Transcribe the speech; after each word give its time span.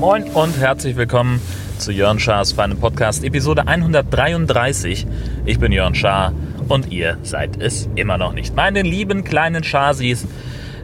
Moin 0.00 0.24
und 0.32 0.58
herzlich 0.58 0.96
willkommen 0.96 1.40
zu 1.78 1.92
Jörn 1.92 2.18
Schars 2.18 2.52
feinem 2.52 2.78
Podcast, 2.78 3.24
Episode 3.24 3.66
133. 3.66 5.06
Ich 5.44 5.58
bin 5.58 5.72
Jörn 5.72 5.94
Schaar 5.94 6.32
und 6.68 6.90
ihr 6.90 7.18
seid 7.22 7.60
es 7.60 7.88
immer 7.96 8.16
noch 8.16 8.32
nicht. 8.32 8.56
Meine 8.56 8.82
lieben 8.82 9.24
kleinen 9.24 9.62
Schasis, 9.62 10.26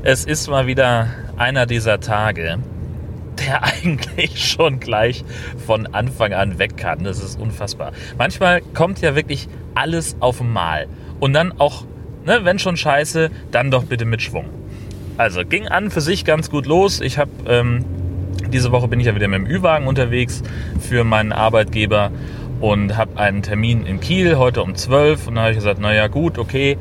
es 0.02 0.24
ist 0.24 0.48
mal 0.48 0.66
wieder 0.66 1.06
einer 1.38 1.66
dieser 1.66 2.00
Tage, 2.00 2.58
der 3.46 3.62
eigentlich 3.82 4.44
schon 4.44 4.80
gleich 4.80 5.24
von 5.66 5.86
Anfang 5.86 6.32
an 6.32 6.58
weg 6.58 6.76
kann. 6.76 7.04
Das 7.04 7.22
ist 7.22 7.40
unfassbar. 7.40 7.92
Manchmal 8.18 8.60
kommt 8.74 9.00
ja 9.00 9.14
wirklich 9.14 9.48
alles 9.74 10.16
auf 10.20 10.40
einmal. 10.40 10.86
Und 11.20 11.32
dann 11.32 11.52
auch, 11.58 11.84
ne, 12.24 12.40
wenn 12.44 12.58
schon 12.58 12.76
scheiße, 12.76 13.30
dann 13.50 13.70
doch 13.70 13.84
bitte 13.84 14.04
mit 14.04 14.22
Schwung. 14.22 14.46
Also 15.18 15.44
ging 15.44 15.68
an 15.68 15.90
für 15.90 16.00
sich 16.00 16.24
ganz 16.24 16.50
gut 16.50 16.66
los. 16.66 17.00
Ich 17.00 17.18
habe 17.18 17.30
ähm, 17.46 17.84
diese 18.52 18.72
Woche 18.72 18.88
bin 18.88 19.00
ich 19.00 19.06
ja 19.06 19.14
wieder 19.14 19.28
mit 19.28 19.38
dem 19.38 19.46
Ü-Wagen 19.46 19.86
unterwegs 19.86 20.42
für 20.80 21.04
meinen 21.04 21.32
Arbeitgeber 21.32 22.10
und 22.60 22.96
habe 22.96 23.18
einen 23.18 23.42
Termin 23.42 23.86
in 23.86 24.00
Kiel 24.00 24.36
heute 24.36 24.62
um 24.62 24.74
12 24.74 25.28
und 25.28 25.34
da 25.34 25.42
habe 25.42 25.50
ich 25.50 25.58
gesagt, 25.58 25.80
naja 25.80 26.06
gut, 26.06 26.38
okay, 26.38 26.76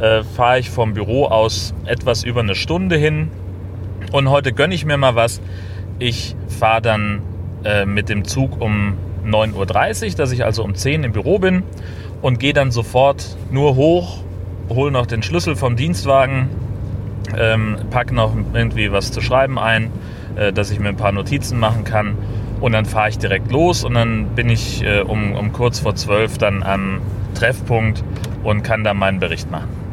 äh, 0.00 0.22
fahre 0.22 0.58
ich 0.58 0.70
vom 0.70 0.94
Büro 0.94 1.26
aus 1.26 1.74
etwas 1.86 2.24
über 2.24 2.40
eine 2.40 2.54
Stunde 2.54 2.96
hin 2.96 3.30
und 4.12 4.28
heute 4.28 4.52
gönne 4.52 4.74
ich 4.74 4.84
mir 4.84 4.96
mal 4.96 5.14
was. 5.14 5.40
Ich 5.98 6.34
fahre 6.48 6.82
dann 6.82 7.22
äh, 7.64 7.86
mit 7.86 8.08
dem 8.08 8.24
Zug 8.24 8.60
um 8.60 8.94
9.30 9.26 10.10
Uhr, 10.10 10.16
dass 10.16 10.32
ich 10.32 10.44
also 10.44 10.64
um 10.64 10.74
10 10.74 11.00
Uhr 11.00 11.06
im 11.06 11.12
Büro 11.12 11.38
bin 11.38 11.62
und 12.22 12.40
gehe 12.40 12.52
dann 12.52 12.70
sofort 12.70 13.36
nur 13.50 13.76
hoch, 13.76 14.18
hole 14.68 14.90
noch 14.90 15.06
den 15.06 15.22
Schlüssel 15.22 15.56
vom 15.56 15.76
Dienstwagen, 15.76 16.48
ähm, 17.36 17.76
packe 17.90 18.14
noch 18.14 18.34
irgendwie 18.52 18.92
was 18.92 19.12
zu 19.12 19.20
schreiben 19.20 19.58
ein, 19.58 19.90
äh, 20.36 20.52
dass 20.52 20.70
ich 20.70 20.80
mir 20.80 20.88
ein 20.88 20.96
paar 20.96 21.12
Notizen 21.12 21.58
machen 21.58 21.84
kann 21.84 22.16
und 22.60 22.72
dann 22.72 22.86
fahre 22.86 23.10
ich 23.10 23.18
direkt 23.18 23.50
los 23.52 23.84
und 23.84 23.94
dann 23.94 24.26
bin 24.34 24.48
ich 24.48 24.82
äh, 24.82 25.00
um, 25.00 25.32
um 25.34 25.52
kurz 25.52 25.80
vor 25.80 25.94
12 25.94 26.38
dann 26.38 26.62
am 26.62 27.00
Treffpunkt 27.34 28.02
und 28.42 28.62
kann 28.62 28.84
dann 28.84 28.96
meinen 28.96 29.20
Bericht 29.20 29.50
machen. 29.50 29.83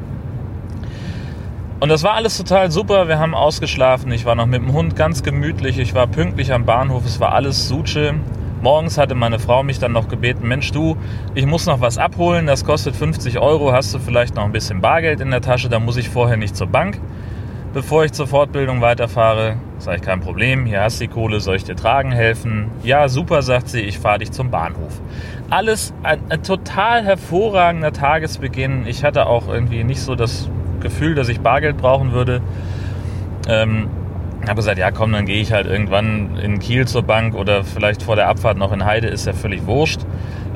Und 1.82 1.90
das 1.90 2.04
war 2.04 2.14
alles 2.14 2.38
total 2.38 2.70
super. 2.70 3.08
Wir 3.08 3.18
haben 3.18 3.34
ausgeschlafen. 3.34 4.12
Ich 4.12 4.24
war 4.24 4.36
noch 4.36 4.46
mit 4.46 4.62
dem 4.62 4.72
Hund 4.72 4.96
ganz 4.96 5.24
gemütlich. 5.24 5.80
Ich 5.80 5.96
war 5.96 6.06
pünktlich 6.06 6.54
am 6.54 6.64
Bahnhof. 6.64 7.08
Es 7.08 7.20
war 7.20 7.34
alles 7.34 7.68
Suche. 7.68 8.14
Morgens 8.62 9.00
hatte 9.00 9.16
meine 9.16 9.40
Frau 9.40 9.64
mich 9.64 9.80
dann 9.80 9.92
noch 9.92 10.08
gebeten, 10.08 10.48
Mensch 10.48 10.72
du, 10.72 10.96
ich 11.34 11.48
muss 11.48 11.66
noch 11.66 11.82
was 11.82 11.98
abholen, 11.98 12.46
das 12.46 12.64
kostet 12.64 12.96
50 12.96 13.40
Euro, 13.40 13.72
hast 13.72 13.92
du 13.96 13.98
vielleicht 13.98 14.36
noch 14.36 14.44
ein 14.44 14.52
bisschen 14.52 14.82
Bargeld 14.82 15.20
in 15.20 15.32
der 15.32 15.42
Tasche, 15.42 15.68
da 15.68 15.80
muss 15.80 15.98
ich 15.98 16.09
vorher 16.09 16.38
nicht 16.38 16.56
zur 16.56 16.68
Bank, 16.68 17.00
bevor 17.74 18.06
ich 18.06 18.12
zur 18.12 18.28
Fortbildung 18.28 18.80
weiterfahre. 18.82 19.56
Sag 19.80 19.96
ich, 19.96 20.02
kein 20.04 20.20
Problem, 20.20 20.68
hier 20.68 20.82
hast 20.84 21.02
du 21.02 21.06
die 21.06 21.12
Kohle, 21.12 21.40
soll 21.40 21.56
ich 21.56 21.64
dir 21.64 21.76
tragen 21.76 22.12
helfen? 22.12 22.70
Ja, 22.84 23.09
super, 23.09 23.42
sagt 23.42 23.70
sie, 23.70 23.82
ich 23.82 23.98
fahre 23.98 24.20
dich 24.20 24.32
zum 24.32 24.52
Bahnhof. 24.52 25.02
Alles 25.50 25.92
ein, 26.04 26.20
ein 26.30 26.44
total 26.44 27.04
hervorragender 27.04 27.92
Tagesbeginn. 27.92 28.86
Ich 28.86 29.04
hatte 29.04 29.26
auch 29.26 29.48
irgendwie 29.48 29.84
nicht 29.84 30.02
so 30.02 30.14
das 30.14 30.52
Gefühl, 30.82 31.16
dass 31.16 31.30
ich 31.30 31.40
Bargeld 31.40 31.78
brauchen 31.78 32.12
würde. 32.12 32.42
Ähm, 33.48 33.90
habe 34.48 34.56
gesagt, 34.56 34.78
ja 34.78 34.92
komm, 34.92 35.12
dann 35.12 35.26
gehe 35.26 35.42
ich 35.42 35.52
halt 35.52 35.68
irgendwann 35.68 36.38
in 36.38 36.60
Kiel 36.60 36.88
zur 36.88 37.04
Bank 37.04 37.36
oder 37.36 37.64
vielleicht 37.64 38.04
vor 38.04 38.16
der 38.16 38.28
Abfahrt 38.28 38.58
noch 38.58 38.72
in 38.72 38.86
Heide, 38.86 39.08
ist 39.08 39.26
ja 39.26 39.34
völlig 39.34 39.66
wurscht. 39.66 40.02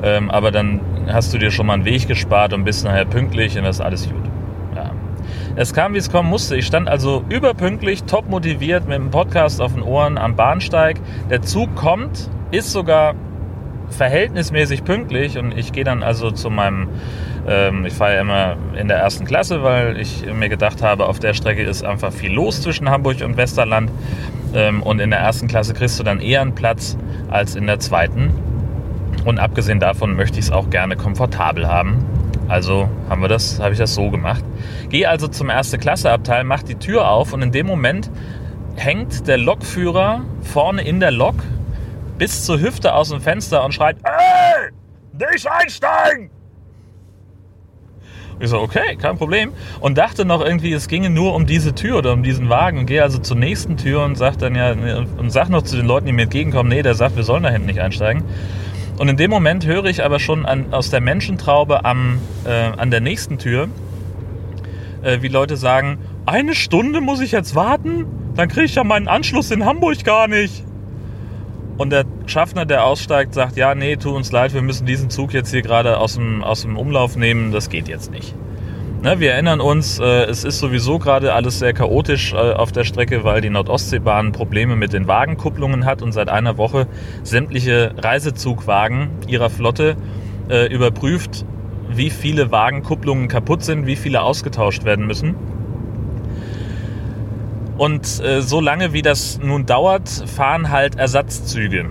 Ähm, 0.02 0.30
aber 0.30 0.50
dann 0.50 0.80
hast 1.08 1.32
du 1.32 1.38
dir 1.38 1.50
schon 1.50 1.66
mal 1.66 1.74
einen 1.74 1.84
Weg 1.84 2.06
gespart 2.08 2.52
und 2.52 2.64
bist 2.64 2.84
nachher 2.84 3.04
pünktlich 3.04 3.56
und 3.56 3.64
das 3.64 3.76
ist 3.76 3.80
alles 3.80 4.08
gut. 4.08 4.24
Ja. 4.74 4.90
Es 5.54 5.72
kam, 5.72 5.94
wie 5.94 5.98
es 5.98 6.10
kommen 6.10 6.28
musste. 6.28 6.56
Ich 6.56 6.66
stand 6.66 6.88
also 6.88 7.24
überpünktlich, 7.28 8.04
top 8.04 8.28
motiviert 8.28 8.88
mit 8.88 8.98
dem 8.98 9.10
Podcast 9.10 9.60
auf 9.60 9.72
den 9.72 9.82
Ohren 9.82 10.18
am 10.18 10.36
Bahnsteig. 10.36 11.00
Der 11.30 11.42
Zug 11.42 11.74
kommt, 11.76 12.28
ist 12.50 12.72
sogar 12.72 13.14
verhältnismäßig 13.88 14.84
pünktlich 14.84 15.38
und 15.38 15.56
ich 15.56 15.72
gehe 15.72 15.84
dann 15.84 16.02
also 16.02 16.30
zu 16.30 16.50
meinem 16.50 16.88
ich 17.48 17.94
fahre 17.94 18.14
ja 18.14 18.20
immer 18.22 18.56
in 18.76 18.88
der 18.88 18.96
ersten 18.96 19.24
Klasse, 19.24 19.62
weil 19.62 20.00
ich 20.00 20.26
mir 20.26 20.48
gedacht 20.48 20.82
habe, 20.82 21.06
auf 21.06 21.20
der 21.20 21.32
Strecke 21.32 21.62
ist 21.62 21.84
einfach 21.84 22.12
viel 22.12 22.32
los 22.32 22.60
zwischen 22.60 22.90
Hamburg 22.90 23.20
und 23.22 23.36
Westerland. 23.36 23.90
Ähm, 24.52 24.82
und 24.82 24.98
in 25.00 25.10
der 25.10 25.20
ersten 25.20 25.46
Klasse 25.46 25.72
kriegst 25.72 25.98
du 26.00 26.02
dann 26.02 26.20
eher 26.20 26.40
einen 26.40 26.54
Platz 26.54 26.96
als 27.30 27.54
in 27.54 27.66
der 27.66 27.78
zweiten. 27.78 28.34
Und 29.24 29.38
abgesehen 29.38 29.78
davon 29.78 30.16
möchte 30.16 30.38
ich 30.38 30.46
es 30.46 30.52
auch 30.52 30.70
gerne 30.70 30.96
komfortabel 30.96 31.68
haben. 31.68 32.04
Also 32.48 32.88
haben 33.08 33.22
wir 33.22 33.28
das, 33.28 33.60
habe 33.60 33.72
ich 33.72 33.78
das 33.78 33.94
so 33.94 34.10
gemacht. 34.10 34.44
Gehe 34.88 35.08
also 35.08 35.28
zum 35.28 35.48
erste 35.48 35.78
Klasse 35.78 36.10
Abteil, 36.10 36.44
mach 36.44 36.62
die 36.62 36.76
Tür 36.76 37.08
auf 37.08 37.32
und 37.32 37.42
in 37.42 37.52
dem 37.52 37.66
Moment 37.66 38.10
hängt 38.76 39.26
der 39.26 39.38
Lokführer 39.38 40.22
vorne 40.42 40.82
in 40.82 41.00
der 41.00 41.10
Lok 41.10 41.36
bis 42.18 42.44
zur 42.44 42.60
Hüfte 42.60 42.94
aus 42.94 43.10
dem 43.10 43.20
Fenster 43.20 43.64
und 43.64 43.72
schreit: 43.72 43.96
Ey, 44.04 44.70
nicht 45.12 45.48
einsteigen! 45.50 46.30
Ich 48.38 48.50
so, 48.50 48.60
okay, 48.60 48.96
kein 49.00 49.16
Problem. 49.16 49.52
Und 49.80 49.96
dachte 49.96 50.26
noch 50.26 50.44
irgendwie, 50.44 50.72
es 50.72 50.88
ginge 50.88 51.08
nur 51.08 51.34
um 51.34 51.46
diese 51.46 51.74
Tür 51.74 51.98
oder 51.98 52.12
um 52.12 52.22
diesen 52.22 52.50
Wagen 52.50 52.78
und 52.78 52.86
gehe 52.86 53.02
also 53.02 53.18
zur 53.18 53.36
nächsten 53.36 53.78
Tür 53.78 54.04
und 54.04 54.16
sag 54.16 54.38
dann 54.38 54.54
ja, 54.54 54.72
und 54.72 55.30
sag 55.30 55.48
noch 55.48 55.62
zu 55.62 55.76
den 55.76 55.86
Leuten, 55.86 56.06
die 56.06 56.12
mir 56.12 56.22
entgegenkommen, 56.22 56.68
nee, 56.68 56.82
der 56.82 56.94
sagt, 56.94 57.16
wir 57.16 57.22
sollen 57.22 57.44
da 57.44 57.48
hinten 57.48 57.66
nicht 57.66 57.80
einsteigen. 57.80 58.24
Und 58.98 59.08
in 59.08 59.16
dem 59.16 59.30
Moment 59.30 59.66
höre 59.66 59.86
ich 59.86 60.04
aber 60.04 60.18
schon 60.18 60.44
an, 60.44 60.72
aus 60.72 60.90
der 60.90 61.00
Menschentraube 61.00 61.84
am, 61.84 62.18
äh, 62.44 62.50
an 62.50 62.90
der 62.90 63.00
nächsten 63.00 63.38
Tür, 63.38 63.68
äh, 65.02 65.22
wie 65.22 65.28
Leute 65.28 65.56
sagen, 65.56 65.98
eine 66.26 66.54
Stunde 66.54 67.00
muss 67.00 67.20
ich 67.20 67.32
jetzt 67.32 67.54
warten? 67.54 68.04
Dann 68.34 68.48
kriege 68.48 68.66
ich 68.66 68.74
ja 68.74 68.84
meinen 68.84 69.08
Anschluss 69.08 69.50
in 69.50 69.64
Hamburg 69.64 70.04
gar 70.04 70.28
nicht. 70.28 70.65
Und 71.76 71.90
der 71.90 72.04
Schaffner, 72.26 72.64
der 72.64 72.84
aussteigt, 72.84 73.34
sagt, 73.34 73.56
ja, 73.56 73.74
nee, 73.74 73.96
tu 73.96 74.16
uns 74.16 74.32
leid, 74.32 74.54
wir 74.54 74.62
müssen 74.62 74.86
diesen 74.86 75.10
Zug 75.10 75.34
jetzt 75.34 75.50
hier 75.50 75.62
gerade 75.62 75.98
aus 75.98 76.14
dem, 76.14 76.42
aus 76.42 76.62
dem 76.62 76.76
Umlauf 76.76 77.16
nehmen, 77.16 77.52
das 77.52 77.68
geht 77.68 77.88
jetzt 77.88 78.10
nicht. 78.10 78.34
Ne, 79.02 79.20
wir 79.20 79.32
erinnern 79.32 79.60
uns, 79.60 79.98
äh, 79.98 80.24
es 80.24 80.42
ist 80.42 80.58
sowieso 80.58 80.98
gerade 80.98 81.34
alles 81.34 81.58
sehr 81.58 81.74
chaotisch 81.74 82.32
äh, 82.32 82.36
auf 82.36 82.72
der 82.72 82.84
Strecke, 82.84 83.24
weil 83.24 83.42
die 83.42 83.50
Nordostseebahn 83.50 84.32
Probleme 84.32 84.74
mit 84.74 84.94
den 84.94 85.06
Wagenkupplungen 85.06 85.84
hat 85.84 86.00
und 86.00 86.12
seit 86.12 86.30
einer 86.30 86.56
Woche 86.56 86.86
sämtliche 87.22 87.94
Reisezugwagen 87.98 89.10
ihrer 89.28 89.50
Flotte 89.50 89.96
äh, 90.48 90.72
überprüft, 90.72 91.44
wie 91.90 92.08
viele 92.08 92.50
Wagenkupplungen 92.50 93.28
kaputt 93.28 93.62
sind, 93.62 93.86
wie 93.86 93.96
viele 93.96 94.22
ausgetauscht 94.22 94.84
werden 94.84 95.06
müssen. 95.06 95.34
Und 97.76 98.20
äh, 98.20 98.40
so 98.40 98.60
lange 98.60 98.92
wie 98.92 99.02
das 99.02 99.38
nun 99.42 99.66
dauert, 99.66 100.08
fahren 100.08 100.70
halt 100.70 100.96
Ersatzzüge. 100.96 101.86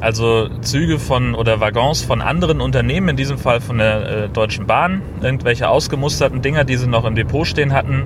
Also 0.00 0.48
Züge 0.60 0.98
von 0.98 1.34
oder 1.34 1.60
Waggons 1.60 2.02
von 2.02 2.20
anderen 2.20 2.60
Unternehmen, 2.60 3.10
in 3.10 3.16
diesem 3.16 3.38
Fall 3.38 3.60
von 3.60 3.78
der 3.78 4.24
äh, 4.24 4.28
Deutschen 4.28 4.66
Bahn, 4.66 5.02
irgendwelche 5.22 5.68
ausgemusterten 5.68 6.42
Dinger, 6.42 6.64
die 6.64 6.76
sie 6.76 6.86
noch 6.86 7.04
im 7.04 7.14
Depot 7.14 7.46
stehen 7.46 7.72
hatten. 7.72 8.04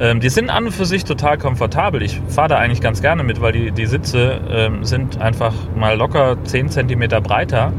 Ähm, 0.00 0.20
die 0.20 0.30
sind 0.30 0.48
an 0.48 0.66
und 0.66 0.72
für 0.72 0.86
sich 0.86 1.04
total 1.04 1.36
komfortabel. 1.36 2.02
Ich 2.02 2.20
fahre 2.28 2.48
da 2.48 2.56
eigentlich 2.56 2.80
ganz 2.80 3.02
gerne 3.02 3.22
mit, 3.22 3.40
weil 3.40 3.52
die, 3.52 3.70
die 3.70 3.86
Sitze 3.86 4.40
ähm, 4.50 4.84
sind 4.84 5.20
einfach 5.20 5.54
mal 5.76 5.96
locker 5.96 6.42
10 6.42 6.70
cm 6.70 7.22
breiter 7.22 7.72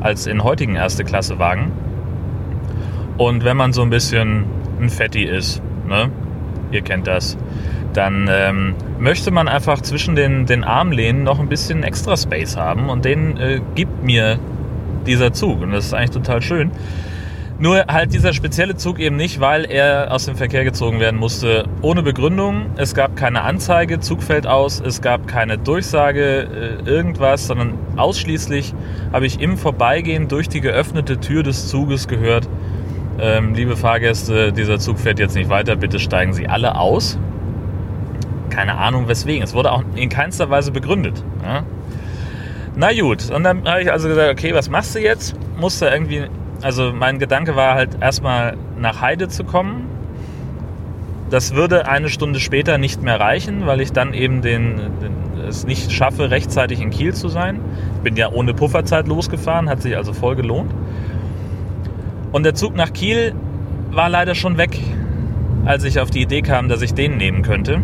als 0.00 0.26
in 0.26 0.44
heutigen 0.44 0.76
Erste-Klasse-Wagen. 0.76 1.72
Und 3.16 3.44
wenn 3.44 3.56
man 3.56 3.72
so 3.72 3.82
ein 3.82 3.90
bisschen 3.90 4.44
ein 4.80 4.90
Fetti 4.90 5.24
ist, 5.24 5.62
ne? 5.86 6.10
ihr 6.72 6.82
kennt 6.82 7.06
das, 7.06 7.38
dann 7.92 8.28
ähm, 8.30 8.74
möchte 8.98 9.30
man 9.30 9.48
einfach 9.48 9.80
zwischen 9.80 10.14
den, 10.14 10.46
den 10.46 10.64
Armlehnen 10.64 11.22
noch 11.22 11.38
ein 11.38 11.48
bisschen 11.48 11.82
extra 11.82 12.16
Space 12.16 12.56
haben 12.56 12.88
und 12.88 13.04
den 13.04 13.36
äh, 13.36 13.60
gibt 13.74 14.02
mir 14.02 14.38
dieser 15.06 15.32
Zug 15.32 15.62
und 15.62 15.72
das 15.72 15.86
ist 15.86 15.94
eigentlich 15.94 16.10
total 16.10 16.42
schön. 16.42 16.70
Nur 17.58 17.84
halt 17.86 18.12
dieser 18.12 18.32
spezielle 18.32 18.74
Zug 18.74 18.98
eben 18.98 19.14
nicht, 19.14 19.38
weil 19.38 19.64
er 19.64 20.12
aus 20.12 20.24
dem 20.24 20.34
Verkehr 20.34 20.64
gezogen 20.64 20.98
werden 20.98 21.20
musste. 21.20 21.64
Ohne 21.80 22.02
Begründung. 22.02 22.66
Es 22.76 22.92
gab 22.92 23.14
keine 23.14 23.42
Anzeige, 23.42 24.00
Zug 24.00 24.22
fällt 24.22 24.48
aus. 24.48 24.80
Es 24.84 25.00
gab 25.00 25.28
keine 25.28 25.58
Durchsage, 25.58 26.80
äh, 26.84 26.90
irgendwas, 26.90 27.46
sondern 27.46 27.78
ausschließlich 27.96 28.74
habe 29.12 29.26
ich 29.26 29.40
im 29.40 29.56
Vorbeigehen 29.56 30.26
durch 30.26 30.48
die 30.48 30.60
geöffnete 30.60 31.20
Tür 31.20 31.44
des 31.44 31.68
Zuges 31.68 32.08
gehört, 32.08 32.48
ähm, 33.20 33.54
liebe 33.54 33.76
Fahrgäste, 33.76 34.52
dieser 34.52 34.78
Zug 34.78 34.98
fährt 34.98 35.18
jetzt 35.18 35.36
nicht 35.36 35.48
weiter, 35.48 35.76
bitte 35.76 36.00
steigen 36.00 36.32
Sie 36.32 36.48
alle 36.48 36.76
aus. 36.76 37.18
Keine 38.52 38.76
Ahnung 38.76 39.08
weswegen. 39.08 39.42
Es 39.42 39.54
wurde 39.54 39.72
auch 39.72 39.82
in 39.94 40.10
keinster 40.10 40.50
Weise 40.50 40.72
begründet. 40.72 41.24
Ja? 41.42 41.62
Na 42.76 42.92
gut, 42.92 43.30
und 43.30 43.44
dann 43.44 43.66
habe 43.66 43.82
ich 43.82 43.90
also 43.90 44.08
gesagt, 44.08 44.30
okay, 44.30 44.54
was 44.54 44.68
machst 44.68 44.94
du 44.94 44.98
jetzt? 44.98 45.34
Musste 45.58 45.86
irgendwie, 45.86 46.24
also 46.60 46.92
mein 46.92 47.18
Gedanke 47.18 47.56
war 47.56 47.74
halt 47.74 47.96
erstmal 48.00 48.56
nach 48.78 49.00
Heide 49.00 49.28
zu 49.28 49.44
kommen. 49.44 49.88
Das 51.30 51.54
würde 51.54 51.88
eine 51.88 52.10
Stunde 52.10 52.40
später 52.40 52.76
nicht 52.76 53.02
mehr 53.02 53.18
reichen, 53.18 53.66
weil 53.66 53.80
ich 53.80 53.92
dann 53.92 54.12
eben 54.12 54.42
den, 54.42 54.76
den, 55.00 55.46
es 55.48 55.66
nicht 55.66 55.90
schaffe, 55.90 56.30
rechtzeitig 56.30 56.82
in 56.82 56.90
Kiel 56.90 57.14
zu 57.14 57.28
sein. 57.28 57.58
Ich 57.96 58.02
bin 58.02 58.16
ja 58.16 58.30
ohne 58.30 58.52
Pufferzeit 58.52 59.08
losgefahren, 59.08 59.70
hat 59.70 59.80
sich 59.80 59.96
also 59.96 60.12
voll 60.12 60.36
gelohnt. 60.36 60.72
Und 62.32 62.42
der 62.44 62.54
Zug 62.54 62.76
nach 62.76 62.92
Kiel 62.92 63.34
war 63.90 64.10
leider 64.10 64.34
schon 64.34 64.58
weg, 64.58 64.78
als 65.64 65.84
ich 65.84 66.00
auf 66.00 66.10
die 66.10 66.20
Idee 66.20 66.42
kam, 66.42 66.68
dass 66.68 66.82
ich 66.82 66.92
den 66.92 67.16
nehmen 67.16 67.40
könnte. 67.40 67.80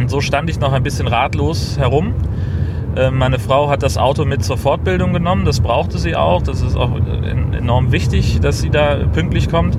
Und 0.00 0.08
so 0.08 0.22
stand 0.22 0.48
ich 0.48 0.58
noch 0.58 0.72
ein 0.72 0.82
bisschen 0.82 1.06
ratlos 1.06 1.76
herum. 1.78 2.14
Äh, 2.96 3.10
meine 3.10 3.38
Frau 3.38 3.68
hat 3.68 3.82
das 3.82 3.98
Auto 3.98 4.24
mit 4.24 4.42
zur 4.42 4.56
Fortbildung 4.56 5.12
genommen. 5.12 5.44
Das 5.44 5.60
brauchte 5.60 5.98
sie 5.98 6.16
auch. 6.16 6.42
Das 6.42 6.62
ist 6.62 6.74
auch 6.74 6.96
äh, 6.96 7.56
enorm 7.58 7.92
wichtig, 7.92 8.40
dass 8.40 8.60
sie 8.60 8.70
da 8.70 8.96
pünktlich 9.12 9.50
kommt. 9.50 9.76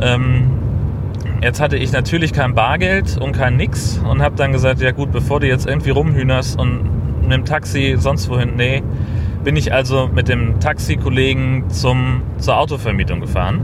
Ähm, 0.00 0.50
jetzt 1.42 1.60
hatte 1.60 1.76
ich 1.76 1.90
natürlich 1.92 2.32
kein 2.32 2.54
Bargeld 2.54 3.18
und 3.20 3.32
kein 3.32 3.56
Nix 3.56 4.00
und 4.08 4.22
habe 4.22 4.36
dann 4.36 4.52
gesagt, 4.52 4.80
ja 4.80 4.92
gut, 4.92 5.10
bevor 5.10 5.40
du 5.40 5.48
jetzt 5.48 5.66
irgendwie 5.66 5.90
rumhühnerst 5.90 6.58
und 6.58 7.22
mit 7.22 7.32
dem 7.32 7.44
Taxi 7.44 7.96
sonst 7.98 8.30
wohin, 8.30 8.54
nee, 8.56 8.82
bin 9.42 9.56
ich 9.56 9.72
also 9.72 10.08
mit 10.12 10.28
dem 10.28 10.60
Taxikollegen 10.60 11.64
zur 11.68 12.56
Autovermietung 12.56 13.20
gefahren. 13.20 13.60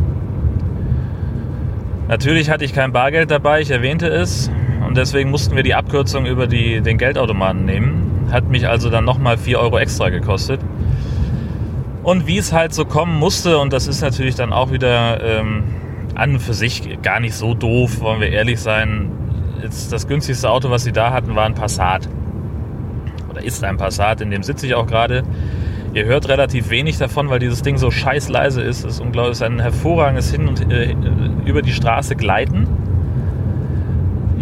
Natürlich 2.09 2.51
hatte 2.51 2.65
ich 2.65 2.73
kein 2.73 2.93
Bargeld 2.93 3.31
dabei, 3.31 3.61
ich 3.61 3.71
erwähnte 3.71 4.09
es. 4.09 4.51
Deswegen 4.97 5.31
mussten 5.31 5.55
wir 5.55 5.63
die 5.63 5.75
Abkürzung 5.75 6.27
über 6.27 6.47
die, 6.47 6.81
den 6.81 6.99
Geldautomaten 6.99 7.65
nehmen. 7.65 8.29
Hat 8.33 8.49
mich 8.49 8.67
also 8.67 8.91
dann 8.91 9.05
nochmal 9.05 9.39
4 9.39 9.61
Euro 9.61 9.79
extra 9.79 10.09
gekostet. 10.09 10.61
Und 12.03 12.27
wie 12.27 12.39
es 12.39 12.53
halt 12.53 12.73
so 12.73 12.85
kommen 12.85 13.19
musste, 13.19 13.59
und 13.59 13.73
das 13.73 13.89
ist 13.89 14.01
natürlich 14.01 14.37
dann 14.37 14.53
auch 14.53 14.71
wieder 14.71 15.23
ähm, 15.23 15.65
an 16.15 16.35
und 16.35 16.41
für 16.41 16.55
sich 16.55 17.03
gar 17.03 17.21
nicht 17.21 17.35
so 17.35 17.55
doof, 17.55 18.01
wollen 18.01 18.21
wir 18.21 18.31
ehrlich 18.31 18.61
sein. 18.61 19.11
Jetzt 19.63 19.93
das 19.93 20.07
günstigste 20.07 20.49
Auto, 20.49 20.71
was 20.71 20.85
sie 20.85 20.93
da 20.93 21.13
hatten, 21.13 21.35
war 21.35 21.45
ein 21.45 21.55
Passat. 21.55 22.09
Oder 23.31 23.43
ist 23.43 23.65
ein 23.65 23.77
Passat, 23.77 24.21
in 24.21 24.31
dem 24.31 24.43
sitze 24.43 24.67
ich 24.67 24.75
auch 24.75 24.87
gerade. 24.87 25.25
Ihr 25.95 26.05
hört 26.05 26.29
relativ 26.29 26.71
wenig 26.71 26.99
davon, 26.99 27.31
weil 27.31 27.39
dieses 27.39 27.63
Ding 27.63 27.79
so 27.79 27.91
scheiß 27.91 28.29
leise 28.29 28.63
ist. 28.63 28.85
Es 28.85 28.95
ist 28.95 29.01
unglaublich, 29.01 29.33
es 29.33 29.39
ist 29.39 29.47
ein 29.47 29.61
hervorragendes 29.61 30.31
Hin- 30.31 30.47
und 30.47 30.71
äh, 30.73 30.95
über 31.45 31.63
die 31.63 31.73
Straße 31.73 32.17
gleiten. 32.17 32.67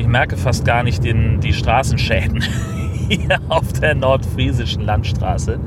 Ich 0.04 0.10
merke 0.10 0.36
fast 0.36 0.66
gar 0.66 0.82
nicht 0.82 1.02
den, 1.02 1.40
die 1.40 1.54
Straßenschäden 1.54 2.44
hier 3.08 3.40
auf 3.48 3.72
der 3.72 3.94
nordfriesischen 3.94 4.82
Landstraße. 4.82 5.58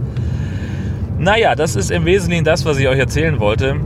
Naja, 1.17 1.55
das 1.55 1.75
ist 1.75 1.89
im 1.89 2.05
Wesentlichen 2.05 2.43
das, 2.45 2.63
was 2.63 2.77
ich 2.77 2.87
euch 2.87 2.99
erzählen 2.99 3.39
wollte. 3.39 3.77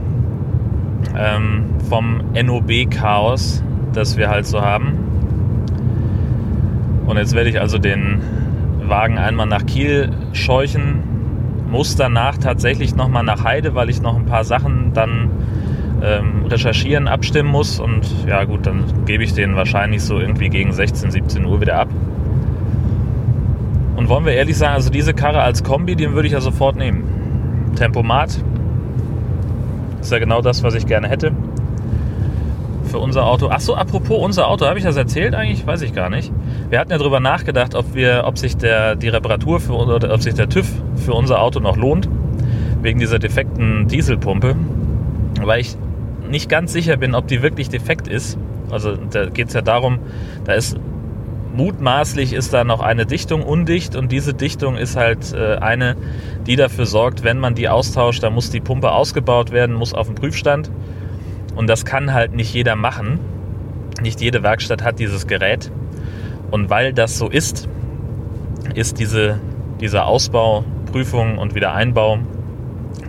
Ähm, 1.16 1.64
vom 1.88 2.20
NOB-Chaos, 2.34 3.62
das 3.94 4.18
wir 4.18 4.28
halt 4.28 4.46
so 4.46 4.60
haben. 4.60 4.98
Und 7.06 7.16
jetzt 7.16 7.34
werde 7.34 7.48
ich 7.48 7.58
also 7.58 7.78
den 7.78 8.20
Wagen 8.82 9.16
einmal 9.16 9.46
nach 9.46 9.64
Kiel 9.64 10.10
scheuchen 10.34 11.02
muss 11.66 11.96
danach 11.96 12.36
tatsächlich 12.36 12.94
nochmal 12.94 13.24
nach 13.24 13.42
Heide, 13.42 13.74
weil 13.74 13.88
ich 13.88 14.02
noch 14.02 14.14
ein 14.14 14.26
paar 14.26 14.44
Sachen 14.44 14.92
dann 14.92 15.30
ähm, 16.02 16.46
recherchieren, 16.46 17.08
abstimmen 17.08 17.50
muss. 17.50 17.78
Und 17.78 18.06
ja 18.26 18.44
gut, 18.44 18.66
dann 18.66 18.84
gebe 19.06 19.22
ich 19.22 19.34
den 19.34 19.56
wahrscheinlich 19.56 20.02
so 20.02 20.18
irgendwie 20.18 20.48
gegen 20.48 20.72
16, 20.72 21.10
17 21.10 21.44
Uhr 21.44 21.60
wieder 21.60 21.78
ab. 21.78 21.88
Und 23.96 24.08
wollen 24.08 24.24
wir 24.24 24.32
ehrlich 24.32 24.58
sagen, 24.58 24.74
also 24.74 24.90
diese 24.90 25.14
Karre 25.14 25.42
als 25.42 25.62
Kombi, 25.62 25.94
den 25.94 26.14
würde 26.14 26.26
ich 26.26 26.32
ja 26.32 26.40
sofort 26.40 26.76
nehmen. 26.76 27.72
Tempomat 27.76 28.42
ist 30.00 30.10
ja 30.10 30.18
genau 30.18 30.42
das, 30.42 30.62
was 30.62 30.74
ich 30.74 30.86
gerne 30.86 31.08
hätte 31.08 31.32
für 32.92 32.98
unser 32.98 33.24
Auto. 33.24 33.48
Achso, 33.48 33.74
apropos 33.74 34.22
unser 34.22 34.48
Auto, 34.48 34.66
habe 34.66 34.78
ich 34.78 34.84
das 34.84 34.96
erzählt 34.96 35.34
eigentlich? 35.34 35.66
Weiß 35.66 35.80
ich 35.82 35.94
gar 35.94 36.10
nicht. 36.10 36.30
Wir 36.68 36.78
hatten 36.78 36.90
ja 36.90 36.98
darüber 36.98 37.20
nachgedacht, 37.20 37.74
ob, 37.74 37.94
wir, 37.94 38.24
ob 38.26 38.38
sich 38.38 38.56
der, 38.56 38.96
die 38.96 39.08
Reparatur 39.08 39.60
für, 39.60 39.72
oder 39.72 40.12
ob 40.12 40.20
sich 40.20 40.34
der 40.34 40.48
TÜV 40.48 40.68
für 40.96 41.14
unser 41.14 41.40
Auto 41.40 41.58
noch 41.58 41.76
lohnt, 41.76 42.08
wegen 42.82 42.98
dieser 42.98 43.18
defekten 43.18 43.88
Dieselpumpe. 43.88 44.56
Weil 45.40 45.60
ich 45.60 45.76
nicht 46.32 46.48
ganz 46.48 46.72
sicher 46.72 46.96
bin, 46.96 47.14
ob 47.14 47.28
die 47.28 47.42
wirklich 47.42 47.68
defekt 47.68 48.08
ist. 48.08 48.36
Also 48.70 48.96
da 48.96 49.26
geht 49.26 49.48
es 49.48 49.54
ja 49.54 49.62
darum, 49.62 50.00
da 50.44 50.54
ist 50.54 50.76
mutmaßlich 51.54 52.32
ist 52.32 52.54
da 52.54 52.64
noch 52.64 52.80
eine 52.80 53.04
Dichtung 53.04 53.42
undicht 53.42 53.94
und 53.94 54.10
diese 54.10 54.32
Dichtung 54.32 54.76
ist 54.76 54.96
halt 54.96 55.34
äh, 55.34 55.56
eine, 55.56 55.96
die 56.46 56.56
dafür 56.56 56.86
sorgt, 56.86 57.24
wenn 57.24 57.38
man 57.38 57.54
die 57.54 57.68
austauscht, 57.68 58.22
da 58.22 58.30
muss 58.30 58.50
die 58.50 58.60
Pumpe 58.60 58.90
ausgebaut 58.90 59.52
werden, 59.52 59.76
muss 59.76 59.92
auf 59.92 60.06
den 60.06 60.14
Prüfstand 60.14 60.70
und 61.54 61.68
das 61.68 61.84
kann 61.84 62.12
halt 62.12 62.34
nicht 62.34 62.52
jeder 62.54 62.76
machen. 62.76 63.20
Nicht 64.00 64.20
jede 64.20 64.42
Werkstatt 64.42 64.82
hat 64.82 64.98
dieses 64.98 65.26
Gerät. 65.26 65.70
Und 66.50 66.70
weil 66.70 66.92
das 66.92 67.18
so 67.18 67.28
ist, 67.28 67.68
ist 68.74 68.98
diese, 68.98 69.38
diese 69.80 70.04
Ausbau, 70.04 70.64
Prüfung 70.90 71.38
und 71.38 71.54
Wiedereinbau 71.54 72.18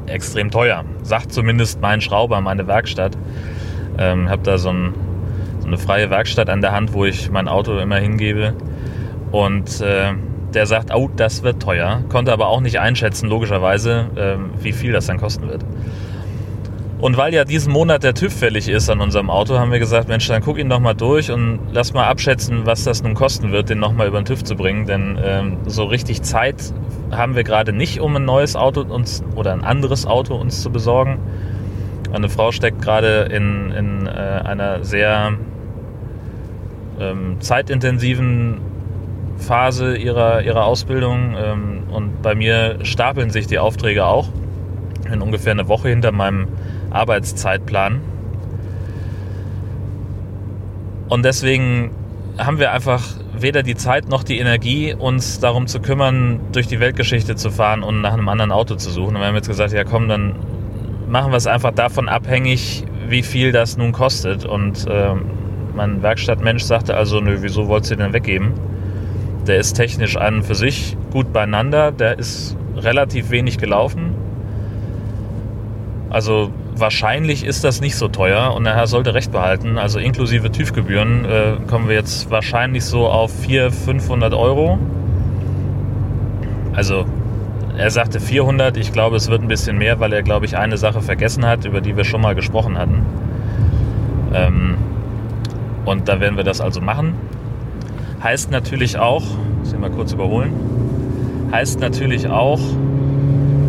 extrem 0.08 0.52
teuer. 0.52 0.84
Sagt 1.04 1.32
zumindest 1.32 1.82
mein 1.82 2.02
Schrauber, 2.02 2.42
meine 2.42 2.68
Werkstatt. 2.68 3.18
Ähm, 3.98 4.30
habe 4.30 4.44
da 4.44 4.58
so, 4.58 4.70
ein, 4.70 4.94
so, 5.60 5.68
eine 5.68 5.78
freie 5.78 6.10
Werkstatt 6.10 6.50
an 6.50 6.62
der 6.62 6.72
Hand, 6.72 6.94
wo 6.94 7.06
ich 7.06 7.30
mein 7.30 7.48
Auto 7.48 7.78
immer 7.78 7.98
hingebe. 7.98 8.54
Und 9.32 9.82
äh, 9.82 10.14
der 10.54 10.66
sagt, 10.66 10.94
oh, 10.94 11.10
das 11.16 11.44
wird 11.44 11.62
teuer. 11.62 12.04
Konnte 12.10 12.32
aber 12.32 12.48
auch 12.48 12.62
nicht 12.62 12.80
einschätzen, 12.80 13.30
logischerweise, 13.30 14.08
äh, 14.16 14.64
wie 14.64 14.74
viel 14.74 14.92
das 14.92 15.08
dann 15.08 15.18
kosten 15.18 15.48
wird. 15.50 15.64
Und 17.04 17.18
weil 17.18 17.34
ja 17.34 17.44
diesen 17.44 17.74
Monat 17.74 18.04
der 18.04 18.14
TÜV 18.14 18.32
fällig 18.32 18.70
ist 18.70 18.90
an 18.90 19.02
unserem 19.02 19.30
Auto, 19.30 19.60
haben 19.60 19.74
wir 19.74 19.80
gesagt, 19.80 20.08
Mensch, 20.08 20.26
dann 20.30 20.42
guck 20.42 20.58
ihn 20.58 20.70
doch 20.70 20.80
mal 20.80 20.94
durch 20.94 21.32
und 21.32 21.60
lass 21.74 21.94
mal 21.94 22.06
abschätzen, 22.06 22.66
was 22.66 22.86
das 22.86 23.04
nun 23.04 23.14
kosten 23.14 23.52
wird, 23.52 23.70
den 23.70 23.80
nochmal 23.80 24.08
über 24.08 24.22
den 24.22 24.24
TÜV 24.24 24.46
zu 24.46 24.56
bringen. 24.56 24.86
Denn 24.86 25.20
ähm, 25.22 25.58
so 25.66 25.84
richtig 25.84 26.22
Zeit 26.22 26.56
haben 27.12 27.36
wir 27.36 27.44
gerade 27.44 27.74
nicht, 27.74 28.00
um 28.00 28.16
ein 28.16 28.24
neues 28.24 28.56
Auto 28.56 28.84
uns 28.84 29.22
oder 29.36 29.52
ein 29.52 29.66
anderes 29.66 30.06
Auto 30.06 30.36
uns 30.36 30.62
zu 30.62 30.70
besorgen. 30.70 31.20
Meine 32.10 32.30
Frau 32.30 32.54
steckt 32.54 32.82
gerade 32.82 33.24
in, 33.24 33.72
in 33.72 34.08
äh, 34.08 34.10
einer 34.10 34.86
sehr 34.86 35.34
ähm, 37.02 37.36
zeitintensiven 37.42 38.62
Phase 39.40 39.98
ihrer, 39.98 40.44
ihrer 40.44 40.64
Ausbildung 40.64 41.36
ähm, 41.38 41.84
und 41.92 42.22
bei 42.22 42.34
mir 42.34 42.78
stapeln 42.84 43.30
sich 43.30 43.46
die 43.46 43.60
Aufträge 43.60 44.06
auch. 44.06 44.30
Ich 45.04 45.12
bin 45.12 45.22
ungefähr 45.22 45.52
eine 45.52 45.68
Woche 45.68 45.90
hinter 45.90 46.14
meinem 46.14 46.48
Arbeitszeitplan. 46.94 48.02
Und 51.10 51.26
deswegen 51.26 51.92
haben 52.38 52.60
wir 52.60 52.72
einfach 52.72 53.04
weder 53.38 53.64
die 53.64 53.76
Zeit 53.76 54.10
noch 54.10 54.24
die 54.24 54.40
Energie, 54.40 54.94
uns 54.94 55.40
darum 55.40 55.68
zu 55.68 55.80
kümmern, 55.80 56.40
durch 56.52 56.68
die 56.68 56.80
Weltgeschichte 56.80 57.36
zu 57.36 57.52
fahren 57.52 57.84
und 57.84 58.02
nach 58.02 58.14
einem 58.14 58.30
anderen 58.30 58.52
Auto 58.52 58.76
zu 58.76 58.90
suchen. 58.90 59.16
Und 59.16 59.22
wir 59.22 59.28
haben 59.28 59.36
jetzt 59.36 59.48
gesagt, 59.48 59.74
ja 59.74 59.84
komm, 59.84 60.08
dann 60.08 60.36
machen 61.08 61.32
wir 61.32 61.38
es 61.38 61.48
einfach 61.48 61.72
davon 61.72 62.10
abhängig, 62.10 62.86
wie 63.08 63.24
viel 63.24 63.52
das 63.52 63.78
nun 63.78 63.92
kostet. 63.92 64.46
Und 64.46 64.88
äh, 64.88 65.14
mein 65.76 66.02
Werkstattmensch 66.02 66.64
sagte 66.64 66.96
also, 66.96 67.20
nö, 67.20 67.38
wieso 67.42 67.68
wollt 67.68 67.90
ihr 67.92 67.98
den 67.98 68.14
weggeben? 68.14 68.54
Der 69.48 69.58
ist 69.58 69.74
technisch 69.74 70.16
an 70.16 70.38
und 70.38 70.44
für 70.44 70.56
sich 70.56 70.96
gut 71.12 71.34
beieinander, 71.34 71.92
der 71.92 72.18
ist 72.18 72.56
relativ 72.78 73.30
wenig 73.30 73.58
gelaufen. 73.58 74.16
Also 76.10 76.52
wahrscheinlich 76.76 77.46
ist 77.46 77.64
das 77.64 77.82
nicht 77.82 77.96
so 77.96 78.08
teuer 78.08 78.54
und 78.54 78.64
der 78.64 78.76
Herr 78.76 78.88
sollte 78.88 79.14
recht 79.14 79.32
behalten. 79.32 79.78
Also 79.78 80.00
inklusive 80.00 80.52
TÜV-Gebühren 80.52 81.26
äh, 81.26 81.56
kommen 81.68 81.88
wir 81.88 81.96
jetzt 81.96 82.30
wahrscheinlich 82.30 82.86
so 82.86 83.08
auf 83.08 83.32
400, 83.42 83.74
500 83.74 84.34
Euro. 84.34 84.80
Also 86.74 87.06
er 87.78 87.92
sagte 87.92 88.20
400, 88.20 88.78
ich 88.78 88.92
glaube 88.92 89.16
es 89.16 89.30
wird 89.30 89.42
ein 89.42 89.48
bisschen 89.48 89.78
mehr, 89.78 90.00
weil 90.00 90.14
er 90.14 90.24
glaube 90.24 90.46
ich 90.46 90.58
eine 90.58 90.78
Sache 90.78 91.02
vergessen 91.02 91.46
hat, 91.46 91.66
über 91.66 91.82
die 91.82 91.96
wir 91.96 92.04
schon 92.04 92.22
mal 92.22 92.36
gesprochen 92.36 92.78
hatten. 92.78 93.06
Ähm, 94.34 94.76
und 95.86 96.08
da 96.08 96.20
werden 96.20 96.38
wir 96.38 96.44
das 96.44 96.62
also 96.62 96.82
machen. 96.82 97.16
Heißt 98.22 98.52
natürlich 98.52 98.98
auch, 98.98 99.24
muss 99.60 99.74
ich 99.74 99.80
mal 99.80 99.92
kurz 99.92 100.14
überholen, 100.14 100.54
heißt 101.52 101.80
natürlich 101.80 102.28
auch, 102.30 102.60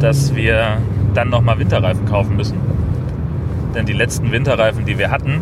dass 0.01 0.35
wir 0.35 0.79
dann 1.13 1.29
nochmal 1.29 1.59
Winterreifen 1.59 2.07
kaufen 2.07 2.37
müssen 2.37 2.64
denn 3.75 3.87
die 3.87 3.93
letzten 3.93 4.33
Winterreifen, 4.33 4.85
die 4.85 4.99
wir 4.99 5.11
hatten, 5.11 5.41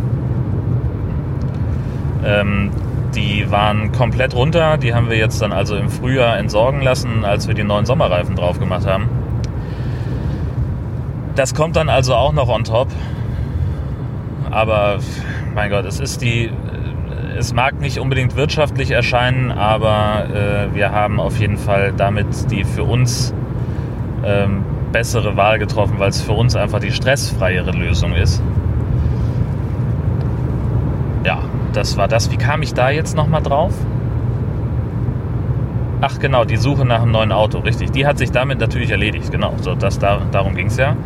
ähm, 2.25 2.71
die 3.15 3.51
waren 3.51 3.93
komplett 3.93 4.35
runter. 4.35 4.79
Die 4.79 4.95
haben 4.95 5.11
wir 5.11 5.17
jetzt 5.17 5.43
dann 5.43 5.53
also 5.53 5.77
im 5.77 5.91
Frühjahr 5.91 6.39
entsorgen 6.39 6.81
lassen, 6.81 7.25
als 7.25 7.47
wir 7.47 7.55
die 7.55 7.65
neuen 7.65 7.85
Sommerreifen 7.85 8.37
drauf 8.37 8.59
gemacht 8.59 8.87
haben. 8.87 9.09
Das 11.35 11.55
kommt 11.55 11.77
dann 11.77 11.89
also 11.89 12.15
auch 12.15 12.33
noch 12.33 12.49
on 12.49 12.65
top. 12.65 12.89
Aber 14.51 14.99
mein 15.55 15.71
Gott, 15.71 15.85
es 15.85 16.01
ist 16.01 16.23
die. 16.23 16.51
Es 17.37 17.55
mag 17.55 17.81
nicht 17.81 17.99
unbedingt 17.99 18.37
wirtschaftlich 18.37 18.91
erscheinen, 18.91 19.51
aber 19.51 20.27
äh, 20.29 20.75
wir 20.75 20.93
haben 20.93 21.19
auf 21.19 21.41
jeden 21.41 21.57
Fall 21.57 21.93
damit 21.97 22.27
die 22.51 22.63
für 22.63 22.85
uns 22.85 23.33
ähm, 24.23 24.65
bessere 24.93 25.37
Wahl 25.37 25.59
getroffen, 25.59 25.95
weil 25.99 26.11
es 26.11 26.21
für 26.21 26.33
uns 26.33 26.55
einfach 26.55 26.79
die 26.79 26.93
stressfreiere 26.93 27.73
Lösung 27.73 28.13
ist. 28.13 28.43
Ja, 31.25 31.41
das 31.73 31.97
war 31.97 32.09
das. 32.09 32.31
Wie 32.31 32.37
kam 32.37 32.63
ich 32.63 32.75
da 32.75 32.91
jetzt 32.91 33.17
nochmal 33.17 33.43
drauf? 33.43 33.73
Ach 36.01 36.19
genau, 36.19 36.45
die 36.45 36.57
Suche 36.57 36.85
nach 36.85 37.03
einem 37.03 37.13
neuen 37.13 37.33
Auto, 37.33 37.59
richtig. 37.61 37.93
Die 37.93 38.07
hat 38.07 38.19
sich 38.19 38.33
damit 38.33 38.59
natürlich 38.59 38.91
erledigt, 38.91 39.31
genau. 39.31 39.55
So, 39.61 39.75
das, 39.75 39.99
da, 39.99 40.21
darum 40.33 40.55
ging 40.55 40.67
es 40.67 40.77
ja. 40.77 40.97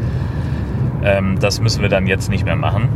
Ähm, 1.04 1.38
das 1.38 1.60
müssen 1.60 1.82
wir 1.82 1.90
dann 1.90 2.06
jetzt 2.06 2.30
nicht 2.30 2.44
mehr 2.44 2.56
machen. 2.56 2.88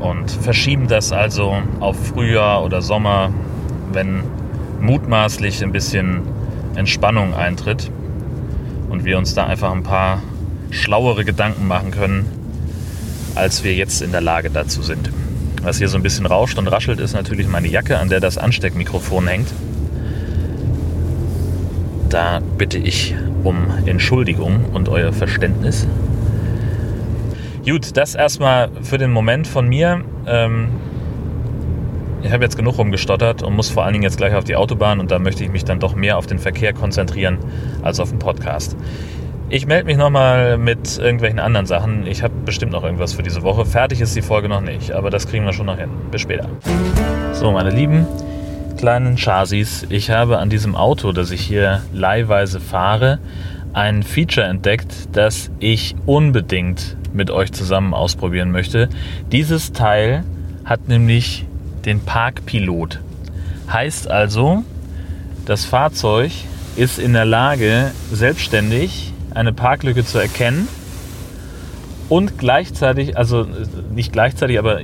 Und 0.00 0.30
verschieben 0.30 0.88
das 0.88 1.12
also 1.12 1.58
auf 1.80 2.08
Frühjahr 2.08 2.64
oder 2.64 2.80
Sommer, 2.80 3.30
wenn 3.92 4.22
mutmaßlich 4.80 5.62
ein 5.62 5.72
bisschen 5.72 6.22
Entspannung 6.74 7.34
eintritt 7.34 7.90
und 8.90 9.04
wir 9.04 9.16
uns 9.16 9.34
da 9.34 9.46
einfach 9.46 9.72
ein 9.72 9.82
paar 9.82 10.22
schlauere 10.70 11.24
Gedanken 11.24 11.66
machen 11.66 11.90
können, 11.90 12.26
als 13.34 13.64
wir 13.64 13.74
jetzt 13.74 14.02
in 14.02 14.12
der 14.12 14.20
Lage 14.20 14.50
dazu 14.50 14.82
sind. 14.82 15.10
Was 15.62 15.78
hier 15.78 15.88
so 15.88 15.96
ein 15.96 16.02
bisschen 16.02 16.26
rauscht 16.26 16.58
und 16.58 16.68
raschelt, 16.68 17.00
ist 17.00 17.14
natürlich 17.14 17.46
meine 17.46 17.68
Jacke, 17.68 17.98
an 17.98 18.08
der 18.08 18.20
das 18.20 18.38
Ansteckmikrofon 18.38 19.26
hängt. 19.28 19.48
Da 22.08 22.40
bitte 22.58 22.78
ich 22.78 23.14
um 23.44 23.72
Entschuldigung 23.86 24.64
und 24.72 24.88
euer 24.88 25.12
Verständnis. 25.12 25.86
Gut, 27.64 27.96
das 27.96 28.14
erstmal 28.14 28.70
für 28.82 28.98
den 28.98 29.12
Moment 29.12 29.46
von 29.46 29.68
mir. 29.68 30.02
Ähm, 30.26 30.68
ich 32.22 32.32
habe 32.32 32.44
jetzt 32.44 32.56
genug 32.56 32.78
rumgestottert 32.78 33.42
und 33.42 33.54
muss 33.54 33.70
vor 33.70 33.84
allen 33.84 33.92
Dingen 33.92 34.04
jetzt 34.04 34.16
gleich 34.16 34.34
auf 34.34 34.44
die 34.44 34.56
Autobahn 34.56 35.00
und 35.00 35.10
da 35.10 35.18
möchte 35.18 35.44
ich 35.44 35.50
mich 35.50 35.64
dann 35.64 35.80
doch 35.80 35.94
mehr 35.94 36.18
auf 36.18 36.26
den 36.26 36.38
Verkehr 36.38 36.72
konzentrieren 36.72 37.38
als 37.82 38.00
auf 38.00 38.10
den 38.10 38.18
Podcast. 38.18 38.76
Ich 39.52 39.66
melde 39.66 39.86
mich 39.86 39.96
nochmal 39.96 40.58
mit 40.58 40.98
irgendwelchen 40.98 41.40
anderen 41.40 41.66
Sachen. 41.66 42.06
Ich 42.06 42.22
habe 42.22 42.34
bestimmt 42.44 42.70
noch 42.70 42.84
irgendwas 42.84 43.14
für 43.14 43.24
diese 43.24 43.42
Woche. 43.42 43.64
Fertig 43.66 44.00
ist 44.00 44.14
die 44.14 44.22
Folge 44.22 44.48
noch 44.48 44.60
nicht, 44.60 44.92
aber 44.92 45.10
das 45.10 45.26
kriegen 45.26 45.44
wir 45.44 45.52
schon 45.52 45.66
noch 45.66 45.76
hin. 45.76 45.90
Bis 46.12 46.20
später. 46.20 46.48
So, 47.32 47.50
meine 47.50 47.70
Lieben, 47.70 48.06
kleinen 48.76 49.16
Chasis. 49.16 49.86
Ich 49.90 50.10
habe 50.10 50.38
an 50.38 50.50
diesem 50.50 50.76
Auto, 50.76 51.10
das 51.10 51.32
ich 51.32 51.40
hier 51.40 51.82
leihweise 51.92 52.60
fahre, 52.60 53.18
ein 53.72 54.04
Feature 54.04 54.46
entdeckt, 54.46 55.08
das 55.12 55.50
ich 55.58 55.96
unbedingt 56.06 56.96
mit 57.12 57.32
euch 57.32 57.50
zusammen 57.50 57.92
ausprobieren 57.92 58.52
möchte. 58.52 58.88
Dieses 59.32 59.72
Teil 59.72 60.22
hat 60.64 60.88
nämlich 60.88 61.44
den 61.84 62.00
Parkpilot. 62.00 63.00
Heißt 63.70 64.10
also, 64.10 64.64
das 65.46 65.64
Fahrzeug 65.64 66.32
ist 66.76 66.98
in 66.98 67.12
der 67.12 67.24
Lage, 67.24 67.90
selbstständig 68.12 69.12
eine 69.32 69.52
Parklücke 69.52 70.04
zu 70.04 70.18
erkennen 70.18 70.68
und 72.08 72.38
gleichzeitig, 72.38 73.16
also 73.16 73.46
nicht 73.94 74.12
gleichzeitig, 74.12 74.58
aber 74.58 74.80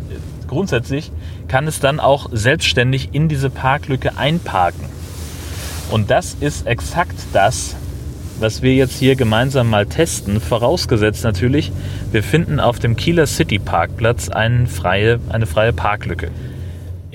grundsätzlich 0.46 1.10
kann 1.48 1.66
es 1.66 1.80
dann 1.80 2.00
auch 2.00 2.28
selbstständig 2.32 3.10
in 3.12 3.28
diese 3.28 3.50
Parklücke 3.50 4.16
einparken. 4.16 4.84
Und 5.90 6.10
das 6.10 6.36
ist 6.40 6.66
exakt 6.66 7.16
das, 7.32 7.76
was 8.38 8.62
wir 8.62 8.74
jetzt 8.74 8.98
hier 8.98 9.16
gemeinsam 9.16 9.70
mal 9.70 9.86
testen, 9.86 10.40
vorausgesetzt 10.40 11.24
natürlich, 11.24 11.72
wir 12.12 12.22
finden 12.22 12.60
auf 12.60 12.78
dem 12.78 12.96
Kieler 12.96 13.26
City 13.26 13.58
Parkplatz 13.58 14.28
eine 14.28 14.66
freie, 14.66 15.20
eine 15.28 15.46
freie 15.46 15.72
Parklücke. 15.72 16.30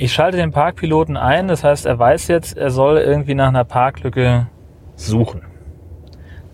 Ich 0.01 0.13
schalte 0.13 0.37
den 0.37 0.49
Parkpiloten 0.49 1.15
ein, 1.15 1.47
das 1.47 1.63
heißt, 1.63 1.85
er 1.85 1.99
weiß 1.99 2.27
jetzt, 2.27 2.57
er 2.57 2.71
soll 2.71 2.97
irgendwie 2.97 3.35
nach 3.35 3.49
einer 3.49 3.63
Parklücke 3.63 4.47
suchen. 4.95 5.43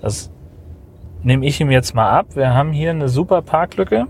Das 0.01 0.30
nehme 1.24 1.46
ich 1.46 1.62
ihm 1.62 1.72
jetzt 1.72 1.96
mal 1.96 2.10
ab. 2.10 2.36
Wir 2.36 2.54
haben 2.54 2.74
hier 2.74 2.89
eine 2.89 3.08
super 3.08 3.42
Parklücke 3.42 4.08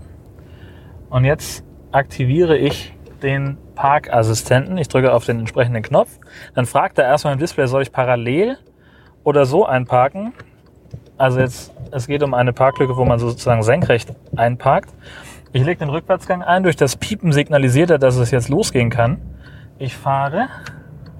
und 1.08 1.24
jetzt 1.24 1.64
aktiviere 1.92 2.58
ich 2.58 2.92
den 3.22 3.58
Parkassistenten. 3.76 4.76
Ich 4.76 4.88
drücke 4.88 5.12
auf 5.12 5.24
den 5.24 5.38
entsprechenden 5.38 5.84
Knopf. 5.84 6.18
Dann 6.56 6.66
fragt 6.66 6.98
er 6.98 7.04
erstmal 7.04 7.34
im 7.34 7.38
Display, 7.38 7.68
soll 7.68 7.82
ich 7.82 7.92
parallel 7.92 8.58
oder 9.22 9.46
so 9.46 9.64
einparken? 9.64 10.32
Also 11.16 11.38
jetzt, 11.38 11.72
es 11.92 12.08
geht 12.08 12.24
um 12.24 12.34
eine 12.34 12.52
Parklücke, 12.52 12.96
wo 12.96 13.04
man 13.04 13.20
sozusagen 13.20 13.62
senkrecht 13.62 14.12
einparkt. 14.34 14.92
Ich 15.52 15.64
lege 15.64 15.78
den 15.78 15.88
Rückwärtsgang 15.88 16.42
ein. 16.42 16.62
Durch 16.62 16.76
das 16.76 16.96
Piepen 16.96 17.32
signalisiert 17.32 17.90
er, 17.90 17.98
dass 17.98 18.16
es 18.16 18.30
jetzt 18.30 18.50
losgehen 18.50 18.90
kann. 18.90 19.18
Ich 19.78 19.96
fahre 19.96 20.48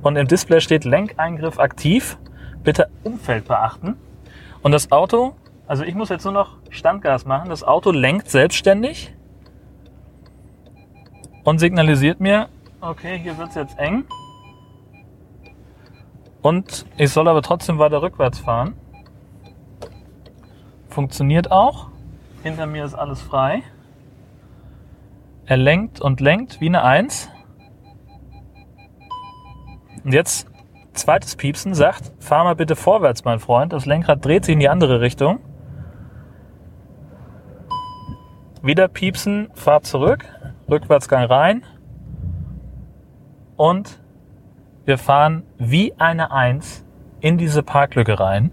und 0.03 0.17
im 0.17 0.29
Display 0.29 0.61
steht 0.61 0.85
Lenkeingriff 0.85 1.59
aktiv. 1.59 2.19
Bitte 2.63 2.91
Umfeld 3.05 3.49
beachten. 3.49 3.97
Und 4.63 4.73
das 4.73 4.93
Auto, 4.93 5.35
also 5.67 5.83
ich 5.83 5.95
muss 5.95 6.11
jetzt 6.11 6.25
nur 6.25 6.35
noch 6.35 6.57
Standgas 6.69 7.25
machen. 7.25 7.49
Das 7.49 7.65
Auto 7.65 7.91
lenkt 7.91 8.29
selbstständig 8.29 9.15
und 11.45 11.59
signalisiert 11.59 12.21
mir, 12.21 12.49
okay, 12.83 13.19
hier 13.19 13.39
wird 13.39 13.49
es 13.49 13.55
jetzt 13.55 13.79
eng. 13.79 14.05
Und 16.43 16.85
ich 16.99 17.11
soll 17.11 17.29
aber 17.29 17.41
trotzdem 17.41 17.79
weiter 17.79 18.03
rückwärts 18.03 18.39
fahren. 18.41 18.75
Funktioniert 20.91 21.51
auch. 21.51 21.89
Hinter 22.43 22.67
mir 22.67 22.85
ist 22.85 22.95
alles 22.95 23.23
frei. 23.23 23.63
Er 25.49 25.57
lenkt 25.57 25.99
und 26.03 26.21
lenkt 26.21 26.61
wie 26.61 26.67
eine 26.67 26.85
Eins. 26.85 27.31
Und 30.05 30.13
jetzt 30.13 30.47
zweites 30.93 31.37
Piepsen 31.37 31.73
sagt, 31.73 32.13
fahr 32.19 32.45
mal 32.45 32.55
bitte 32.55 32.77
vorwärts, 32.77 33.25
mein 33.25 33.39
Freund. 33.39 33.73
Das 33.73 33.87
Lenkrad 33.87 34.23
dreht 34.23 34.45
sich 34.45 34.53
in 34.53 34.61
die 34.61 34.69
andere 34.69 35.01
Richtung. 35.01 35.41
Wieder 38.61 38.89
piepsen, 38.89 39.49
fahr 39.55 39.81
zurück, 39.81 40.27
Rückwärtsgang 40.69 41.25
rein. 41.25 41.65
Und 43.57 44.03
wir 44.85 44.99
fahren 44.99 45.45
wie 45.57 45.95
eine 45.99 46.31
Eins 46.31 46.85
in 47.21 47.39
diese 47.39 47.63
Parklücke 47.63 48.21
rein. 48.21 48.53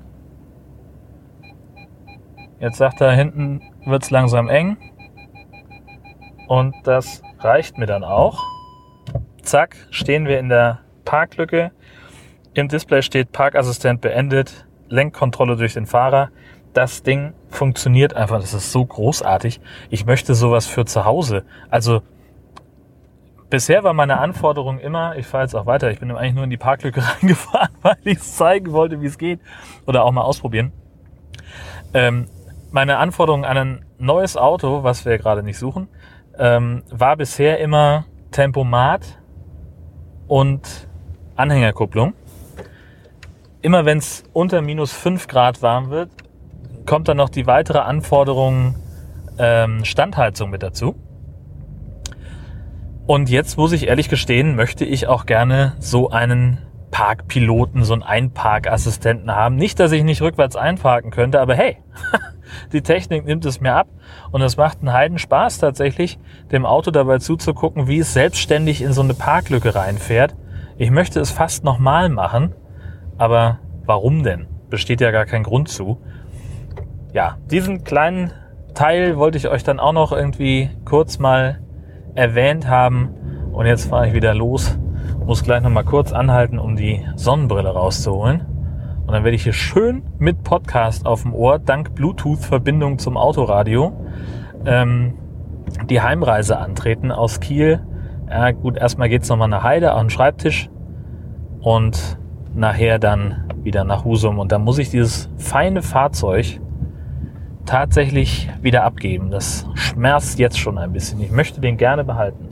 Jetzt 2.61 2.77
sagt 2.77 3.01
er, 3.01 3.11
hinten 3.11 3.61
wird 3.85 4.03
es 4.03 4.11
langsam 4.11 4.47
eng. 4.47 4.77
Und 6.47 6.75
das 6.83 7.21
reicht 7.39 7.77
mir 7.77 7.85
dann 7.85 8.03
auch. 8.03 8.43
Zack, 9.41 9.75
stehen 9.89 10.27
wir 10.27 10.39
in 10.39 10.49
der 10.49 10.79
Parklücke. 11.03 11.71
Im 12.53 12.67
Display 12.67 13.01
steht 13.01 13.31
Parkassistent 13.31 14.01
beendet, 14.01 14.65
Lenkkontrolle 14.89 15.55
durch 15.55 15.73
den 15.73 15.85
Fahrer. 15.85 16.29
Das 16.73 17.03
Ding 17.03 17.33
funktioniert 17.49 18.13
einfach. 18.13 18.39
Das 18.39 18.53
ist 18.53 18.71
so 18.71 18.85
großartig. 18.85 19.61
Ich 19.89 20.05
möchte 20.05 20.35
sowas 20.35 20.65
für 20.65 20.85
zu 20.85 21.05
Hause. 21.05 21.45
Also 21.69 22.01
bisher 23.49 23.83
war 23.83 23.93
meine 23.93 24.19
Anforderung 24.19 24.79
immer, 24.79 25.15
ich 25.15 25.25
fahre 25.25 25.43
jetzt 25.43 25.55
auch 25.55 25.65
weiter, 25.65 25.91
ich 25.91 25.99
bin 25.99 26.11
eigentlich 26.11 26.33
nur 26.33 26.43
in 26.43 26.49
die 26.49 26.57
Parklücke 26.57 27.01
reingefahren, 27.21 27.69
weil 27.81 27.97
ich 28.03 28.17
es 28.17 28.35
zeigen 28.35 28.71
wollte, 28.71 29.01
wie 29.01 29.05
es 29.05 29.17
geht. 29.17 29.39
Oder 29.85 30.03
auch 30.03 30.11
mal 30.11 30.23
ausprobieren. 30.23 30.71
Ähm, 31.93 32.27
meine 32.71 32.97
Anforderung 32.97 33.45
an 33.45 33.57
ein 33.57 33.85
neues 33.97 34.35
Auto, 34.35 34.83
was 34.83 35.05
wir 35.05 35.17
gerade 35.17 35.43
nicht 35.43 35.57
suchen, 35.57 35.87
ähm, 36.37 36.83
war 36.89 37.17
bisher 37.17 37.59
immer 37.59 38.05
Tempomat 38.31 39.19
und 40.27 40.87
Anhängerkupplung. 41.35 42.13
Immer 43.61 43.85
wenn 43.85 43.97
es 43.97 44.23
unter 44.33 44.61
minus 44.61 44.91
5 44.93 45.27
Grad 45.27 45.61
warm 45.61 45.89
wird, 45.89 46.09
kommt 46.85 47.07
dann 47.07 47.17
noch 47.17 47.29
die 47.29 47.47
weitere 47.47 47.79
Anforderung 47.79 48.75
ähm, 49.37 49.83
Standheizung 49.85 50.49
mit 50.49 50.63
dazu. 50.63 50.95
Und 53.07 53.29
jetzt 53.29 53.57
muss 53.57 53.71
ich 53.71 53.87
ehrlich 53.87 54.09
gestehen, 54.09 54.55
möchte 54.55 54.85
ich 54.85 55.07
auch 55.07 55.25
gerne 55.25 55.75
so 55.79 56.09
einen 56.09 56.64
Parkpiloten, 56.91 57.83
so 57.83 57.93
einen 57.93 58.03
Einparkassistenten 58.03 59.33
haben. 59.33 59.55
Nicht, 59.55 59.79
dass 59.79 59.91
ich 59.91 60.03
nicht 60.03 60.21
rückwärts 60.21 60.55
einparken 60.55 61.11
könnte, 61.11 61.41
aber 61.41 61.55
hey, 61.55 61.77
die 62.73 62.81
Technik 62.81 63.25
nimmt 63.25 63.45
es 63.45 63.59
mir 63.59 63.73
ab 63.73 63.87
und 64.31 64.41
es 64.41 64.57
macht 64.57 64.79
einen 64.79 64.93
Heiden 64.93 65.17
Spaß 65.17 65.57
tatsächlich, 65.57 66.19
dem 66.51 66.65
Auto 66.65 66.91
dabei 66.91 67.17
zuzugucken, 67.17 67.87
wie 67.87 67.99
es 67.99 68.13
selbstständig 68.13 68.81
in 68.81 68.93
so 68.93 69.01
eine 69.01 69.13
Parklücke 69.13 69.75
reinfährt. 69.75 70.35
Ich 70.77 70.91
möchte 70.91 71.19
es 71.19 71.31
fast 71.31 71.63
nochmal 71.63 72.09
machen, 72.09 72.53
aber 73.17 73.59
warum 73.85 74.23
denn? 74.23 74.47
Besteht 74.69 75.01
ja 75.01 75.11
gar 75.11 75.25
kein 75.25 75.43
Grund 75.43 75.69
zu. 75.69 76.01
Ja, 77.13 77.37
diesen 77.49 77.83
kleinen 77.83 78.31
Teil 78.73 79.17
wollte 79.17 79.37
ich 79.37 79.47
euch 79.47 79.63
dann 79.63 79.79
auch 79.79 79.93
noch 79.93 80.11
irgendwie 80.11 80.69
kurz 80.83 81.17
mal 81.17 81.61
erwähnt 82.13 82.67
haben. 82.67 83.09
Und 83.53 83.65
jetzt 83.67 83.89
fahre 83.89 84.07
ich 84.07 84.13
wieder 84.13 84.33
los. 84.33 84.77
Muss 85.25 85.43
gleich 85.43 85.61
nochmal 85.61 85.83
kurz 85.83 86.13
anhalten, 86.13 86.59
um 86.59 86.75
die 86.75 87.05
Sonnenbrille 87.15 87.69
rauszuholen. 87.69 88.45
Und 89.05 89.13
dann 89.13 89.23
werde 89.23 89.35
ich 89.35 89.43
hier 89.43 89.53
schön 89.53 90.03
mit 90.17 90.43
Podcast 90.43 91.05
auf 91.05 91.21
dem 91.21 91.33
Ohr, 91.33 91.59
dank 91.59 91.93
Bluetooth-Verbindung 91.93 92.97
zum 92.97 93.17
Autoradio, 93.17 93.93
ähm, 94.65 95.13
die 95.89 96.01
Heimreise 96.01 96.57
antreten 96.57 97.11
aus 97.11 97.39
Kiel. 97.39 97.81
Ja, 98.29 98.51
gut, 98.51 98.77
erstmal 98.77 99.09
geht's 99.09 99.29
nochmal 99.29 99.47
nach 99.47 99.63
Heide, 99.63 99.93
auf 99.93 100.01
den 100.01 100.09
Schreibtisch 100.09 100.69
und 101.61 102.17
nachher 102.55 102.97
dann 102.97 103.45
wieder 103.61 103.83
nach 103.83 104.05
Husum. 104.05 104.39
Und 104.39 104.51
da 104.51 104.57
muss 104.57 104.79
ich 104.79 104.89
dieses 104.89 105.29
feine 105.37 105.81
Fahrzeug 105.81 106.59
tatsächlich 107.65 108.49
wieder 108.61 108.83
abgeben. 108.83 109.31
Das 109.31 109.67
schmerzt 109.75 110.39
jetzt 110.39 110.59
schon 110.59 110.77
ein 110.77 110.93
bisschen. 110.93 111.19
Ich 111.21 111.31
möchte 111.31 111.61
den 111.61 111.77
gerne 111.77 112.03
behalten. 112.03 112.47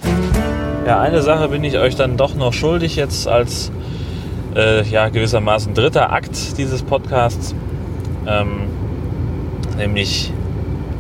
Ja, 0.86 1.00
eine 1.00 1.22
Sache 1.22 1.48
bin 1.48 1.64
ich 1.64 1.78
euch 1.78 1.96
dann 1.96 2.18
doch 2.18 2.36
noch 2.36 2.52
schuldig 2.52 2.98
jetzt 2.98 3.26
als 3.26 3.72
äh, 4.54 4.84
ja, 4.84 5.08
gewissermaßen 5.08 5.74
dritter 5.74 6.12
Akt 6.12 6.58
dieses 6.58 6.82
Podcasts, 6.82 7.56
ähm, 8.28 8.68
nämlich 9.78 10.34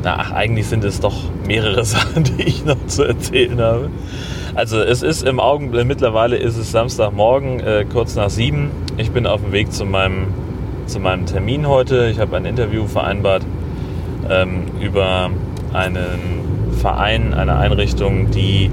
na, 0.03 0.31
eigentlich 0.33 0.67
sind 0.67 0.85
es 0.85 1.01
doch 1.01 1.15
mehrere 1.45 1.83
Sachen, 1.85 2.23
die 2.23 2.43
ich 2.43 2.63
noch 2.63 2.77
zu 2.87 3.03
erzählen 3.03 3.59
habe. 3.59 3.89
Also 4.55 4.79
es 4.79 5.01
ist 5.01 5.23
im 5.23 5.41
Augenblick, 5.41 5.85
mittlerweile 5.85 6.37
ist 6.37 6.55
es 6.55 6.71
Samstagmorgen, 6.71 7.59
äh, 7.59 7.85
kurz 7.91 8.15
nach 8.15 8.29
sieben. 8.29 8.71
Ich 8.95 9.11
bin 9.11 9.27
auf 9.27 9.41
dem 9.41 9.51
Weg 9.51 9.73
zu 9.73 9.83
meinem, 9.83 10.27
zu 10.85 11.01
meinem 11.01 11.25
Termin 11.25 11.67
heute. 11.67 12.07
Ich 12.07 12.19
habe 12.19 12.37
ein 12.37 12.45
Interview 12.45 12.87
vereinbart 12.87 13.45
ähm, 14.29 14.63
über 14.79 15.29
einen 15.73 16.71
Verein, 16.79 17.33
eine 17.33 17.57
Einrichtung, 17.57 18.31
die 18.31 18.71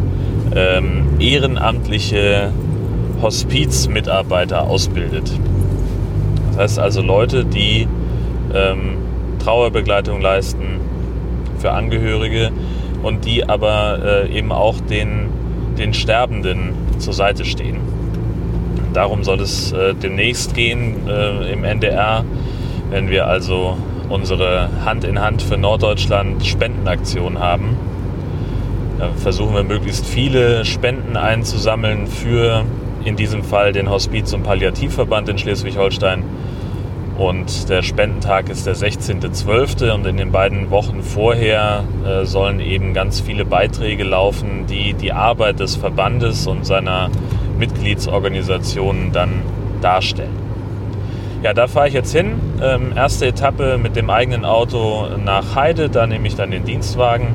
ähm, 0.55 1.17
ehrenamtliche 1.19 2.53
Hospizmitarbeiter 3.23 4.63
ausbildet. 4.63 5.31
Das 6.49 6.59
heißt 6.59 6.79
also 6.79 7.03
Leute, 7.03 7.45
die 7.45 7.87
ähm, 8.55 8.97
Trauerbegleitung 9.39 10.21
leisten 10.21 10.81
für 11.59 11.73
Angehörige 11.73 12.51
und 13.03 13.25
die 13.25 13.49
aber 13.49 14.27
äh, 14.27 14.37
eben 14.37 14.53
auch 14.53 14.81
den, 14.81 15.29
den 15.79 15.95
Sterbenden 15.95 16.75
zur 16.99 17.13
Seite 17.13 17.45
stehen. 17.45 17.79
Darum 18.93 19.23
soll 19.25 19.41
es 19.41 19.73
äh, 19.73 19.95
demnächst 19.95 20.55
gehen 20.55 21.09
äh, 21.09 21.53
im 21.53 21.65
NDR, 21.65 22.25
wenn 22.91 23.09
wir 23.09 23.27
also 23.27 23.77
unsere 24.09 24.69
Hand 24.85 25.05
in 25.05 25.21
Hand 25.21 25.43
für 25.43 25.57
Norddeutschland 25.57 26.45
Spendenaktion 26.45 27.39
haben. 27.39 27.77
Da 29.01 29.09
versuchen 29.17 29.55
wir 29.55 29.63
möglichst 29.63 30.05
viele 30.05 30.67
Spenden 30.67 31.17
einzusammeln 31.17 32.07
für 32.07 32.67
in 33.03 33.17
diesem 33.17 33.43
Fall 33.43 33.73
den 33.73 33.89
Hospiz- 33.89 34.35
und 34.35 34.43
Palliativverband 34.43 35.31
in 35.31 35.39
Schleswig-Holstein. 35.39 36.23
Und 37.17 37.71
der 37.71 37.81
Spendentag 37.81 38.51
ist 38.51 38.67
der 38.67 38.77
16.12. 38.77 39.91
und 39.93 40.07
in 40.07 40.19
den 40.19 40.33
beiden 40.33 40.71
Wochen 40.71 41.03
vorher 41.03 41.85
äh, 42.07 42.27
sollen 42.27 42.61
eben 42.61 42.93
ganz 42.93 43.21
viele 43.21 43.47
Beiträge 43.47 44.05
laufen, 44.05 44.67
die 44.69 44.93
die 44.93 45.13
Arbeit 45.13 45.61
des 45.61 45.77
Verbandes 45.77 46.47
und 46.47 46.67
seiner 46.67 47.09
Mitgliedsorganisationen 47.59 49.13
dann 49.13 49.41
darstellen. 49.81 50.37
Ja, 51.43 51.55
da 51.55 51.69
fahre 51.69 51.89
ich 51.89 51.95
jetzt 51.95 52.15
hin. 52.15 52.33
Ähm, 52.63 52.93
erste 52.95 53.29
Etappe 53.29 53.79
mit 53.79 53.97
dem 53.97 54.11
eigenen 54.11 54.45
Auto 54.45 55.09
nach 55.25 55.55
Heide, 55.55 55.89
da 55.89 56.07
nehme 56.07 56.27
ich 56.27 56.37
dann 56.37 56.51
den 56.51 56.65
Dienstwagen. 56.67 57.29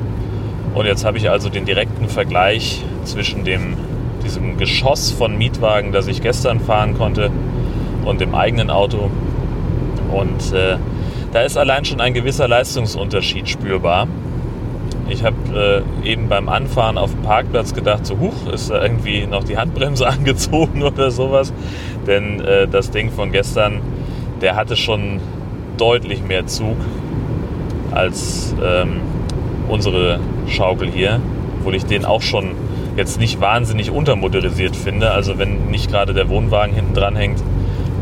Und 0.76 0.84
jetzt 0.84 1.06
habe 1.06 1.16
ich 1.16 1.30
also 1.30 1.48
den 1.48 1.64
direkten 1.64 2.06
Vergleich 2.06 2.84
zwischen 3.04 3.44
dem, 3.44 3.78
diesem 4.22 4.58
Geschoss 4.58 5.10
von 5.10 5.38
Mietwagen, 5.38 5.90
das 5.90 6.06
ich 6.06 6.20
gestern 6.20 6.60
fahren 6.60 6.98
konnte, 6.98 7.30
und 8.04 8.20
dem 8.20 8.34
eigenen 8.34 8.68
Auto. 8.68 9.10
Und 10.12 10.52
äh, 10.52 10.76
da 11.32 11.40
ist 11.40 11.56
allein 11.56 11.86
schon 11.86 12.02
ein 12.02 12.12
gewisser 12.12 12.46
Leistungsunterschied 12.46 13.48
spürbar. 13.48 14.06
Ich 15.08 15.24
habe 15.24 15.84
äh, 16.04 16.08
eben 16.08 16.28
beim 16.28 16.50
Anfahren 16.50 16.98
auf 16.98 17.10
dem 17.12 17.22
Parkplatz 17.22 17.72
gedacht, 17.72 18.04
so 18.04 18.18
huch, 18.18 18.52
ist 18.52 18.68
da 18.68 18.82
irgendwie 18.82 19.26
noch 19.26 19.44
die 19.44 19.56
Handbremse 19.56 20.06
angezogen 20.10 20.82
oder 20.82 21.10
sowas. 21.10 21.54
Denn 22.06 22.40
äh, 22.40 22.68
das 22.68 22.90
Ding 22.90 23.10
von 23.10 23.32
gestern 23.32 23.80
der 24.42 24.56
hatte 24.56 24.76
schon 24.76 25.20
deutlich 25.78 26.22
mehr 26.22 26.46
Zug 26.46 26.76
als 27.92 28.54
ähm, 28.62 29.00
unsere 29.68 30.20
Schaukel 30.48 30.90
hier, 30.90 31.20
obwohl 31.58 31.74
ich 31.74 31.84
den 31.84 32.04
auch 32.04 32.22
schon 32.22 32.52
jetzt 32.96 33.20
nicht 33.20 33.40
wahnsinnig 33.40 33.90
untermotorisiert 33.90 34.74
finde. 34.74 35.10
Also 35.10 35.38
wenn 35.38 35.70
nicht 35.70 35.90
gerade 35.90 36.14
der 36.14 36.28
Wohnwagen 36.28 36.74
hinten 36.74 36.94
dran 36.94 37.16
hängt, 37.16 37.42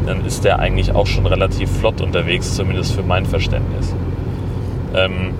dann 0.06 0.24
ist 0.24 0.44
der 0.44 0.58
eigentlich 0.58 0.92
auch 0.92 1.06
schon 1.06 1.26
relativ 1.26 1.70
flott 1.70 2.00
unterwegs, 2.00 2.54
zumindest 2.54 2.94
für 2.94 3.02
mein 3.02 3.26
Verständnis. 3.26 3.94
Ähm, 4.94 5.30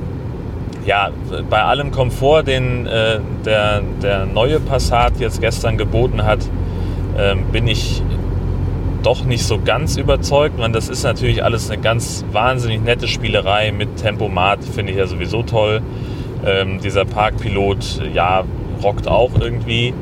ja, 0.86 1.10
bei 1.48 1.62
allem 1.62 1.90
Komfort, 1.90 2.44
den 2.44 2.86
äh, 2.86 3.20
der, 3.44 3.82
der 4.02 4.26
neue 4.26 4.60
Passat 4.60 5.18
jetzt 5.18 5.40
gestern 5.40 5.78
geboten 5.78 6.24
hat, 6.24 6.40
äh, 7.16 7.36
bin 7.52 7.66
ich 7.66 8.02
doch 9.02 9.24
nicht 9.24 9.44
so 9.44 9.60
ganz 9.62 9.96
überzeugt. 9.96 10.58
Man, 10.58 10.72
das 10.72 10.88
ist 10.88 11.04
natürlich 11.04 11.44
alles 11.44 11.70
eine 11.70 11.80
ganz 11.80 12.24
wahnsinnig 12.32 12.82
nette 12.82 13.06
Spielerei 13.06 13.70
mit 13.70 13.96
Tempomat, 13.96 14.64
finde 14.64 14.92
ich 14.92 14.98
ja 14.98 15.06
sowieso 15.06 15.42
toll. 15.42 15.82
Ähm, 16.44 16.80
dieser 16.80 17.04
Parkpilot, 17.04 18.02
ja, 18.12 18.44
rockt 18.82 19.08
auch 19.08 19.32
irgendwie. 19.40 19.94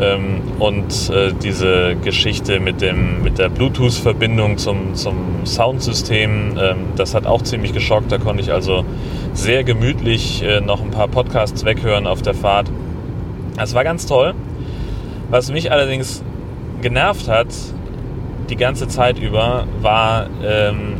Ähm, 0.00 0.40
und 0.58 1.10
äh, 1.10 1.32
diese 1.32 1.96
Geschichte 1.96 2.60
mit, 2.60 2.80
dem, 2.80 3.22
mit 3.22 3.38
der 3.38 3.48
Bluetooth-Verbindung 3.48 4.58
zum, 4.58 4.94
zum 4.94 5.44
Soundsystem, 5.44 6.58
ähm, 6.58 6.76
das 6.96 7.14
hat 7.14 7.26
auch 7.26 7.42
ziemlich 7.42 7.72
geschockt. 7.72 8.10
Da 8.10 8.18
konnte 8.18 8.42
ich 8.42 8.52
also 8.52 8.84
sehr 9.34 9.64
gemütlich 9.64 10.42
äh, 10.42 10.60
noch 10.60 10.82
ein 10.82 10.90
paar 10.90 11.08
Podcasts 11.08 11.64
weghören 11.64 12.06
auf 12.06 12.22
der 12.22 12.34
Fahrt. 12.34 12.70
Das 13.56 13.74
war 13.74 13.84
ganz 13.84 14.06
toll. 14.06 14.34
Was 15.30 15.50
mich 15.50 15.70
allerdings 15.70 16.22
genervt 16.80 17.28
hat, 17.28 17.48
die 18.50 18.56
ganze 18.56 18.88
Zeit 18.88 19.18
über 19.18 19.66
war, 19.80 20.26
ähm, 20.44 20.94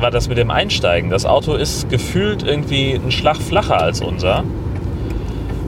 war 0.00 0.10
das 0.10 0.28
mit 0.28 0.38
dem 0.38 0.50
Einsteigen. 0.50 1.10
Das 1.10 1.24
Auto 1.24 1.54
ist 1.54 1.88
gefühlt 1.88 2.42
irgendwie 2.42 2.92
ein 2.92 3.10
Schlag 3.10 3.36
flacher 3.36 3.80
als 3.80 4.00
unser. 4.00 4.44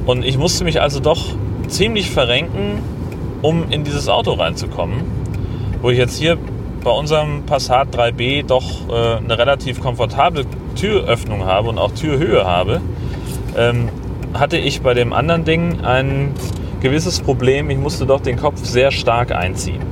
Und 0.06 0.24
ich 0.24 0.38
musste 0.38 0.64
mich 0.64 0.80
also 0.80 1.00
doch 1.00 1.34
ziemlich 1.68 2.10
verrenken, 2.10 2.82
um 3.42 3.70
in 3.70 3.84
dieses 3.84 4.08
Auto 4.08 4.32
reinzukommen. 4.32 5.02
Wo 5.80 5.90
ich 5.90 5.98
jetzt 5.98 6.18
hier 6.18 6.38
bei 6.82 6.90
unserem 6.90 7.44
Passat 7.44 7.94
3B 7.94 8.46
doch 8.46 8.88
äh, 8.88 9.16
eine 9.16 9.38
relativ 9.38 9.80
komfortable 9.80 10.44
Türöffnung 10.74 11.44
habe 11.44 11.68
und 11.68 11.78
auch 11.78 11.92
Türhöhe 11.92 12.44
habe, 12.44 12.80
ähm, 13.56 13.88
hatte 14.34 14.58
ich 14.58 14.82
bei 14.82 14.94
dem 14.94 15.12
anderen 15.12 15.44
Ding 15.44 15.80
ein 15.82 16.32
gewisses 16.80 17.20
Problem. 17.20 17.70
Ich 17.70 17.78
musste 17.78 18.06
doch 18.06 18.20
den 18.20 18.36
Kopf 18.36 18.64
sehr 18.64 18.90
stark 18.90 19.32
einziehen. 19.32 19.82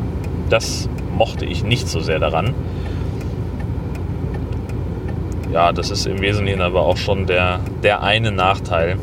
Das 0.49 0.89
mochte 1.17 1.45
ich 1.45 1.65
nicht 1.65 1.89
so 1.89 2.01
sehr 2.01 2.19
daran. 2.19 2.55
Ja, 5.53 5.73
das 5.73 5.91
ist 5.91 6.07
im 6.07 6.21
Wesentlichen 6.21 6.61
aber 6.61 6.83
auch 6.83 6.97
schon 6.97 7.27
der, 7.27 7.61
der 7.83 8.03
eine 8.03 8.33
Nachteil. 8.33 8.99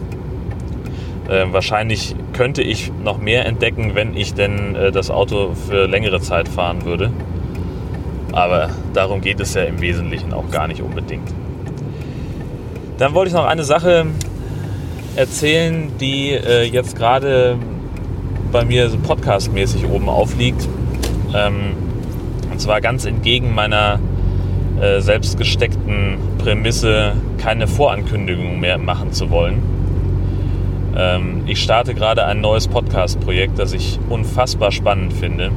Äh, 1.30 1.46
wahrscheinlich 1.52 2.16
könnte 2.34 2.62
ich 2.62 2.92
noch 3.04 3.18
mehr 3.18 3.46
entdecken, 3.46 3.92
wenn 3.96 4.16
ich 4.16 4.34
denn 4.34 4.76
äh, 4.76 4.92
das 4.92 5.10
Auto 5.10 5.54
für 5.54 5.88
längere 5.88 6.20
Zeit 6.20 6.50
fahren 6.50 6.84
würde. 6.86 7.12
Aber 8.34 8.70
darum 8.94 9.22
geht 9.22 9.40
es 9.40 9.54
ja 9.54 9.64
im 9.64 9.80
Wesentlichen 9.80 10.34
auch 10.34 10.50
gar 10.52 10.68
nicht 10.68 10.82
unbedingt. 10.82 11.34
Dann 12.98 13.14
wollte 13.14 13.30
ich 13.30 13.36
noch 13.36 13.46
eine 13.46 13.64
Sache 13.64 14.08
erzählen, 15.16 15.92
die 16.00 16.32
äh, 16.32 16.64
jetzt 16.64 16.96
gerade 16.96 17.58
bei 18.52 18.66
mir 18.66 18.90
so 18.90 18.98
podcastmäßig 18.98 19.86
oben 19.88 20.10
aufliegt. 20.10 20.68
Ähm, 21.34 21.74
und 22.52 22.60
zwar 22.60 22.82
ganz 22.82 23.06
entgegen 23.06 23.54
meiner 23.54 24.00
äh, 24.82 25.00
selbst 25.00 25.38
gesteckten 25.38 26.18
Prämisse, 26.44 27.14
keine 27.38 27.68
Vorankündigung 27.68 28.60
mehr 28.60 28.78
machen 28.78 29.14
zu 29.14 29.30
wollen. 29.30 29.64
Ähm, 30.94 31.44
ich 31.46 31.64
starte 31.64 31.94
gerade 31.94 32.26
ein 32.26 32.42
neues 32.42 32.68
Podcast-Projekt, 32.68 33.58
das 33.60 33.72
ich 33.72 33.98
unfassbar 34.10 34.74
spannend 34.74 35.14
finde. 35.14 35.52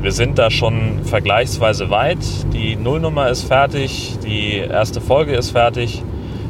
Wir 0.00 0.12
sind 0.12 0.38
da 0.38 0.50
schon 0.50 1.04
vergleichsweise 1.04 1.90
weit. 1.90 2.24
Die 2.54 2.74
Nullnummer 2.74 3.28
ist 3.28 3.42
fertig, 3.42 4.16
die 4.24 4.56
erste 4.56 5.02
Folge 5.02 5.34
ist 5.34 5.50
fertig, 5.50 6.02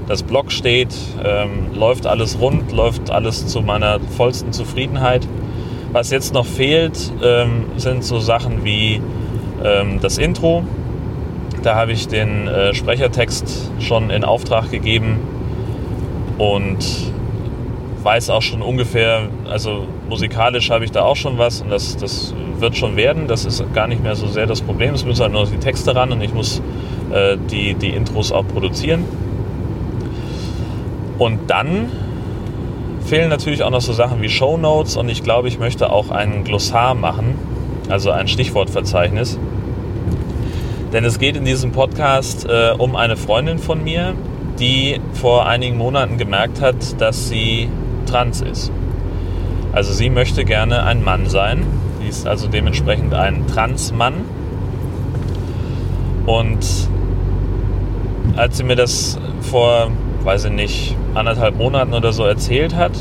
das 0.07 0.23
Blog 0.23 0.53
steht, 0.53 0.95
ähm, 1.25 1.75
läuft 1.75 2.07
alles 2.07 2.41
rund, 2.41 2.71
läuft 2.71 3.11
alles 3.11 3.49
zu 3.49 3.61
meiner 3.61 3.99
vollsten 3.99 4.53
Zufriedenheit. 4.53 5.27
Was 5.91 6.13
jetzt 6.13 6.33
noch 6.33 6.47
fehlt, 6.47 7.13
ähm, 7.25 7.65
sind 7.77 8.05
so 8.05 8.21
Sachen 8.21 8.65
wie 8.65 9.01
ähm, 9.65 9.99
das 10.01 10.19
Intro. 10.19 10.63
Da 11.63 11.75
habe 11.75 11.93
ich 11.93 12.09
den 12.09 12.49
äh, 12.49 12.75
Sprechertext 12.75 13.71
schon 13.81 14.11
in 14.11 14.25
Auftrag 14.25 14.71
gegeben 14.71 15.19
und 16.39 16.79
weiß 18.03 18.31
auch 18.31 18.41
schon 18.41 18.63
ungefähr, 18.63 19.29
also 19.49 19.87
musikalisch 20.09 20.71
habe 20.71 20.85
ich 20.85 20.91
da 20.91 21.03
auch 21.03 21.17
schon 21.17 21.37
was 21.37 21.61
und 21.61 21.71
das, 21.71 21.99
das 21.99 22.35
wird 22.59 22.77
schon 22.77 22.97
werden. 22.97 23.27
Das 23.27 23.45
ist 23.45 23.63
gar 23.75 23.87
nicht 23.87 24.03
mehr 24.03 24.15
so 24.15 24.27
sehr 24.27 24.47
das 24.47 24.63
Problem. 24.63 24.95
Es 24.95 25.05
müssen 25.05 25.23
halt 25.23 25.33
nur 25.33 25.47
die 25.47 25.59
Texte 25.59 25.95
ran 25.95 26.13
und 26.13 26.23
ich 26.23 26.33
muss 26.33 26.63
äh, 27.13 27.37
die, 27.51 27.75
die 27.75 27.91
Intros 27.91 28.33
auch 28.33 28.47
produzieren. 28.47 29.05
Und 31.19 31.51
dann 31.51 31.91
fehlen 33.05 33.29
natürlich 33.29 33.63
auch 33.63 33.71
noch 33.71 33.83
so 33.83 33.93
Sachen 33.93 34.23
wie 34.23 34.29
Show 34.29 34.57
Notes 34.57 34.97
und 34.97 35.11
ich 35.11 35.23
glaube, 35.23 35.49
ich 35.49 35.59
möchte 35.59 35.93
auch 35.93 36.11
ein 36.11 36.45
Glossar 36.45 36.95
machen, 36.95 37.35
also 37.91 38.11
ein 38.11 38.29
Stichwortverzeichnis. 38.29 39.39
Denn 40.93 41.05
es 41.05 41.19
geht 41.19 41.37
in 41.37 41.45
diesem 41.45 41.73
Podcast 41.73 42.47
äh, 42.49 42.73
um 42.77 42.97
eine 42.97 43.17
Freundin 43.17 43.59
von 43.59 43.83
mir, 43.85 44.15
die 44.59 45.01
vor 45.15 45.47
einigen 45.47 45.77
Monaten 45.77 46.19
gemerkt 46.19 46.61
hat, 46.61 47.01
dass 47.01 47.29
sie 47.29 47.69
trans 48.07 48.41
ist. 48.41 48.73
Also 49.73 49.93
sie 49.93 50.11
möchte 50.11 50.45
gerne 50.45 50.85
ein 50.85 51.05
Mann 51.05 51.27
sein. 51.27 51.65
Sie 52.01 52.09
ist 52.09 52.27
also 52.27 52.49
dementsprechend 52.49 53.15
ein 53.15 53.47
Transmann. 53.47 54.15
Und 56.27 56.67
als 58.37 58.57
sie 58.57 58.65
mir 58.65 58.77
das 58.77 59.19
vor, 59.43 59.91
weiß 60.25 60.47
ich 60.47 60.53
nicht, 60.53 60.97
anderthalb 61.15 61.57
Monaten 61.57 61.95
oder 61.95 62.13
so 62.13 62.25
erzählt 62.25 62.75
hat, 62.75 62.93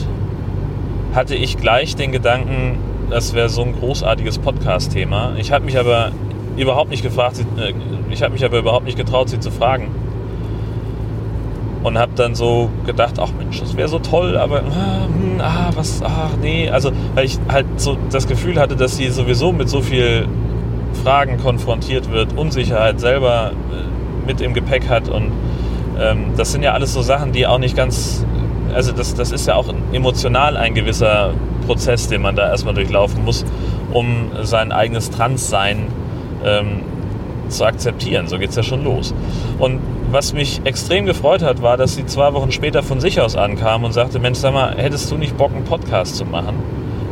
hatte 1.13 1.35
ich 1.35 1.57
gleich 1.57 1.95
den 1.95 2.11
Gedanken, 2.11 2.77
das 3.09 3.33
wäre 3.33 3.49
so 3.49 3.63
ein 3.63 3.73
großartiges 3.73 4.37
Podcast-Thema. 4.37 5.33
Ich 5.37 5.51
habe 5.51 5.65
mich 5.65 5.77
aber 5.77 6.11
überhaupt 6.59 6.89
nicht 6.89 7.03
gefragt, 7.03 7.39
äh, 7.57 7.73
ich 8.11 8.21
habe 8.21 8.33
mich 8.33 8.43
aber 8.43 8.59
überhaupt 8.59 8.85
nicht 8.85 8.97
getraut, 8.97 9.29
sie 9.29 9.39
zu 9.39 9.51
fragen. 9.51 9.89
Und 11.81 11.97
habe 11.97 12.11
dann 12.15 12.35
so 12.35 12.69
gedacht, 12.85 13.15
ach 13.19 13.29
Mensch, 13.37 13.61
das 13.61 13.77
wäre 13.77 13.87
so 13.87 13.99
toll, 13.99 14.35
aber 14.35 14.63
ah, 14.63 15.05
hm, 15.05 15.39
ah, 15.39 15.69
was, 15.73 16.01
ach 16.03 16.31
nee, 16.41 16.69
also 16.69 16.91
weil 17.15 17.23
ich 17.23 17.39
halt 17.47 17.67
so 17.77 17.97
das 18.11 18.27
Gefühl 18.27 18.59
hatte, 18.59 18.75
dass 18.75 18.97
sie 18.97 19.07
sowieso 19.09 19.53
mit 19.53 19.69
so 19.69 19.79
viel 19.79 20.27
Fragen 21.03 21.37
konfrontiert 21.37 22.11
wird, 22.11 22.37
Unsicherheit 22.37 22.99
selber 22.99 23.51
äh, 23.51 24.27
mit 24.27 24.41
im 24.41 24.53
Gepäck 24.53 24.89
hat 24.89 25.07
und 25.07 25.31
ähm, 25.97 26.33
das 26.35 26.51
sind 26.51 26.63
ja 26.63 26.73
alles 26.73 26.93
so 26.93 27.01
Sachen, 27.01 27.31
die 27.31 27.47
auch 27.47 27.59
nicht 27.59 27.77
ganz, 27.77 28.25
also 28.73 28.91
das, 28.91 29.15
das 29.15 29.31
ist 29.31 29.47
ja 29.47 29.55
auch 29.55 29.73
emotional 29.93 30.57
ein 30.57 30.73
gewisser 30.73 31.33
Prozess, 31.65 32.09
den 32.09 32.21
man 32.21 32.35
da 32.35 32.49
erstmal 32.49 32.73
durchlaufen 32.73 33.23
muss, 33.23 33.45
um 33.93 34.31
sein 34.41 34.73
eigenes 34.73 35.11
Transsein 35.11 35.87
ähm, 36.43 36.81
zu 37.49 37.65
akzeptieren. 37.65 38.27
So 38.27 38.37
geht 38.37 38.49
es 38.49 38.55
ja 38.55 38.63
schon 38.63 38.83
los. 38.83 39.13
Und 39.57 39.79
was 40.11 40.33
mich 40.33 40.61
extrem 40.63 41.05
gefreut 41.05 41.43
hat, 41.43 41.61
war, 41.61 41.77
dass 41.77 41.95
sie 41.95 42.05
zwei 42.05 42.33
Wochen 42.33 42.51
später 42.51 42.83
von 42.83 42.99
sich 42.99 43.21
aus 43.21 43.35
ankam 43.35 43.83
und 43.83 43.91
sagte, 43.91 44.19
Mensch, 44.19 44.39
sag 44.39 44.53
mal, 44.53 44.75
hättest 44.75 45.11
du 45.11 45.17
nicht 45.17 45.37
Bock, 45.37 45.51
einen 45.53 45.65
Podcast 45.65 46.15
zu 46.15 46.25
machen 46.25 46.55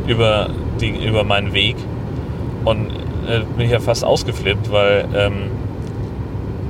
über, 0.07 0.49
die, 0.79 0.89
über 0.89 1.23
meinen 1.23 1.53
Weg? 1.53 1.75
Und 2.65 2.89
äh, 3.27 3.41
bin 3.55 3.65
ich 3.65 3.71
ja 3.71 3.79
fast 3.79 4.03
ausgeflippt, 4.03 4.71
weil 4.71 5.07
ähm, 5.15 5.51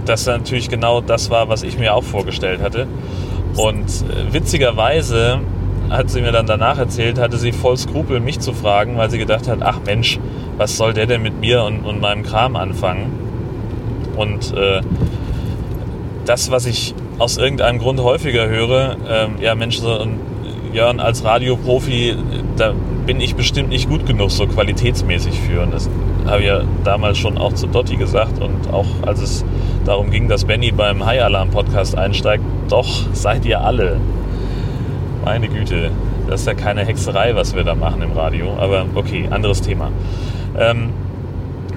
das 0.05 0.25
natürlich 0.25 0.69
genau 0.69 1.01
das 1.01 1.29
war, 1.29 1.49
was 1.49 1.63
ich 1.63 1.77
mir 1.77 1.93
auch 1.93 2.03
vorgestellt 2.03 2.61
hatte. 2.61 2.87
Und 3.55 3.85
äh, 3.85 4.33
witzigerweise 4.33 5.39
hat 5.89 6.09
sie 6.09 6.21
mir 6.21 6.31
dann 6.31 6.45
danach 6.45 6.77
erzählt, 6.77 7.19
hatte 7.19 7.37
sie 7.37 7.51
voll 7.51 7.77
Skrupel, 7.77 8.19
mich 8.19 8.39
zu 8.39 8.53
fragen, 8.53 8.97
weil 8.97 9.09
sie 9.09 9.17
gedacht 9.17 9.47
hat, 9.47 9.59
ach 9.61 9.79
Mensch, 9.85 10.19
was 10.57 10.77
soll 10.77 10.93
der 10.93 11.05
denn 11.05 11.21
mit 11.21 11.39
mir 11.39 11.63
und, 11.63 11.85
und 11.85 12.01
meinem 12.01 12.23
Kram 12.23 12.55
anfangen? 12.55 13.11
Und 14.15 14.53
äh, 14.55 14.81
das, 16.25 16.51
was 16.51 16.65
ich 16.65 16.93
aus 17.19 17.37
irgendeinem 17.37 17.79
Grund 17.79 18.01
häufiger 18.01 18.47
höre, 18.47 18.97
ähm, 19.09 19.35
ja 19.39 19.55
Mensch, 19.55 19.77
so 19.77 19.97
ein 19.97 20.19
Jörn 20.73 20.99
als 20.99 21.23
Radioprofi, 21.23 22.15
da 22.57 22.73
bin 23.05 23.21
ich 23.21 23.35
bestimmt 23.35 23.69
nicht 23.69 23.89
gut 23.89 24.05
genug, 24.05 24.31
so 24.31 24.45
qualitätsmäßig 24.47 25.39
für. 25.39 25.61
Und 25.61 25.73
das 25.73 25.89
habe 26.25 26.41
ich 26.41 26.47
ja 26.47 26.61
damals 26.83 27.17
schon 27.17 27.37
auch 27.37 27.53
zu 27.53 27.67
Dotti 27.67 27.95
gesagt 27.95 28.41
und 28.41 28.71
auch 28.73 28.85
als 29.05 29.21
es 29.21 29.45
darum 29.85 30.11
ging, 30.11 30.27
dass 30.27 30.45
Benny 30.45 30.71
beim 30.71 31.05
High 31.05 31.23
Alarm 31.23 31.49
Podcast 31.49 31.97
einsteigt, 31.97 32.43
doch 32.69 33.05
seid 33.13 33.45
ihr 33.45 33.61
alle. 33.61 33.99
Meine 35.27 35.49
Güte, 35.49 35.91
das 36.29 36.39
ist 36.39 36.47
ja 36.47 36.53
keine 36.53 36.85
Hexerei, 36.85 37.35
was 37.35 37.53
wir 37.53 37.65
da 37.65 37.75
machen 37.75 38.01
im 38.01 38.13
Radio, 38.13 38.55
aber 38.57 38.85
okay, 38.95 39.27
anderes 39.29 39.61
Thema. 39.61 39.91
Ähm, 40.57 40.91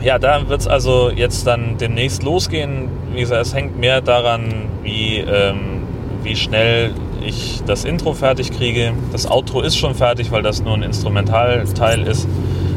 ja, 0.01 0.21
da 0.21 0.49
wird 0.49 0.61
es 0.61 0.69
also 0.69 1.11
jetzt 1.11 1.49
dann 1.49 1.77
demnächst 1.77 2.23
losgehen. 2.23 2.89
Wie 3.13 3.19
gesagt, 3.19 3.43
es 3.43 3.53
hängt 3.53 3.77
mehr 3.77 4.03
daran, 4.03 4.67
wie, 4.85 5.17
ähm, 5.17 5.83
wie 6.23 6.37
schnell 6.37 6.93
ich 7.27 7.61
das 7.67 7.85
Intro 7.85 8.13
fertig 8.13 8.53
kriege. 8.53 8.93
Das 9.11 9.29
Outro 9.29 9.63
ist 9.63 9.77
schon 9.77 9.97
fertig, 9.97 10.31
weil 10.31 10.43
das 10.43 10.63
nur 10.63 10.75
ein 10.75 10.85
Instrumentalteil 10.85 12.07
ist. 12.07 12.29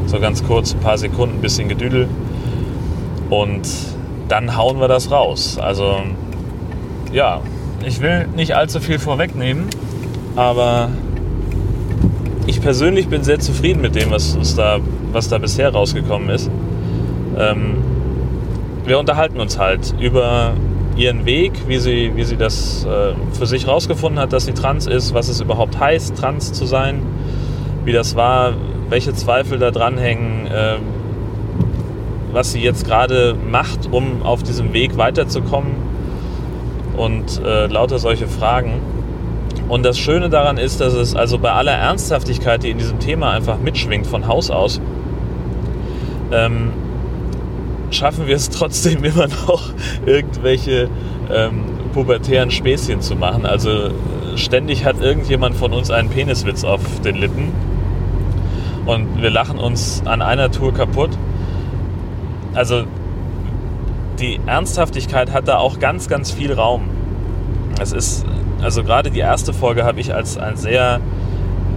So 0.06 0.18
ganz 0.18 0.42
kurz, 0.42 0.74
ein 0.74 0.80
paar 0.80 0.98
Sekunden, 0.98 1.36
ein 1.36 1.40
bisschen 1.40 1.68
Gedüdel. 1.68 2.08
Und 3.30 3.68
dann 4.26 4.56
hauen 4.56 4.80
wir 4.80 4.88
das 4.88 5.12
raus. 5.12 5.56
Also, 5.56 5.98
ja, 7.12 7.42
ich 7.86 8.00
will 8.00 8.26
nicht 8.34 8.56
allzu 8.56 8.80
viel 8.80 8.98
vorwegnehmen, 8.98 9.68
aber 10.36 10.90
ich 12.46 12.60
persönlich 12.60 13.08
bin 13.08 13.24
sehr 13.24 13.38
zufrieden 13.38 13.80
mit 13.80 13.94
dem, 13.94 14.10
was, 14.10 14.38
was, 14.38 14.54
da, 14.54 14.78
was 15.12 15.28
da 15.28 15.38
bisher 15.38 15.72
rausgekommen 15.72 16.28
ist. 16.28 16.50
Ähm, 17.38 17.76
wir 18.84 18.98
unterhalten 18.98 19.40
uns 19.40 19.58
halt 19.58 19.94
über 19.98 20.52
ihren 20.96 21.24
Weg, 21.24 21.52
wie 21.66 21.78
sie, 21.78 22.12
wie 22.14 22.24
sie 22.24 22.36
das 22.36 22.84
äh, 22.84 23.14
für 23.32 23.46
sich 23.46 23.66
rausgefunden 23.66 24.20
hat, 24.20 24.32
dass 24.32 24.44
sie 24.44 24.52
trans 24.52 24.86
ist, 24.86 25.14
was 25.14 25.28
es 25.28 25.40
überhaupt 25.40 25.78
heißt, 25.78 26.16
trans 26.16 26.52
zu 26.52 26.66
sein, 26.66 27.02
wie 27.84 27.92
das 27.92 28.14
war, 28.14 28.54
welche 28.90 29.12
Zweifel 29.14 29.58
da 29.58 29.70
dranhängen, 29.70 30.46
äh, 30.46 30.76
was 32.32 32.52
sie 32.52 32.60
jetzt 32.60 32.86
gerade 32.86 33.34
macht, 33.50 33.88
um 33.90 34.22
auf 34.22 34.42
diesem 34.42 34.72
Weg 34.72 34.96
weiterzukommen 34.96 35.72
und 36.96 37.40
äh, 37.44 37.66
lauter 37.66 37.98
solche 37.98 38.26
Fragen. 38.26 38.80
Und 39.68 39.84
das 39.84 39.98
Schöne 39.98 40.28
daran 40.28 40.58
ist, 40.58 40.80
dass 40.80 40.92
es 40.94 41.16
also 41.16 41.38
bei 41.38 41.52
aller 41.52 41.72
Ernsthaftigkeit, 41.72 42.62
die 42.62 42.70
in 42.70 42.78
diesem 42.78 42.98
Thema 42.98 43.30
einfach 43.30 43.58
mitschwingt 43.58 44.06
von 44.06 44.26
Haus 44.26 44.50
aus, 44.50 44.80
ähm, 46.32 46.72
schaffen 47.90 48.26
wir 48.26 48.36
es 48.36 48.50
trotzdem 48.50 49.04
immer 49.04 49.28
noch, 49.28 49.70
irgendwelche 50.04 50.88
ähm, 51.32 51.64
pubertären 51.92 52.50
Späßchen 52.50 53.00
zu 53.00 53.16
machen. 53.16 53.46
Also 53.46 53.70
äh, 53.70 53.90
ständig 54.36 54.84
hat 54.84 55.00
irgendjemand 55.00 55.56
von 55.56 55.72
uns 55.72 55.90
einen 55.90 56.10
Peniswitz 56.10 56.64
auf 56.64 56.80
den 57.00 57.16
Lippen 57.16 57.52
und 58.86 59.22
wir 59.22 59.30
lachen 59.30 59.58
uns 59.58 60.02
an 60.04 60.20
einer 60.20 60.50
Tour 60.50 60.74
kaputt. 60.74 61.10
Also 62.54 62.84
die 64.18 64.40
Ernsthaftigkeit 64.46 65.32
hat 65.32 65.48
da 65.48 65.58
auch 65.58 65.78
ganz, 65.78 66.08
ganz 66.08 66.30
viel 66.30 66.52
Raum. 66.52 66.82
Es 67.80 67.92
ist, 67.92 68.24
also 68.64 68.82
gerade 68.82 69.10
die 69.10 69.20
erste 69.20 69.52
Folge 69.52 69.84
habe 69.84 70.00
ich 70.00 70.14
als 70.14 70.38
ein 70.38 70.56
sehr 70.56 71.00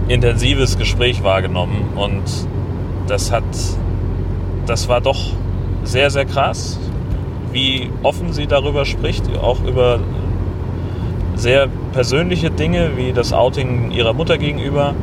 intensives 0.08 0.78
Gespräch 0.78 1.22
wahrgenommen 1.22 1.90
und 1.96 2.22
das 3.06 3.30
hat, 3.30 3.44
das 4.64 4.88
war 4.88 5.02
doch 5.02 5.32
sehr, 5.84 6.10
sehr 6.10 6.24
krass, 6.24 6.78
wie 7.52 7.90
offen 8.02 8.32
sie 8.32 8.46
darüber 8.46 8.86
spricht, 8.86 9.24
auch 9.36 9.62
über 9.64 10.00
sehr 11.34 11.68
persönliche 11.92 12.50
Dinge, 12.50 12.96
wie 12.96 13.12
das 13.12 13.34
Outing 13.34 13.90
ihrer 13.90 14.14
Mutter 14.14 14.38
gegenüber. 14.38 14.94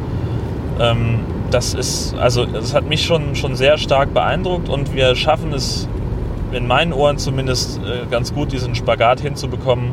Ähm, 0.79 1.19
das 1.51 1.75
ist, 1.75 2.15
also 2.17 2.47
das 2.47 2.73
hat 2.73 2.89
mich 2.89 3.05
schon, 3.05 3.35
schon 3.35 3.55
sehr 3.55 3.77
stark 3.77 4.11
beeindruckt 4.11 4.69
und 4.69 4.95
wir 4.95 5.15
schaffen 5.15 5.53
es 5.53 5.87
in 6.51 6.65
meinen 6.65 6.93
Ohren 6.93 7.19
zumindest 7.19 7.79
äh, 7.79 8.05
ganz 8.09 8.33
gut, 8.33 8.51
diesen 8.51 8.73
Spagat 8.73 9.21
hinzubekommen, 9.21 9.91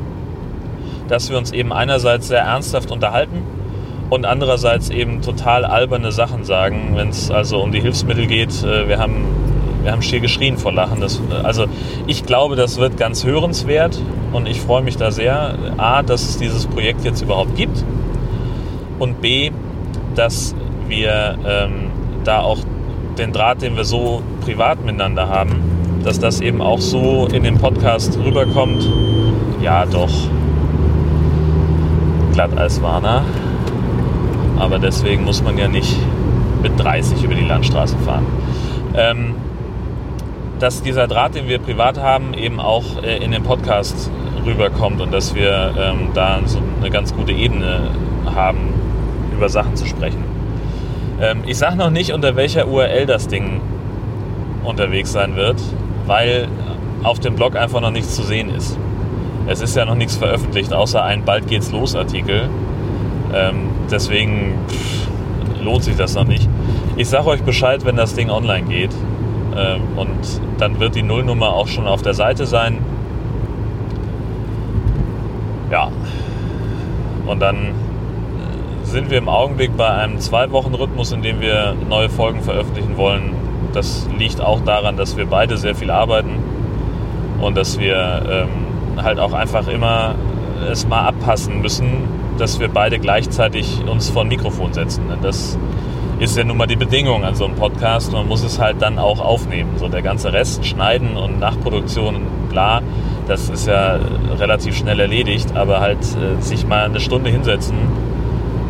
dass 1.08 1.30
wir 1.30 1.38
uns 1.38 1.52
eben 1.52 1.72
einerseits 1.72 2.28
sehr 2.28 2.40
ernsthaft 2.40 2.90
unterhalten 2.90 3.42
und 4.10 4.26
andererseits 4.26 4.90
eben 4.90 5.22
total 5.22 5.64
alberne 5.64 6.12
Sachen 6.12 6.44
sagen, 6.44 6.92
wenn 6.94 7.08
es 7.08 7.30
also 7.30 7.62
um 7.62 7.72
die 7.72 7.80
Hilfsmittel 7.80 8.26
geht. 8.26 8.62
Äh, 8.62 8.88
wir 8.88 8.98
haben 8.98 9.26
wir 9.82 9.90
haben 9.90 10.02
schier 10.02 10.20
geschrien 10.20 10.58
vor 10.58 10.72
Lachen. 10.72 11.00
Das, 11.00 11.20
also 11.42 11.66
ich 12.06 12.24
glaube, 12.24 12.54
das 12.56 12.78
wird 12.78 12.96
ganz 12.96 13.24
hörenswert 13.24 14.00
und 14.32 14.46
ich 14.46 14.60
freue 14.60 14.82
mich 14.82 14.96
da 14.96 15.10
sehr. 15.10 15.56
A, 15.76 16.02
dass 16.02 16.22
es 16.22 16.38
dieses 16.38 16.66
Projekt 16.66 17.04
jetzt 17.04 17.20
überhaupt 17.20 17.56
gibt 17.56 17.84
und 18.98 19.20
B, 19.20 19.50
dass 20.14 20.54
wir 20.88 21.36
ähm, 21.44 21.90
da 22.24 22.42
auch 22.42 22.58
den 23.18 23.32
Draht, 23.32 23.62
den 23.62 23.76
wir 23.76 23.84
so 23.84 24.22
privat 24.44 24.84
miteinander 24.84 25.28
haben, 25.28 26.00
dass 26.04 26.18
das 26.18 26.40
eben 26.40 26.62
auch 26.62 26.80
so 26.80 27.26
in 27.32 27.42
den 27.42 27.58
Podcast 27.58 28.18
rüberkommt. 28.18 28.88
Ja, 29.60 29.84
doch. 29.86 30.12
Glatteiswarner. 32.32 33.24
Aber 34.58 34.78
deswegen 34.78 35.24
muss 35.24 35.42
man 35.42 35.58
ja 35.58 35.68
nicht 35.68 35.96
mit 36.62 36.78
30 36.78 37.22
über 37.24 37.34
die 37.34 37.44
Landstraße 37.44 37.96
fahren. 37.98 38.26
Ähm, 38.94 39.34
dass 40.58 40.82
dieser 40.82 41.08
Draht, 41.08 41.34
den 41.34 41.48
wir 41.48 41.58
privat 41.58 41.98
haben, 41.98 42.34
eben 42.34 42.60
auch 42.60 43.02
äh, 43.02 43.16
in 43.16 43.32
den 43.32 43.42
Podcast 43.42 44.10
rüberkommt 44.46 45.00
und 45.00 45.12
dass 45.12 45.34
wir 45.34 45.74
ähm, 45.76 46.08
da 46.14 46.40
so 46.44 46.58
eine 46.80 46.90
ganz 46.90 47.14
gute 47.14 47.32
Ebene 47.32 47.90
haben, 48.34 48.72
über 49.32 49.48
Sachen 49.48 49.74
zu 49.74 49.86
sprechen. 49.86 50.22
Ähm, 51.20 51.42
ich 51.46 51.58
sage 51.58 51.76
noch 51.76 51.90
nicht, 51.90 52.12
unter 52.12 52.36
welcher 52.36 52.68
URL 52.68 53.06
das 53.06 53.26
Ding 53.26 53.60
unterwegs 54.64 55.10
sein 55.12 55.34
wird, 55.34 55.60
weil 56.06 56.46
auf 57.02 57.18
dem 57.18 57.34
Blog 57.34 57.56
einfach 57.56 57.80
noch 57.80 57.90
nichts 57.90 58.14
zu 58.14 58.22
sehen 58.22 58.54
ist. 58.54 58.78
Es 59.46 59.60
ist 59.60 59.76
ja 59.76 59.84
noch 59.84 59.94
nichts 59.94 60.16
veröffentlicht, 60.16 60.72
außer 60.72 61.02
ein 61.02 61.24
Bald 61.24 61.48
geht's 61.48 61.72
los 61.72 61.94
Artikel. 61.96 62.48
Ähm, 63.34 63.70
deswegen 63.90 64.54
pff, 64.68 65.08
lohnt 65.62 65.84
sich 65.84 65.96
das 65.96 66.14
noch 66.14 66.24
nicht. 66.24 66.48
Ich 66.96 67.08
sage 67.08 67.26
euch 67.26 67.42
Bescheid, 67.42 67.84
wenn 67.84 67.96
das 67.96 68.14
Ding 68.14 68.30
online 68.30 68.66
geht. 68.66 68.90
Ähm, 69.56 69.82
und 69.96 70.40
dann 70.58 70.80
wird 70.80 70.94
die 70.94 71.02
Nullnummer 71.02 71.52
auch 71.52 71.68
schon 71.68 71.86
auf 71.86 72.02
der 72.02 72.14
Seite 72.14 72.46
sein. 72.46 72.78
Ja. 75.70 75.90
Und 77.26 77.40
dann 77.40 77.74
sind 78.92 79.10
wir 79.10 79.18
im 79.18 79.28
Augenblick 79.28 79.74
bei 79.76 79.88
einem 79.88 80.18
Zwei-Wochen-Rhythmus, 80.18 81.12
in 81.12 81.22
dem 81.22 81.40
wir 81.40 81.74
neue 81.88 82.10
Folgen 82.10 82.42
veröffentlichen 82.42 82.96
wollen. 82.98 83.34
Das 83.72 84.06
liegt 84.18 84.40
auch 84.40 84.60
daran, 84.60 84.98
dass 84.98 85.16
wir 85.16 85.26
beide 85.26 85.56
sehr 85.56 85.74
viel 85.74 85.90
arbeiten 85.90 86.34
und 87.40 87.56
dass 87.56 87.78
wir 87.78 88.22
ähm, 88.30 88.61
halt 88.96 89.18
auch 89.18 89.32
einfach 89.32 89.68
immer 89.68 90.14
es 90.70 90.86
mal 90.86 91.06
abpassen 91.06 91.60
müssen, 91.60 92.04
dass 92.38 92.60
wir 92.60 92.68
beide 92.68 92.98
gleichzeitig 92.98 93.82
uns 93.86 94.10
vor 94.10 94.22
ein 94.22 94.28
Mikrofon 94.28 94.72
setzen. 94.72 95.02
Das 95.22 95.58
ist 96.18 96.36
ja 96.36 96.44
nun 96.44 96.56
mal 96.56 96.66
die 96.66 96.76
Bedingung 96.76 97.24
an 97.24 97.34
so 97.34 97.44
einem 97.44 97.56
Podcast. 97.56 98.12
Man 98.12 98.28
muss 98.28 98.42
es 98.44 98.58
halt 98.58 98.80
dann 98.80 98.98
auch 98.98 99.20
aufnehmen. 99.20 99.72
So 99.76 99.88
der 99.88 100.02
ganze 100.02 100.32
Rest, 100.32 100.64
Schneiden 100.64 101.16
und 101.16 101.40
Nachproduktion, 101.40 102.22
bla, 102.48 102.80
das 103.26 103.48
ist 103.48 103.66
ja 103.66 103.98
relativ 104.38 104.76
schnell 104.76 105.00
erledigt. 105.00 105.56
Aber 105.56 105.80
halt 105.80 105.98
äh, 105.98 106.40
sich 106.40 106.66
mal 106.66 106.84
eine 106.84 107.00
Stunde 107.00 107.30
hinsetzen 107.30 107.76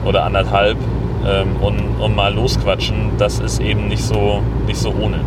oder 0.05 0.25
anderthalb 0.25 0.79
ähm, 1.27 1.57
und, 1.61 2.01
und 2.01 2.17
mal 2.17 2.35
losquatschen, 2.35 3.13
das 3.19 3.39
ist 3.39 3.61
eben 3.61 3.89
nicht 3.89 4.03
so, 4.03 4.43
nicht 4.67 4.79
so 4.79 4.93
ohne. 4.99 5.21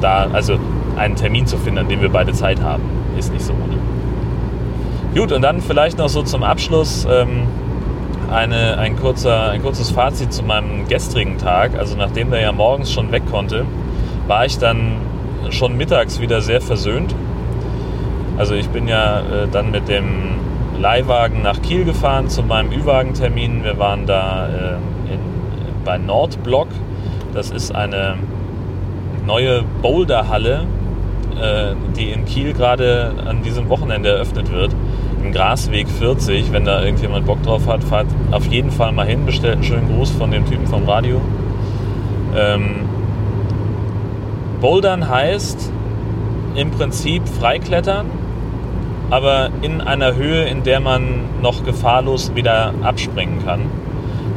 Da, 0.00 0.28
also 0.32 0.58
einen 0.96 1.16
Termin 1.16 1.46
zu 1.46 1.56
finden, 1.56 1.78
an 1.78 1.88
dem 1.88 2.00
wir 2.00 2.10
beide 2.10 2.32
Zeit 2.32 2.60
haben, 2.60 2.82
ist 3.18 3.32
nicht 3.32 3.44
so 3.44 3.52
ohne. 3.52 3.78
Gut, 5.14 5.32
und 5.32 5.42
dann 5.42 5.60
vielleicht 5.62 5.98
noch 5.98 6.08
so 6.08 6.22
zum 6.22 6.42
Abschluss. 6.42 7.06
Ähm, 7.10 7.46
eine, 8.30 8.78
ein, 8.78 8.96
kurzer, 8.96 9.50
ein 9.50 9.62
kurzes 9.62 9.90
Fazit 9.90 10.32
zu 10.32 10.42
meinem 10.42 10.86
gestrigen 10.86 11.38
Tag. 11.38 11.78
Also 11.78 11.96
nachdem 11.96 12.30
der 12.30 12.40
ja 12.40 12.52
morgens 12.52 12.92
schon 12.92 13.10
weg 13.10 13.22
konnte, 13.30 13.64
war 14.26 14.44
ich 14.44 14.58
dann 14.58 14.96
schon 15.50 15.76
mittags 15.76 16.20
wieder 16.20 16.40
sehr 16.42 16.60
versöhnt. 16.60 17.14
Also 18.36 18.54
ich 18.54 18.68
bin 18.68 18.86
ja 18.86 19.20
äh, 19.20 19.48
dann 19.50 19.70
mit 19.70 19.88
dem 19.88 20.36
Leihwagen 20.78 21.42
nach 21.42 21.60
Kiel 21.62 21.84
gefahren 21.84 22.28
zu 22.28 22.42
meinem 22.42 22.70
Ü-Wagen-Termin. 22.70 23.64
Wir 23.64 23.78
waren 23.78 24.06
da 24.06 24.46
äh, 24.46 25.12
in, 25.12 25.20
bei 25.84 25.98
Nordblock. 25.98 26.68
Das 27.32 27.50
ist 27.50 27.74
eine 27.74 28.16
neue 29.26 29.64
Boulderhalle, 29.82 30.66
äh, 31.40 31.74
die 31.96 32.10
in 32.10 32.26
Kiel 32.26 32.52
gerade 32.52 33.12
an 33.26 33.42
diesem 33.42 33.68
Wochenende 33.70 34.10
eröffnet 34.10 34.52
wird 34.52 34.74
im 35.22 35.32
Grasweg 35.32 35.88
40. 35.88 36.52
Wenn 36.52 36.64
da 36.64 36.82
irgendjemand 36.82 37.26
Bock 37.26 37.42
drauf 37.42 37.66
hat, 37.66 37.82
fahrt 37.84 38.06
auf 38.30 38.46
jeden 38.46 38.70
Fall 38.70 38.92
mal 38.92 39.06
hin. 39.06 39.26
Bestellt 39.26 39.54
einen 39.54 39.64
schönen 39.64 39.88
Gruß 39.94 40.10
von 40.12 40.30
dem 40.30 40.46
Typen 40.46 40.66
vom 40.66 40.84
Radio. 40.84 41.20
Ähm, 42.36 42.88
Bouldern 44.60 45.08
heißt 45.08 45.72
im 46.54 46.70
Prinzip 46.70 47.28
freiklettern, 47.28 48.06
aber 49.10 49.50
in 49.62 49.80
einer 49.80 50.14
Höhe, 50.16 50.44
in 50.44 50.62
der 50.64 50.80
man 50.80 51.20
noch 51.40 51.64
gefahrlos 51.64 52.34
wieder 52.34 52.74
abspringen 52.82 53.44
kann. 53.44 53.60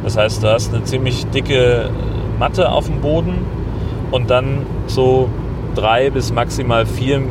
Das 0.04 0.16
heißt, 0.16 0.42
du 0.42 0.48
hast 0.48 0.74
eine 0.74 0.84
ziemlich 0.84 1.26
dicke 1.26 1.90
Matte 2.38 2.70
auf 2.70 2.86
dem 2.86 3.00
Boden 3.00 3.44
und 4.10 4.30
dann 4.30 4.66
so 4.86 5.28
drei 5.74 6.10
bis 6.10 6.32
maximal 6.32 6.86
vier, 6.86 7.22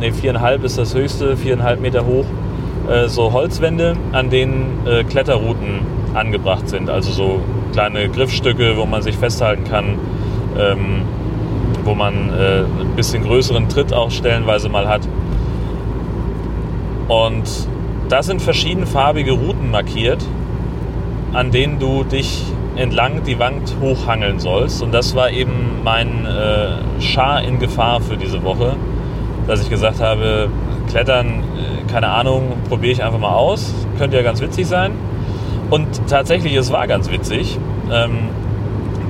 nee, 0.00 0.12
viereinhalb 0.12 0.64
ist 0.64 0.78
das 0.78 0.94
höchste, 0.94 1.36
viereinhalb 1.36 1.80
Meter 1.80 2.06
hoch 2.06 2.26
äh, 2.88 3.08
so 3.08 3.32
Holzwände, 3.32 3.94
an 4.12 4.30
denen 4.30 4.86
äh, 4.86 5.04
Kletterrouten 5.04 5.80
angebracht 6.14 6.68
sind. 6.68 6.88
Also 6.88 7.12
so 7.12 7.40
kleine 7.72 8.08
Griffstücke, 8.08 8.76
wo 8.76 8.86
man 8.86 9.02
sich 9.02 9.16
festhalten 9.16 9.64
kann, 9.64 9.98
ähm, 10.58 11.02
wo 11.84 11.94
man 11.94 12.30
äh, 12.30 12.60
ein 12.62 12.96
bisschen 12.96 13.22
größeren 13.22 13.68
Tritt 13.68 13.92
auch 13.92 14.10
stellenweise 14.10 14.68
mal 14.68 14.88
hat. 14.88 15.02
Und 17.08 17.44
da 18.08 18.22
sind 18.22 18.42
verschiedenfarbige 18.42 19.32
Routen 19.32 19.70
markiert, 19.70 20.24
an 21.32 21.50
denen 21.50 21.78
du 21.78 22.04
dich 22.04 22.44
entlang 22.76 23.22
die 23.24 23.38
Wand 23.38 23.76
hochhangeln 23.80 24.38
sollst. 24.38 24.82
Und 24.82 24.92
das 24.92 25.14
war 25.14 25.30
eben 25.30 25.82
mein 25.82 26.26
äh, 26.26 27.02
Schar 27.02 27.42
in 27.42 27.58
Gefahr 27.58 28.00
für 28.00 28.16
diese 28.16 28.42
Woche, 28.42 28.76
dass 29.46 29.62
ich 29.62 29.70
gesagt 29.70 30.00
habe, 30.00 30.48
Klettern 30.88 31.42
keine 31.96 32.10
Ahnung, 32.10 32.52
probiere 32.68 32.92
ich 32.92 33.02
einfach 33.02 33.18
mal 33.18 33.32
aus. 33.32 33.72
Könnte 33.96 34.18
ja 34.18 34.22
ganz 34.22 34.42
witzig 34.42 34.66
sein. 34.66 34.92
Und 35.70 35.86
tatsächlich, 36.08 36.54
es 36.54 36.70
war 36.70 36.86
ganz 36.86 37.10
witzig. 37.10 37.58
Ähm, 37.90 38.28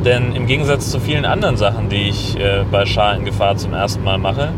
denn 0.05 0.37
im 0.37 0.47
Gegensatz 0.47 0.93
zu 0.93 1.01
vielen 1.01 1.25
anderen 1.25 1.57
Sachen, 1.57 1.89
die 1.89 2.09
ich 2.09 2.39
äh, 2.39 2.63
bei 2.71 2.87
Schar 2.87 3.17
in 3.17 3.25
Gefahr 3.25 3.57
zum 3.57 3.75
ersten 3.75 4.05
Mal 4.05 4.19
mache, 4.19 4.51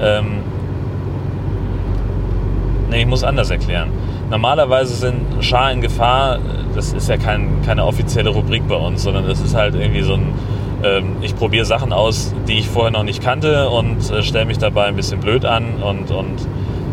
ähm, 0.00 0.40
nee, 2.90 3.02
ich 3.02 3.06
muss 3.06 3.22
anders 3.22 3.48
erklären. 3.50 3.90
Normalerweise 4.28 4.96
sind 4.96 5.20
Schar 5.38 5.70
in 5.70 5.82
Gefahr, 5.82 6.40
das 6.74 6.92
ist 6.92 7.08
ja 7.08 7.16
kein, 7.16 7.62
keine 7.64 7.84
offizielle 7.86 8.30
Rubrik 8.30 8.66
bei 8.66 8.74
uns, 8.74 9.04
sondern 9.04 9.28
das 9.28 9.40
ist 9.40 9.54
halt 9.54 9.76
irgendwie 9.76 10.02
so 10.02 10.14
ein, 10.14 10.34
ähm, 10.82 11.04
ich 11.20 11.36
probiere 11.36 11.64
Sachen 11.64 11.92
aus, 11.92 12.34
die 12.48 12.58
ich 12.58 12.68
vorher 12.68 12.90
noch 12.90 13.04
nicht 13.04 13.22
kannte 13.22 13.70
und 13.70 14.10
äh, 14.10 14.24
stelle 14.24 14.46
mich 14.46 14.58
dabei 14.58 14.86
ein 14.86 14.96
bisschen 14.96 15.20
blöd 15.20 15.44
an 15.44 15.80
und, 15.80 16.10
und 16.10 16.48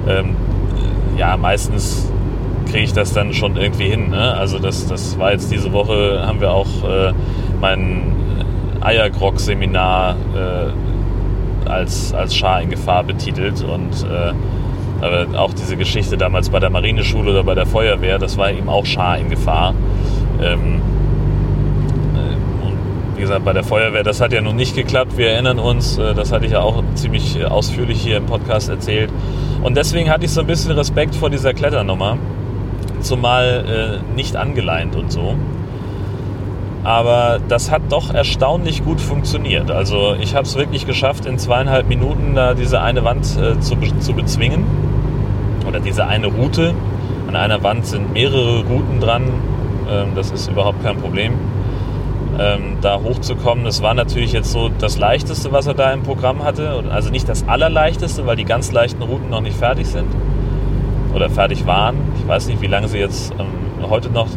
ähm, 0.07 0.35
ja, 1.19 1.35
meistens 1.35 2.09
kriege 2.65 2.85
ich 2.85 2.93
das 2.93 3.13
dann 3.13 3.33
schon 3.33 3.57
irgendwie 3.57 3.89
hin. 3.89 4.09
Ne? 4.09 4.33
Also 4.35 4.57
das, 4.57 4.87
das 4.87 5.19
war 5.19 5.33
jetzt 5.33 5.51
diese 5.51 5.73
Woche, 5.73 6.23
haben 6.25 6.39
wir 6.39 6.51
auch 6.51 6.83
äh, 6.87 7.13
mein 7.59 8.15
Eiergrog-Seminar 8.79 10.15
äh, 10.15 11.69
als, 11.69 12.13
als 12.13 12.35
Schar 12.35 12.61
in 12.61 12.69
Gefahr 12.69 13.03
betitelt 13.03 13.63
und 13.63 14.07
äh, 14.09 14.33
aber 15.01 15.39
auch 15.39 15.53
diese 15.53 15.77
Geschichte 15.77 16.17
damals 16.17 16.49
bei 16.49 16.59
der 16.59 16.69
Marineschule 16.69 17.31
oder 17.31 17.43
bei 17.43 17.55
der 17.55 17.65
Feuerwehr, 17.65 18.19
das 18.19 18.37
war 18.37 18.51
eben 18.51 18.67
auch 18.67 18.85
Schar 18.85 19.17
in 19.17 19.29
Gefahr. 19.29 19.73
Ähm, 20.41 20.75
äh, 20.75 20.98
wie 23.19 23.23
gesagt, 23.23 23.43
bei 23.43 23.51
der 23.51 23.65
Feuerwehr, 23.65 24.03
das 24.03 24.21
hat 24.21 24.31
ja 24.31 24.39
nun 24.39 24.55
nicht 24.55 24.77
geklappt. 24.77 25.17
Wir 25.17 25.31
erinnern 25.31 25.59
uns, 25.59 25.97
äh, 25.97 26.13
das 26.13 26.31
hatte 26.31 26.45
ich 26.45 26.53
ja 26.53 26.61
auch 26.61 26.81
ziemlich 26.95 27.45
ausführlich 27.45 28.01
hier 28.01 28.15
im 28.15 28.27
Podcast 28.27 28.69
erzählt. 28.69 29.11
Und 29.61 29.75
deswegen 29.75 30.09
hatte 30.09 30.23
ich 30.23 30.31
so 30.31 30.39
ein 30.39 30.47
bisschen 30.47 30.71
Respekt 30.71 31.15
vor 31.15 31.29
dieser 31.29 31.53
Kletternummer, 31.53 32.17
zumal 33.01 33.99
äh, 34.07 34.15
nicht 34.15 34.37
angeleint 34.37 34.95
und 34.95 35.11
so. 35.11 35.35
Aber 36.85 37.41
das 37.45 37.69
hat 37.69 37.81
doch 37.89 38.13
erstaunlich 38.13 38.85
gut 38.85 39.01
funktioniert. 39.01 39.69
Also 39.69 40.15
ich 40.17 40.33
habe 40.33 40.45
es 40.45 40.55
wirklich 40.55 40.85
geschafft, 40.85 41.25
in 41.25 41.37
zweieinhalb 41.37 41.89
Minuten 41.89 42.35
da 42.35 42.53
diese 42.53 42.79
eine 42.79 43.03
Wand 43.03 43.25
äh, 43.37 43.59
zu, 43.59 43.75
zu 43.99 44.13
bezwingen. 44.13 44.63
Oder 45.67 45.81
diese 45.81 46.07
eine 46.07 46.27
Route. 46.27 46.73
An 47.27 47.35
einer 47.35 47.61
Wand 47.63 47.85
sind 47.85 48.13
mehrere 48.13 48.63
Routen 48.63 49.01
dran. 49.01 49.23
Ähm, 49.91 50.11
das 50.15 50.31
ist 50.31 50.49
überhaupt 50.49 50.81
kein 50.81 50.95
Problem 50.95 51.33
ähm, 52.37 52.77
da 52.81 52.99
hochzukommen. 52.99 53.65
Das 53.65 53.81
war 53.81 53.93
natürlich 53.93 54.33
jetzt 54.33 54.51
so 54.51 54.69
das 54.69 54.97
Leichteste, 54.97 55.51
was 55.51 55.67
er 55.67 55.73
da 55.73 55.91
im 55.91 56.03
Programm 56.03 56.43
hatte. 56.43 56.83
Also 56.91 57.09
nicht 57.09 57.27
das 57.27 57.47
Allerleichteste, 57.47 58.25
weil 58.25 58.35
die 58.35 58.45
ganz 58.45 58.71
leichten 58.71 59.01
Routen 59.01 59.29
noch 59.29 59.41
nicht 59.41 59.57
fertig 59.57 59.87
sind 59.87 60.07
oder 61.13 61.29
fertig 61.29 61.65
waren. 61.65 61.97
Ich 62.19 62.27
weiß 62.27 62.47
nicht, 62.47 62.61
wie 62.61 62.67
lange 62.67 62.87
sie 62.87 62.99
jetzt 62.99 63.33
ähm, 63.39 63.89
heute 63.89 64.09
noch 64.09 64.27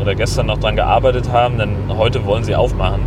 oder 0.00 0.14
gestern 0.14 0.46
noch 0.46 0.58
dran 0.58 0.76
gearbeitet 0.76 1.30
haben, 1.30 1.58
denn 1.58 1.76
heute 1.96 2.24
wollen 2.26 2.42
sie 2.42 2.56
aufmachen. 2.56 3.00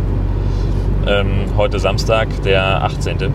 Ähm, 1.06 1.44
heute 1.56 1.78
Samstag, 1.78 2.28
der 2.42 2.82
18. 2.82 3.32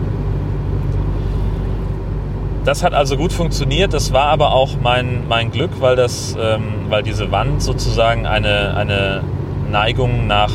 Das 2.64 2.84
hat 2.84 2.94
also 2.94 3.16
gut 3.16 3.32
funktioniert. 3.32 3.92
Das 3.92 4.12
war 4.12 4.26
aber 4.26 4.52
auch 4.52 4.76
mein, 4.80 5.26
mein 5.28 5.50
Glück, 5.50 5.70
weil, 5.80 5.96
das, 5.96 6.36
ähm, 6.40 6.86
weil 6.88 7.02
diese 7.02 7.32
Wand 7.32 7.62
sozusagen 7.62 8.26
eine, 8.26 8.76
eine 8.76 9.22
Neigung 9.70 10.26
nach 10.26 10.52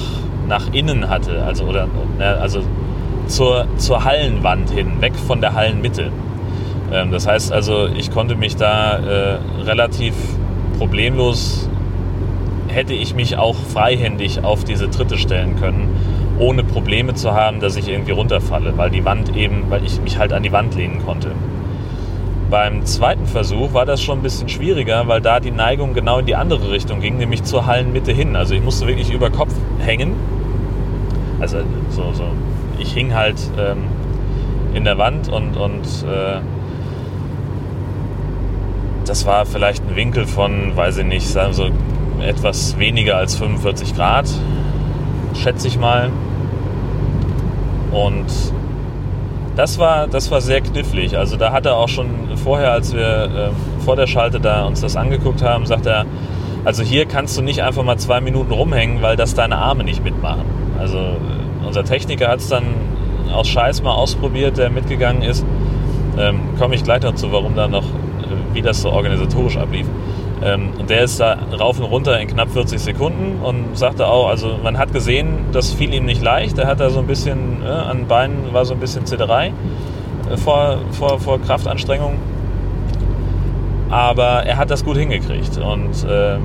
nach 0.47 0.73
innen 0.73 1.09
hatte, 1.09 1.43
also, 1.43 1.65
oder, 1.65 1.87
also 2.19 2.61
zur, 3.27 3.67
zur 3.77 4.03
Hallenwand 4.03 4.69
hin, 4.69 5.01
weg 5.01 5.13
von 5.15 5.41
der 5.41 5.53
Hallenmitte. 5.53 6.11
Ähm, 6.91 7.11
das 7.11 7.27
heißt 7.27 7.51
also, 7.51 7.87
ich 7.87 8.11
konnte 8.11 8.35
mich 8.35 8.55
da 8.55 8.97
äh, 8.97 9.37
relativ 9.63 10.13
problemlos, 10.77 11.69
hätte 12.67 12.93
ich 12.93 13.15
mich 13.15 13.37
auch 13.37 13.55
freihändig 13.55 14.43
auf 14.43 14.63
diese 14.63 14.89
Tritte 14.89 15.17
stellen 15.17 15.55
können, 15.57 15.95
ohne 16.39 16.63
Probleme 16.63 17.15
zu 17.15 17.33
haben, 17.33 17.59
dass 17.59 17.75
ich 17.75 17.89
irgendwie 17.89 18.11
runterfalle, 18.11 18.77
weil 18.77 18.91
die 18.91 19.03
Wand 19.03 19.35
eben, 19.35 19.65
weil 19.69 19.83
ich 19.83 19.99
mich 20.01 20.17
halt 20.17 20.33
an 20.33 20.43
die 20.43 20.51
Wand 20.51 20.75
lehnen 20.75 21.03
konnte. 21.03 21.31
Beim 22.49 22.85
zweiten 22.85 23.25
Versuch 23.25 23.73
war 23.73 23.85
das 23.85 24.01
schon 24.01 24.19
ein 24.19 24.21
bisschen 24.21 24.47
schwieriger, 24.47 25.05
weil 25.07 25.19
da 25.19 25.41
die 25.41 25.51
Neigung 25.51 25.93
genau 25.93 26.19
in 26.19 26.25
die 26.25 26.35
andere 26.35 26.71
Richtung 26.71 27.01
ging, 27.01 27.17
nämlich 27.17 27.43
zur 27.43 27.65
Hallenmitte 27.65 28.13
hin. 28.13 28.37
Also 28.37 28.53
ich 28.53 28.61
musste 28.61 28.87
wirklich 28.87 29.11
über 29.11 29.29
Kopf 29.29 29.53
hängen 29.79 30.13
also 31.39 31.59
so, 31.89 32.11
so 32.13 32.23
ich 32.79 32.93
hing 32.93 33.13
halt 33.13 33.37
ähm, 33.57 33.83
in 34.73 34.83
der 34.83 34.97
Wand 34.97 35.29
und, 35.29 35.57
und 35.57 35.85
äh, 36.07 36.39
das 39.05 39.25
war 39.25 39.45
vielleicht 39.45 39.83
ein 39.87 39.95
Winkel 39.95 40.25
von, 40.25 40.75
weiß 40.75 40.97
ich 40.97 41.05
nicht, 41.05 41.27
sagen 41.27 41.53
so 41.53 41.69
etwas 42.21 42.77
weniger 42.77 43.17
als 43.17 43.35
45 43.35 43.95
Grad, 43.95 44.27
schätze 45.33 45.67
ich 45.67 45.79
mal. 45.79 46.09
Und 47.91 48.25
das 49.55 49.79
war, 49.79 50.07
das 50.07 50.29
war 50.29 50.41
sehr 50.41 50.61
knifflig. 50.61 51.17
Also 51.17 51.37
da 51.37 51.51
hat 51.51 51.65
er 51.65 51.77
auch 51.77 51.87
schon 51.87 52.37
vorher, 52.37 52.71
als 52.71 52.93
wir 52.93 53.51
äh, 53.51 53.83
vor 53.83 53.95
der 53.95 54.07
Schalte 54.07 54.39
da 54.39 54.65
uns 54.65 54.81
das 54.81 54.95
angeguckt 54.95 55.41
haben, 55.41 55.65
sagt 55.65 55.85
er, 55.85 56.05
also 56.65 56.83
hier 56.83 57.05
kannst 57.05 57.37
du 57.37 57.41
nicht 57.41 57.63
einfach 57.63 57.83
mal 57.83 57.97
zwei 57.97 58.19
Minuten 58.19 58.51
rumhängen, 58.51 59.01
weil 59.01 59.15
das 59.15 59.33
deine 59.33 59.57
Arme 59.57 59.83
nicht 59.83 60.03
mitmachen. 60.03 60.56
Also 60.79 60.99
unser 61.65 61.83
Techniker 61.83 62.27
hat 62.29 62.39
es 62.39 62.49
dann 62.49 62.63
aus 63.33 63.47
Scheiß 63.47 63.81
mal 63.81 63.93
ausprobiert, 63.93 64.57
der 64.57 64.69
mitgegangen 64.69 65.21
ist. 65.21 65.45
Ähm, 66.17 66.39
Komme 66.57 66.75
ich 66.75 66.83
gleich 66.83 67.01
dazu, 67.01 67.31
warum 67.31 67.55
da 67.55 67.67
noch, 67.67 67.85
wie 68.53 68.61
das 68.61 68.81
so 68.81 68.91
organisatorisch 68.91 69.57
ablief. 69.57 69.87
Ähm, 70.43 70.69
und 70.79 70.89
der 70.89 71.03
ist 71.03 71.19
da 71.19 71.37
rauf 71.59 71.79
und 71.79 71.85
runter 71.85 72.19
in 72.19 72.27
knapp 72.27 72.51
40 72.51 72.79
Sekunden 72.79 73.43
und 73.43 73.77
sagte 73.77 74.07
auch, 74.07 74.27
also 74.29 74.59
man 74.61 74.77
hat 74.77 74.93
gesehen, 74.93 75.45
das 75.51 75.71
fiel 75.71 75.93
ihm 75.93 76.05
nicht 76.05 76.21
leicht. 76.21 76.57
Er 76.57 76.67
hat 76.67 76.79
da 76.79 76.89
so 76.89 76.99
ein 76.99 77.07
bisschen, 77.07 77.63
äh, 77.63 77.67
an 77.67 78.07
Beinen 78.07 78.53
war 78.53 78.65
so 78.65 78.73
ein 78.73 78.79
bisschen 78.79 79.05
Zitterei 79.05 79.51
äh, 80.31 80.37
vor, 80.37 80.77
vor, 80.91 81.19
vor 81.19 81.41
Kraftanstrengung. 81.41 82.17
Aber 83.89 84.43
er 84.43 84.57
hat 84.57 84.69
das 84.69 84.83
gut 84.83 84.97
hingekriegt. 84.97 85.57
Und 85.57 86.03
äh, 86.03 86.37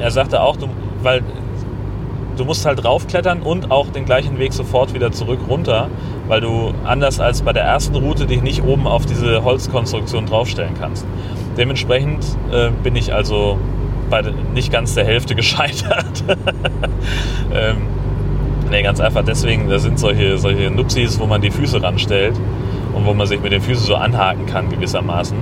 er 0.00 0.10
sagte 0.10 0.42
auch, 0.42 0.56
du, 0.56 0.68
weil 1.02 1.22
du 2.40 2.46
musst 2.46 2.64
halt 2.64 2.82
raufklettern 2.84 3.42
und 3.42 3.70
auch 3.70 3.88
den 3.88 4.06
gleichen 4.06 4.38
Weg 4.38 4.54
sofort 4.54 4.94
wieder 4.94 5.12
zurück 5.12 5.40
runter, 5.46 5.90
weil 6.26 6.40
du 6.40 6.72
anders 6.84 7.20
als 7.20 7.42
bei 7.42 7.52
der 7.52 7.64
ersten 7.64 7.94
Route 7.94 8.26
dich 8.26 8.40
nicht 8.40 8.64
oben 8.64 8.86
auf 8.86 9.04
diese 9.04 9.44
Holzkonstruktion 9.44 10.24
draufstellen 10.24 10.72
kannst. 10.80 11.04
Dementsprechend 11.58 12.24
äh, 12.50 12.70
bin 12.82 12.96
ich 12.96 13.12
also 13.12 13.58
bei 14.08 14.22
nicht 14.54 14.72
ganz 14.72 14.94
der 14.94 15.04
Hälfte 15.04 15.34
gescheitert. 15.36 16.24
ähm, 17.52 17.76
nee, 18.70 18.82
ganz 18.82 19.00
einfach 19.00 19.22
deswegen, 19.22 19.68
da 19.68 19.78
sind 19.78 19.98
solche, 19.98 20.38
solche 20.38 20.70
Nupsis, 20.70 21.20
wo 21.20 21.26
man 21.26 21.42
die 21.42 21.50
Füße 21.50 21.82
ranstellt 21.82 22.40
und 22.94 23.04
wo 23.04 23.12
man 23.12 23.26
sich 23.26 23.40
mit 23.42 23.52
den 23.52 23.60
Füßen 23.60 23.84
so 23.84 23.96
anhaken 23.96 24.46
kann 24.46 24.70
gewissermaßen. 24.70 25.36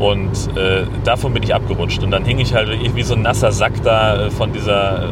Und 0.00 0.56
äh, 0.56 0.86
davon 1.04 1.32
bin 1.32 1.44
ich 1.44 1.54
abgerutscht. 1.54 2.02
Und 2.02 2.10
dann 2.10 2.24
hing 2.24 2.40
ich 2.40 2.52
halt 2.52 2.68
wie 2.96 3.02
so 3.02 3.14
ein 3.14 3.22
nasser 3.22 3.52
Sack 3.52 3.80
da 3.84 4.26
äh, 4.26 4.30
von, 4.30 4.52
dieser, 4.52 5.10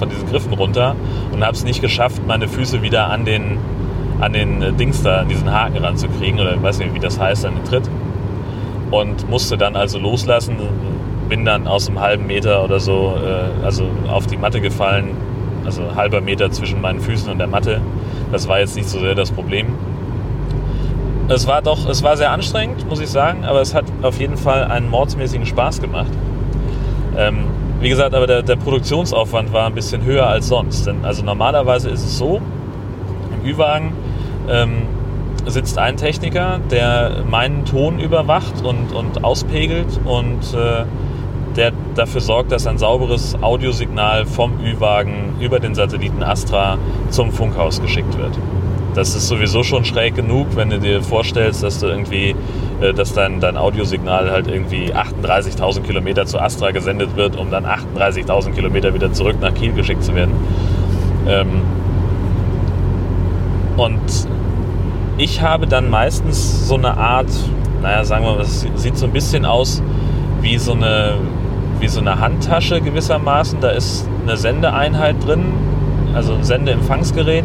von 0.00 0.08
diesen 0.08 0.28
Griffen 0.28 0.52
runter 0.54 0.96
und 1.30 1.44
habe 1.44 1.52
es 1.52 1.62
nicht 1.62 1.80
geschafft, 1.80 2.22
meine 2.26 2.48
Füße 2.48 2.82
wieder 2.82 3.08
an 3.08 3.24
den, 3.24 3.58
an 4.18 4.32
den 4.32 4.76
Dings 4.76 5.02
da, 5.02 5.18
an 5.18 5.28
diesen 5.28 5.52
Haken 5.52 5.76
ranzukriegen. 5.76 6.40
Oder 6.40 6.54
ich 6.54 6.62
weiß 6.62 6.78
nicht, 6.78 6.94
wie 6.94 6.98
das 6.98 7.20
heißt, 7.20 7.46
an 7.46 7.54
den 7.54 7.64
Tritt 7.64 7.88
und 8.90 9.28
musste 9.28 9.56
dann 9.56 9.76
also 9.76 9.98
loslassen. 9.98 10.56
Bin 11.28 11.44
dann 11.44 11.68
aus 11.68 11.88
einem 11.88 12.00
halben 12.00 12.26
Meter 12.26 12.64
oder 12.64 12.80
so, 12.80 13.14
äh, 13.22 13.64
also 13.64 13.84
auf 14.08 14.26
die 14.26 14.36
Matte 14.36 14.60
gefallen, 14.60 15.10
also 15.64 15.94
halber 15.94 16.20
Meter 16.20 16.50
zwischen 16.50 16.80
meinen 16.80 17.00
Füßen 17.00 17.30
und 17.30 17.38
der 17.38 17.46
Matte. 17.46 17.80
Das 18.32 18.48
war 18.48 18.58
jetzt 18.58 18.74
nicht 18.74 18.88
so 18.88 18.98
sehr 18.98 19.14
das 19.14 19.30
Problem. 19.30 19.66
Es 21.28 21.46
war 21.46 21.62
doch, 21.62 21.88
es 21.88 22.02
war 22.02 22.16
sehr 22.16 22.32
anstrengend, 22.32 22.88
muss 22.88 22.98
ich 23.00 23.08
sagen, 23.08 23.44
aber 23.44 23.60
es 23.60 23.74
hat 23.74 23.84
auf 24.02 24.18
jeden 24.18 24.36
Fall 24.36 24.64
einen 24.64 24.88
mordsmäßigen 24.90 25.46
Spaß 25.46 25.80
gemacht. 25.80 26.10
Ähm, 27.16 27.44
wie 27.80 27.88
gesagt, 27.88 28.14
aber 28.14 28.26
der, 28.26 28.42
der, 28.42 28.56
Produktionsaufwand 28.56 29.52
war 29.52 29.66
ein 29.66 29.74
bisschen 29.74 30.04
höher 30.04 30.26
als 30.26 30.48
sonst. 30.48 30.86
Denn 30.86 31.04
also 31.04 31.24
normalerweise 31.24 31.88
ist 31.90 32.04
es 32.04 32.18
so, 32.18 32.40
im 33.42 33.50
Ü-Wagen 33.50 33.92
ähm, 34.48 34.82
sitzt 35.46 35.78
ein 35.78 35.96
Techniker, 35.96 36.60
der 36.70 37.24
meinen 37.28 37.64
Ton 37.64 37.98
überwacht 37.98 38.62
und, 38.62 38.92
und 38.92 39.24
auspegelt 39.24 40.00
und 40.04 40.54
äh, 40.54 40.84
der 41.56 41.72
dafür 41.94 42.20
sorgt, 42.20 42.52
dass 42.52 42.66
ein 42.66 42.78
sauberes 42.78 43.36
Audiosignal 43.42 44.26
vom 44.26 44.60
Ü-Wagen 44.60 45.36
über 45.40 45.58
den 45.58 45.74
Satelliten 45.74 46.22
Astra 46.22 46.78
zum 47.08 47.32
Funkhaus 47.32 47.80
geschickt 47.80 48.16
wird. 48.18 48.38
Das 48.94 49.14
ist 49.14 49.28
sowieso 49.28 49.62
schon 49.62 49.84
schräg 49.84 50.16
genug, 50.16 50.48
wenn 50.56 50.70
du 50.70 50.78
dir 50.80 51.02
vorstellst, 51.02 51.62
dass 51.62 51.78
du 51.78 51.86
irgendwie, 51.86 52.34
äh, 52.80 52.92
dass 52.92 53.12
dein, 53.12 53.40
dein 53.40 53.56
Audiosignal 53.56 54.30
halt 54.30 54.48
irgendwie 54.48 54.92
38.000 54.92 55.82
Kilometer 55.82 56.26
zu 56.26 56.40
Astra 56.40 56.72
gesendet 56.72 57.16
wird, 57.16 57.36
um 57.36 57.50
dann 57.50 57.64
38.000 57.64 58.50
Kilometer 58.52 58.92
wieder 58.92 59.12
zurück 59.12 59.36
nach 59.40 59.54
Kiel 59.54 59.72
geschickt 59.72 60.02
zu 60.02 60.14
werden. 60.14 60.32
Ähm, 61.28 61.62
und 63.76 64.28
ich 65.18 65.40
habe 65.40 65.66
dann 65.66 65.88
meistens 65.88 66.66
so 66.66 66.74
eine 66.76 66.96
Art, 66.96 67.30
naja, 67.82 68.04
sagen 68.04 68.24
wir 68.24 68.34
mal, 68.34 68.40
es 68.40 68.66
sieht 68.74 68.96
so 68.96 69.06
ein 69.06 69.12
bisschen 69.12 69.44
aus 69.44 69.82
wie 70.40 70.58
so 70.58 70.72
eine, 70.72 71.14
wie 71.78 71.88
so 71.88 72.00
eine 72.00 72.18
Handtasche 72.18 72.80
gewissermaßen. 72.80 73.60
Da 73.60 73.70
ist 73.70 74.08
eine 74.26 74.36
Sendeeinheit 74.36 75.16
drin, 75.24 75.52
also 76.14 76.34
ein 76.34 76.42
Sendeempfangsgerät, 76.42 77.44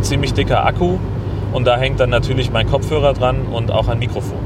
ein 0.00 0.04
ziemlich 0.04 0.32
dicker 0.32 0.64
Akku 0.64 0.96
und 1.52 1.66
da 1.66 1.76
hängt 1.76 2.00
dann 2.00 2.08
natürlich 2.08 2.50
mein 2.50 2.66
Kopfhörer 2.66 3.12
dran 3.12 3.42
und 3.52 3.70
auch 3.70 3.88
ein 3.88 3.98
Mikrofon. 3.98 4.38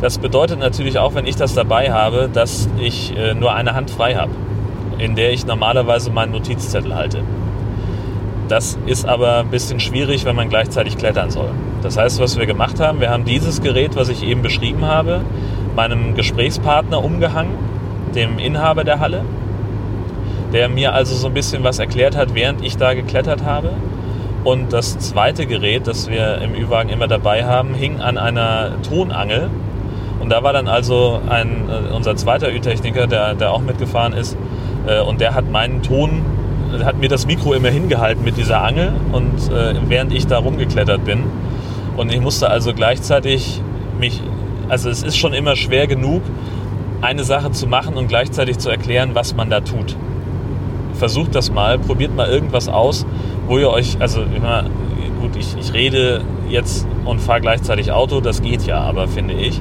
Das 0.00 0.16
bedeutet 0.16 0.58
natürlich 0.60 0.98
auch, 0.98 1.14
wenn 1.14 1.26
ich 1.26 1.36
das 1.36 1.54
dabei 1.54 1.92
habe, 1.92 2.30
dass 2.32 2.70
ich 2.80 3.14
äh, 3.16 3.34
nur 3.34 3.52
eine 3.52 3.74
Hand 3.74 3.90
frei 3.90 4.14
habe, 4.14 4.30
in 4.96 5.14
der 5.14 5.32
ich 5.32 5.44
normalerweise 5.44 6.10
meinen 6.10 6.32
Notizzettel 6.32 6.94
halte. 6.94 7.20
Das 8.48 8.78
ist 8.86 9.06
aber 9.06 9.40
ein 9.40 9.48
bisschen 9.48 9.78
schwierig, 9.78 10.24
wenn 10.24 10.36
man 10.36 10.48
gleichzeitig 10.48 10.96
klettern 10.96 11.30
soll. 11.30 11.50
Das 11.82 11.98
heißt, 11.98 12.18
was 12.18 12.38
wir 12.38 12.46
gemacht 12.46 12.80
haben, 12.80 13.00
wir 13.00 13.10
haben 13.10 13.26
dieses 13.26 13.60
Gerät, 13.60 13.94
was 13.94 14.08
ich 14.08 14.22
eben 14.22 14.40
beschrieben 14.40 14.86
habe, 14.86 15.20
meinem 15.76 16.14
Gesprächspartner 16.14 17.04
umgehangen, 17.04 17.52
dem 18.14 18.38
Inhaber 18.38 18.84
der 18.84 19.00
Halle, 19.00 19.22
der 20.54 20.70
mir 20.70 20.94
also 20.94 21.14
so 21.14 21.26
ein 21.26 21.34
bisschen 21.34 21.62
was 21.62 21.78
erklärt 21.78 22.16
hat, 22.16 22.34
während 22.34 22.64
ich 22.64 22.78
da 22.78 22.94
geklettert 22.94 23.44
habe. 23.44 23.72
Und 24.48 24.72
das 24.72 24.98
zweite 24.98 25.44
Gerät, 25.44 25.86
das 25.86 26.08
wir 26.08 26.38
im 26.38 26.54
Ü-Wagen 26.54 26.88
immer 26.88 27.06
dabei 27.06 27.44
haben, 27.44 27.74
hing 27.74 28.00
an 28.00 28.16
einer 28.16 28.80
Tonangel. 28.80 29.50
Und 30.20 30.30
da 30.30 30.42
war 30.42 30.54
dann 30.54 30.68
also 30.68 31.20
ein, 31.28 31.68
äh, 31.68 31.94
unser 31.94 32.16
zweiter 32.16 32.50
Ü-Techniker, 32.50 33.06
der, 33.06 33.34
der 33.34 33.52
auch 33.52 33.60
mitgefahren 33.60 34.14
ist, 34.14 34.38
äh, 34.86 35.02
und 35.02 35.20
der 35.20 35.34
hat 35.34 35.50
meinen 35.50 35.82
Ton 35.82 36.22
hat 36.82 36.96
mir 36.96 37.10
das 37.10 37.26
Mikro 37.26 37.52
immer 37.52 37.68
hingehalten 37.68 38.24
mit 38.24 38.38
dieser 38.38 38.62
Angel 38.62 38.94
und 39.12 39.52
äh, 39.52 39.74
während 39.86 40.14
ich 40.14 40.26
da 40.26 40.38
rumgeklettert 40.38 41.04
bin. 41.04 41.24
Und 41.98 42.10
ich 42.10 42.22
musste 42.22 42.48
also 42.48 42.72
gleichzeitig 42.72 43.60
mich, 44.00 44.22
also 44.70 44.88
es 44.88 45.02
ist 45.02 45.18
schon 45.18 45.34
immer 45.34 45.56
schwer 45.56 45.86
genug, 45.86 46.22
eine 47.02 47.24
Sache 47.24 47.50
zu 47.50 47.66
machen 47.66 47.98
und 47.98 48.08
gleichzeitig 48.08 48.56
zu 48.56 48.70
erklären, 48.70 49.10
was 49.12 49.36
man 49.36 49.50
da 49.50 49.60
tut. 49.60 49.94
Versucht 50.98 51.34
das 51.34 51.50
mal, 51.52 51.78
probiert 51.78 52.14
mal 52.14 52.28
irgendwas 52.28 52.68
aus, 52.68 53.06
wo 53.46 53.58
ihr 53.58 53.70
euch, 53.70 53.96
also 54.00 54.22
immer, 54.22 54.64
gut, 55.20 55.36
ich, 55.36 55.56
ich 55.58 55.72
rede 55.72 56.22
jetzt 56.48 56.86
und 57.04 57.20
fahre 57.20 57.40
gleichzeitig 57.40 57.92
Auto, 57.92 58.20
das 58.20 58.42
geht 58.42 58.66
ja, 58.66 58.80
aber 58.80 59.08
finde 59.08 59.34
ich. 59.34 59.60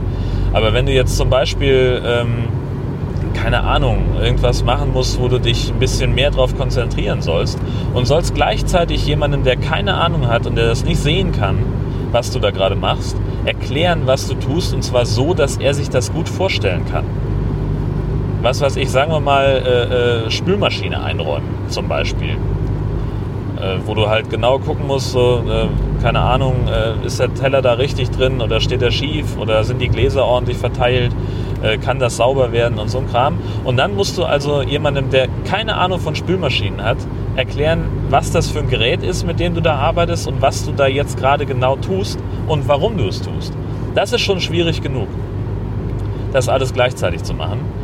Aber 0.54 0.74
wenn 0.74 0.86
du 0.86 0.92
jetzt 0.92 1.16
zum 1.16 1.30
Beispiel 1.30 2.02
ähm, 2.06 2.46
keine 3.38 3.64
Ahnung, 3.64 4.16
irgendwas 4.20 4.64
machen 4.64 4.92
musst, 4.94 5.20
wo 5.22 5.28
du 5.28 5.40
dich 5.40 5.70
ein 5.70 5.80
bisschen 5.80 6.16
mehr 6.16 6.32
drauf 6.32 6.58
konzentrieren 6.58 7.22
sollst 7.22 7.60
und 7.94 8.06
sollst 8.06 8.34
gleichzeitig 8.34 9.06
jemandem, 9.06 9.44
der 9.44 9.58
keine 9.58 9.94
Ahnung 9.94 10.28
hat 10.28 10.48
und 10.48 10.56
der 10.56 10.68
das 10.68 10.84
nicht 10.84 11.00
sehen 11.00 11.32
kann, 11.32 11.58
was 12.12 12.32
du 12.32 12.40
da 12.40 12.52
gerade 12.52 12.76
machst, 12.76 13.16
erklären, 13.46 14.02
was 14.06 14.28
du 14.28 14.34
tust 14.34 14.74
und 14.74 14.84
zwar 14.84 15.06
so, 15.06 15.34
dass 15.34 15.58
er 15.58 15.74
sich 15.74 15.90
das 15.90 16.12
gut 16.12 16.28
vorstellen 16.28 16.86
kann. 16.92 17.06
Was 18.48 18.62
weiß 18.62 18.78
ich, 18.78 18.90
sagen 18.90 19.12
wir 19.12 19.20
mal, 19.20 19.44
äh, 19.44 20.28
äh, 20.28 20.32
Spülmaschine 20.32 21.04
einräumen 21.04 21.50
zum 21.68 21.90
Beispiel. 21.90 22.30
Äh, 22.30 23.80
wo 23.86 23.94
du 23.94 24.08
halt 24.08 24.30
genau 24.30 24.58
gucken 24.58 24.88
musst, 24.88 25.12
so, 25.12 25.44
äh, 25.46 25.68
keine 26.02 26.22
Ahnung, 26.22 26.66
äh, 26.66 27.06
ist 27.06 27.20
der 27.20 27.34
Teller 27.34 27.62
da 27.62 27.74
richtig 27.74 28.10
drin 28.10 28.40
oder 28.40 28.62
steht 28.62 28.82
er 28.82 28.92
schief 28.92 29.38
oder 29.38 29.66
sind 29.66 29.82
die 29.82 29.90
Gläser 29.90 30.24
ordentlich 30.24 30.56
verteilt 30.56 31.12
äh, 31.62 31.78
kann 31.78 32.00
das 32.00 32.16
sauber 32.16 32.54
werden 32.54 32.80
und 32.80 32.90
so 32.90 33.00
ein 33.00 33.10
Kram. 33.10 33.38
Und 33.66 33.76
dann 33.76 33.96
musst 33.96 34.18
du 34.18 34.24
also 34.24 34.62
jemandem, 34.62 35.10
der 35.10 35.28
keine 35.44 35.76
Ahnung 35.76 36.00
von 36.00 36.16
Spülmaschinen 36.16 36.82
hat, 36.82 37.00
erklären, 37.36 37.84
was 38.10 38.32
das 38.32 38.50
für 38.50 38.60
ein 38.60 38.70
Gerät 38.70 39.04
ist, 39.04 39.28
mit 39.28 39.42
dem 39.42 39.56
du 39.56 39.62
da 39.62 39.76
arbeitest 39.76 40.26
und 40.26 40.42
was 40.42 40.66
du 40.66 40.72
da 40.72 40.88
jetzt 40.88 41.18
gerade 41.18 41.46
genau 41.46 41.76
tust 41.76 42.18
und 42.48 42.66
warum 42.70 42.96
du 42.98 43.10
es 43.10 43.22
tust. 43.22 43.52
Das 43.94 44.14
ist 44.14 44.22
schon 44.22 44.40
schwierig 44.40 44.82
genug, 44.82 45.10
das 46.32 46.48
alles 46.48 46.74
gleichzeitig 46.74 47.24
zu 47.24 47.34
machen. 47.34 47.77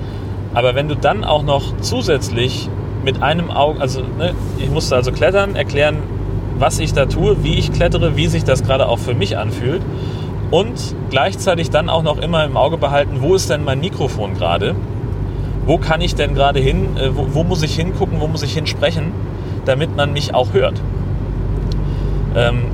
Aber 0.54 0.76
wenn 0.76 0.88
du 0.88 0.96
dann 0.96 1.24
auch 1.24 1.44
noch 1.44 1.78
zusätzlich 1.82 2.70
mit 3.04 3.22
einem 3.22 3.52
Auge, 3.52 3.82
also 3.82 4.02
ne, 4.02 4.34
ich 4.58 4.70
musste 4.70 4.96
also 4.96 5.12
klettern, 5.12 5.56
erklären, 5.56 5.98
was 6.60 6.80
ich 6.80 6.94
da 6.94 7.06
tue, 7.06 7.44
wie 7.44 7.56
ich 7.56 7.74
klettere, 7.74 8.16
wie 8.16 8.28
sich 8.28 8.44
das 8.44 8.64
gerade 8.64 8.88
auch 8.88 9.00
für 9.00 9.14
mich 9.14 9.38
anfühlt 9.38 9.82
und 10.52 10.96
gleichzeitig 11.10 11.72
dann 11.72 11.90
auch 11.90 12.04
noch 12.04 12.18
immer 12.20 12.46
im 12.46 12.56
Auge 12.56 12.78
behalten, 12.78 13.18
wo 13.20 13.36
ist 13.36 13.50
denn 13.50 13.64
mein 13.64 13.80
Mikrofon 13.80 14.36
gerade? 14.36 14.76
Wo 15.66 15.78
kann 15.78 16.02
ich 16.02 16.16
denn 16.16 16.36
gerade 16.36 16.60
hin? 16.60 16.98
Äh, 16.98 17.16
wo, 17.16 17.28
wo, 17.34 17.44
muss 17.44 17.64
ich 17.64 17.76
hingucken? 17.76 18.20
Wo 18.20 18.28
muss 18.28 18.44
ich 18.44 18.54
hinsprechen, 18.54 19.12
damit 19.66 19.96
man 19.96 20.14
mich 20.14 20.36
auch 20.36 20.54
hört? 20.54 20.82
Ähm, 22.36 22.66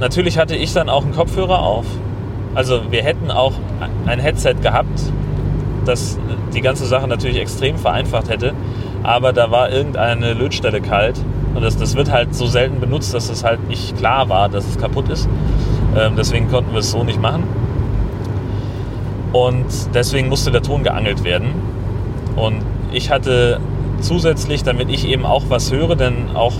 natürlich 0.00 0.38
hatte 0.38 0.56
ich 0.56 0.72
dann 0.72 0.88
auch 0.88 1.04
einen 1.04 1.14
Kopfhörer 1.14 1.60
auf. 1.60 1.86
Also 2.54 2.90
wir 2.90 3.02
hätten 3.02 3.30
auch 3.30 3.52
ein 4.06 4.18
Headset 4.18 4.54
gehabt, 4.62 5.00
das 5.86 6.18
die 6.54 6.60
ganze 6.60 6.86
Sache 6.86 7.08
natürlich 7.08 7.38
extrem 7.38 7.76
vereinfacht 7.76 8.28
hätte. 8.28 8.52
Aber 9.02 9.32
da 9.32 9.50
war 9.50 9.70
irgendeine 9.70 10.34
Lötstelle 10.34 10.80
kalt. 10.80 11.20
Und 11.54 11.62
das, 11.62 11.76
das 11.76 11.96
wird 11.96 12.10
halt 12.10 12.34
so 12.34 12.46
selten 12.46 12.80
benutzt, 12.80 13.14
dass 13.14 13.30
es 13.30 13.44
halt 13.44 13.68
nicht 13.68 13.96
klar 13.96 14.28
war, 14.28 14.48
dass 14.48 14.66
es 14.66 14.78
kaputt 14.78 15.08
ist. 15.08 15.28
Ähm, 15.96 16.14
deswegen 16.16 16.50
konnten 16.50 16.72
wir 16.72 16.80
es 16.80 16.90
so 16.90 17.02
nicht 17.04 17.20
machen. 17.20 17.44
Und 19.32 19.66
deswegen 19.94 20.28
musste 20.28 20.50
der 20.50 20.62
Ton 20.62 20.82
geangelt 20.82 21.24
werden. 21.24 21.48
Und 22.36 22.62
ich 22.92 23.10
hatte 23.10 23.60
zusätzlich, 24.00 24.62
damit 24.62 24.90
ich 24.90 25.08
eben 25.08 25.24
auch 25.24 25.44
was 25.48 25.72
höre, 25.72 25.96
denn 25.96 26.34
auch 26.34 26.54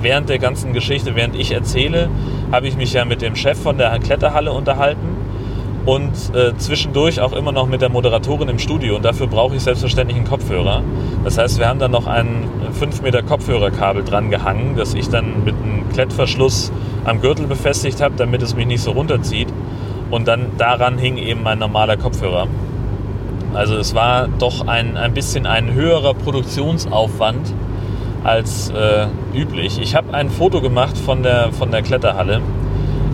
während 0.00 0.28
der 0.28 0.38
ganzen 0.38 0.72
Geschichte, 0.72 1.14
während 1.14 1.36
ich 1.36 1.52
erzähle, 1.52 2.08
habe 2.52 2.66
ich 2.66 2.76
mich 2.76 2.92
ja 2.92 3.04
mit 3.04 3.22
dem 3.22 3.36
Chef 3.36 3.58
von 3.60 3.78
der 3.78 3.98
Kletterhalle 3.98 4.52
unterhalten. 4.52 5.19
Und 5.90 6.36
äh, 6.36 6.56
zwischendurch 6.56 7.20
auch 7.20 7.32
immer 7.32 7.50
noch 7.50 7.66
mit 7.66 7.82
der 7.82 7.88
Moderatorin 7.88 8.48
im 8.48 8.60
Studio 8.60 8.94
und 8.94 9.04
dafür 9.04 9.26
brauche 9.26 9.56
ich 9.56 9.62
selbstverständlich 9.64 10.16
einen 10.16 10.28
Kopfhörer. 10.28 10.84
Das 11.24 11.36
heißt, 11.36 11.58
wir 11.58 11.68
haben 11.68 11.80
dann 11.80 11.90
noch 11.90 12.06
ein 12.06 12.44
5 12.78 13.02
Meter 13.02 13.24
Kopfhörerkabel 13.24 14.04
dran 14.04 14.30
gehangen, 14.30 14.76
das 14.76 14.94
ich 14.94 15.08
dann 15.08 15.42
mit 15.44 15.56
einem 15.56 15.88
Klettverschluss 15.92 16.70
am 17.04 17.20
Gürtel 17.20 17.48
befestigt 17.48 18.00
habe, 18.00 18.14
damit 18.16 18.40
es 18.40 18.54
mich 18.54 18.68
nicht 18.68 18.82
so 18.82 18.92
runterzieht. 18.92 19.48
Und 20.12 20.28
dann 20.28 20.52
daran 20.58 20.96
hing 20.96 21.16
eben 21.18 21.42
mein 21.42 21.58
normaler 21.58 21.96
Kopfhörer. 21.96 22.46
Also 23.54 23.74
es 23.74 23.92
war 23.92 24.28
doch 24.28 24.68
ein, 24.68 24.96
ein 24.96 25.12
bisschen 25.12 25.44
ein 25.44 25.74
höherer 25.74 26.14
Produktionsaufwand 26.14 27.52
als 28.22 28.70
äh, 28.70 29.08
üblich. 29.34 29.80
Ich 29.82 29.96
habe 29.96 30.14
ein 30.14 30.30
Foto 30.30 30.60
gemacht 30.60 30.96
von 30.96 31.24
der, 31.24 31.50
von 31.50 31.72
der 31.72 31.82
Kletterhalle. 31.82 32.42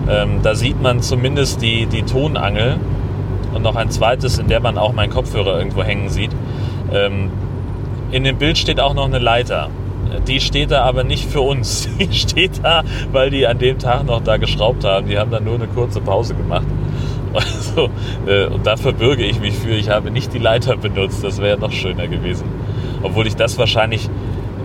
Ähm, 0.08 0.40
da 0.42 0.54
sieht 0.54 0.80
man 0.80 1.02
zumindest 1.02 1.62
die, 1.62 1.86
die 1.86 2.02
Tonangel 2.02 2.76
und 3.54 3.62
noch 3.62 3.76
ein 3.76 3.90
zweites, 3.90 4.38
in 4.38 4.48
der 4.48 4.60
man 4.60 4.78
auch 4.78 4.92
meinen 4.92 5.10
Kopfhörer 5.10 5.58
irgendwo 5.58 5.82
hängen 5.82 6.08
sieht. 6.08 6.30
Ähm, 6.92 7.30
in 8.12 8.24
dem 8.24 8.38
Bild 8.38 8.58
steht 8.58 8.80
auch 8.80 8.94
noch 8.94 9.06
eine 9.06 9.18
Leiter. 9.18 9.68
Die 10.28 10.40
steht 10.40 10.70
da 10.70 10.82
aber 10.82 11.04
nicht 11.04 11.28
für 11.28 11.40
uns. 11.40 11.88
Die 11.98 12.12
steht 12.12 12.62
da, 12.62 12.84
weil 13.12 13.30
die 13.30 13.46
an 13.46 13.58
dem 13.58 13.78
Tag 13.78 14.04
noch 14.04 14.22
da 14.22 14.36
geschraubt 14.36 14.84
haben. 14.84 15.08
Die 15.08 15.18
haben 15.18 15.30
dann 15.30 15.44
nur 15.44 15.56
eine 15.56 15.66
kurze 15.66 16.00
Pause 16.00 16.34
gemacht. 16.34 16.66
Also, 17.34 17.90
äh, 18.26 18.46
und 18.46 18.66
da 18.66 18.78
verbürge 18.78 19.22
ich 19.22 19.40
mich 19.40 19.52
für, 19.52 19.72
ich 19.72 19.90
habe 19.90 20.10
nicht 20.10 20.32
die 20.32 20.38
Leiter 20.38 20.78
benutzt. 20.78 21.22
Das 21.22 21.38
wäre 21.38 21.58
noch 21.58 21.70
schöner 21.70 22.08
gewesen. 22.08 22.46
Obwohl 23.02 23.26
ich 23.26 23.36
das 23.36 23.58
wahrscheinlich 23.58 24.08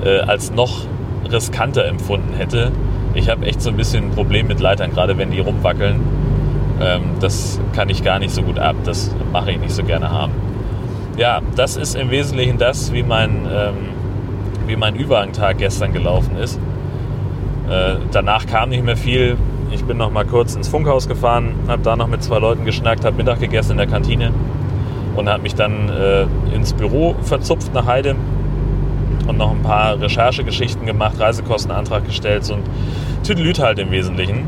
äh, 0.05 0.19
als 0.19 0.53
noch 0.53 0.85
riskanter 1.29 1.85
empfunden 1.85 2.33
hätte. 2.37 2.71
Ich 3.13 3.29
habe 3.29 3.45
echt 3.45 3.61
so 3.61 3.69
ein 3.69 3.77
bisschen 3.77 4.05
ein 4.05 4.11
Problem 4.11 4.47
mit 4.47 4.59
Leitern, 4.59 4.91
gerade 4.91 5.17
wenn 5.17 5.31
die 5.31 5.39
rumwackeln. 5.39 5.99
Ähm, 6.79 7.01
das 7.19 7.59
kann 7.73 7.89
ich 7.89 8.03
gar 8.03 8.19
nicht 8.19 8.33
so 8.33 8.41
gut 8.41 8.57
ab. 8.57 8.75
Das 8.85 9.13
mache 9.31 9.51
ich 9.51 9.59
nicht 9.59 9.73
so 9.73 9.83
gerne 9.83 10.11
haben. 10.11 10.31
Ja, 11.17 11.41
das 11.55 11.75
ist 11.75 11.95
im 11.95 12.09
Wesentlichen 12.09 12.57
das, 12.57 12.93
wie 12.93 13.03
mein, 13.03 13.47
ähm, 13.51 13.75
wie 14.65 14.75
mein 14.77 14.95
Überhangtag 14.95 15.57
gestern 15.57 15.91
gelaufen 15.91 16.37
ist. 16.37 16.57
Äh, 17.69 17.95
danach 18.11 18.47
kam 18.47 18.69
nicht 18.69 18.83
mehr 18.83 18.97
viel. 18.97 19.37
Ich 19.71 19.83
bin 19.83 19.97
noch 19.97 20.11
mal 20.11 20.25
kurz 20.25 20.55
ins 20.55 20.67
Funkhaus 20.67 21.07
gefahren, 21.07 21.55
habe 21.67 21.81
da 21.81 21.95
noch 21.95 22.07
mit 22.07 22.23
zwei 22.23 22.39
Leuten 22.39 22.65
geschnackt, 22.65 23.05
habe 23.05 23.17
Mittag 23.17 23.39
gegessen 23.39 23.71
in 23.71 23.77
der 23.77 23.87
Kantine 23.87 24.31
und 25.15 25.29
habe 25.29 25.43
mich 25.43 25.55
dann 25.55 25.89
äh, 25.89 26.25
ins 26.53 26.73
Büro 26.73 27.15
verzupft 27.21 27.73
nach 27.73 27.85
Heide 27.85 28.15
und 29.27 29.37
noch 29.37 29.51
ein 29.51 29.61
paar 29.61 29.99
Recherchegeschichten 29.99 30.85
gemacht, 30.85 31.19
Reisekostenantrag 31.19 32.05
gestellt 32.05 32.49
und 32.49 32.63
Tüdelüt 33.23 33.59
halt 33.59 33.79
im 33.79 33.91
Wesentlichen, 33.91 34.45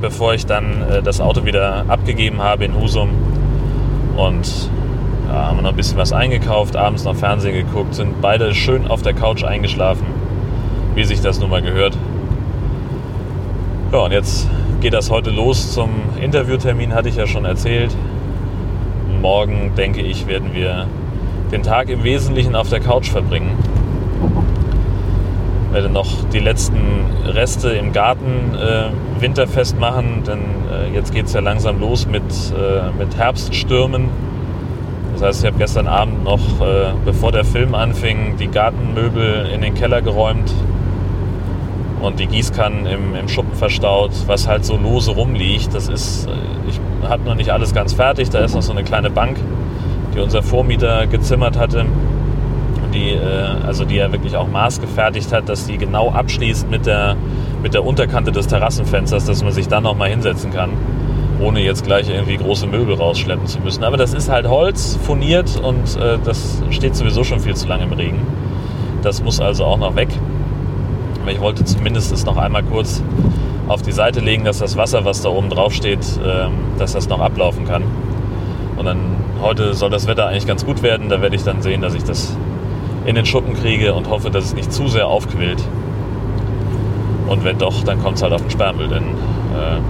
bevor 0.00 0.34
ich 0.34 0.46
dann 0.46 0.82
äh, 0.90 1.02
das 1.02 1.20
Auto 1.20 1.44
wieder 1.44 1.84
abgegeben 1.88 2.42
habe 2.42 2.64
in 2.64 2.74
Husum 2.74 3.10
und 4.16 4.70
ja, 5.28 5.48
haben 5.48 5.62
noch 5.62 5.70
ein 5.70 5.76
bisschen 5.76 5.98
was 5.98 6.12
eingekauft, 6.12 6.76
abends 6.76 7.04
noch 7.04 7.16
Fernsehen 7.16 7.54
geguckt, 7.54 7.94
sind 7.94 8.20
beide 8.20 8.54
schön 8.54 8.88
auf 8.88 9.02
der 9.02 9.14
Couch 9.14 9.44
eingeschlafen, 9.44 10.06
wie 10.94 11.04
sich 11.04 11.20
das 11.20 11.38
nun 11.40 11.50
mal 11.50 11.62
gehört. 11.62 11.96
Ja, 13.92 13.98
und 13.98 14.12
jetzt 14.12 14.48
geht 14.80 14.94
das 14.94 15.10
heute 15.10 15.30
los 15.30 15.72
zum 15.72 15.90
Interviewtermin, 16.20 16.94
hatte 16.94 17.08
ich 17.08 17.16
ja 17.16 17.26
schon 17.26 17.44
erzählt. 17.44 17.94
Morgen, 19.20 19.72
denke 19.76 20.00
ich, 20.00 20.26
werden 20.26 20.54
wir 20.54 20.86
den 21.50 21.62
Tag 21.62 21.88
im 21.88 22.04
Wesentlichen 22.04 22.54
auf 22.54 22.68
der 22.68 22.80
Couch 22.80 23.08
verbringen. 23.08 23.56
Werde 25.72 25.88
noch 25.88 26.28
die 26.32 26.40
letzten 26.40 26.80
Reste 27.24 27.70
im 27.70 27.92
Garten 27.92 28.54
äh, 28.54 29.20
winterfest 29.20 29.78
machen, 29.78 30.22
denn 30.26 30.40
äh, 30.72 30.94
jetzt 30.94 31.14
geht 31.14 31.26
es 31.26 31.32
ja 31.32 31.40
langsam 31.40 31.80
los 31.80 32.06
mit, 32.06 32.22
äh, 32.22 32.90
mit 32.98 33.16
Herbststürmen. 33.16 34.08
Das 35.14 35.22
heißt, 35.22 35.40
ich 35.42 35.46
habe 35.46 35.58
gestern 35.58 35.86
Abend 35.86 36.24
noch, 36.24 36.60
äh, 36.60 36.92
bevor 37.04 37.30
der 37.30 37.44
Film 37.44 37.74
anfing, 37.74 38.36
die 38.38 38.48
Gartenmöbel 38.48 39.50
in 39.54 39.60
den 39.60 39.74
Keller 39.74 40.02
geräumt, 40.02 40.52
und 42.00 42.18
die 42.18 42.26
Gießkannen 42.26 42.86
im, 42.86 43.14
im 43.14 43.28
Schuppen 43.28 43.54
verstaut, 43.54 44.12
was 44.26 44.48
halt 44.48 44.64
so 44.64 44.76
lose 44.76 45.12
rumliegt. 45.12 45.74
Das 45.74 45.88
ist, 45.88 46.26
äh, 46.26 46.30
ich 46.68 46.80
habe 47.08 47.22
noch 47.24 47.34
nicht 47.34 47.50
alles 47.50 47.74
ganz 47.74 47.92
fertig. 47.92 48.30
Da 48.30 48.40
ist 48.40 48.54
noch 48.54 48.62
so 48.62 48.72
eine 48.72 48.84
kleine 48.84 49.10
Bank, 49.10 49.38
die 50.14 50.20
unser 50.20 50.42
Vormieter 50.42 51.06
gezimmert 51.06 51.58
hatte. 51.58 51.86
Die, 52.92 53.10
äh, 53.10 53.66
also 53.66 53.84
die 53.84 53.98
er 53.98 54.10
wirklich 54.12 54.36
auch 54.36 54.48
maßgefertigt 54.48 55.32
hat, 55.32 55.48
dass 55.48 55.66
die 55.66 55.78
genau 55.78 56.10
abschließt 56.10 56.68
mit 56.70 56.86
der, 56.86 57.16
mit 57.62 57.74
der 57.74 57.84
Unterkante 57.84 58.32
des 58.32 58.48
Terrassenfensters, 58.48 59.24
dass 59.26 59.44
man 59.44 59.52
sich 59.52 59.68
dann 59.68 59.84
noch 59.84 59.96
mal 59.96 60.08
hinsetzen 60.08 60.50
kann, 60.50 60.70
ohne 61.40 61.60
jetzt 61.60 61.84
gleich 61.84 62.08
irgendwie 62.08 62.36
große 62.36 62.66
Möbel 62.66 62.96
rausschleppen 62.96 63.46
zu 63.46 63.60
müssen. 63.60 63.84
Aber 63.84 63.96
das 63.96 64.12
ist 64.12 64.28
halt 64.28 64.48
Holz, 64.48 64.98
furniert 65.02 65.60
und 65.62 65.96
äh, 65.96 66.18
das 66.24 66.62
steht 66.70 66.96
sowieso 66.96 67.22
schon 67.22 67.38
viel 67.38 67.54
zu 67.54 67.68
lange 67.68 67.84
im 67.84 67.92
Regen. 67.92 68.26
Das 69.02 69.22
muss 69.22 69.40
also 69.40 69.64
auch 69.64 69.78
noch 69.78 69.94
weg. 69.94 70.08
Aber 71.22 71.30
ich 71.30 71.40
wollte 71.40 71.64
zumindest 71.64 72.12
es 72.12 72.24
noch 72.24 72.36
einmal 72.36 72.62
kurz 72.62 73.02
auf 73.68 73.82
die 73.82 73.92
Seite 73.92 74.20
legen, 74.20 74.44
dass 74.44 74.58
das 74.58 74.76
Wasser, 74.76 75.04
was 75.04 75.22
da 75.22 75.28
oben 75.28 75.48
drauf 75.48 75.72
steht, 75.72 76.04
ähm, 76.26 76.50
dass 76.78 76.94
das 76.94 77.08
noch 77.08 77.20
ablaufen 77.20 77.66
kann. 77.66 77.84
Und 78.80 78.86
dann 78.86 78.98
heute 79.42 79.74
soll 79.74 79.90
das 79.90 80.06
Wetter 80.06 80.26
eigentlich 80.26 80.46
ganz 80.46 80.64
gut 80.64 80.82
werden. 80.82 81.08
Da 81.10 81.20
werde 81.20 81.36
ich 81.36 81.44
dann 81.44 81.60
sehen, 81.60 81.82
dass 81.82 81.94
ich 81.94 82.02
das 82.02 82.36
in 83.04 83.14
den 83.14 83.26
Schuppen 83.26 83.54
kriege 83.54 83.94
und 83.94 84.08
hoffe, 84.08 84.30
dass 84.30 84.44
es 84.44 84.54
nicht 84.54 84.72
zu 84.72 84.88
sehr 84.88 85.06
aufquillt. 85.06 85.62
Und 87.28 87.44
wenn 87.44 87.58
doch, 87.58 87.84
dann 87.84 88.02
kommt 88.02 88.16
es 88.16 88.22
halt 88.22 88.32
auf 88.32 88.40
den 88.40 88.50
Sperrmüll, 88.50 88.88
denn 88.88 89.02
äh, 89.02 89.80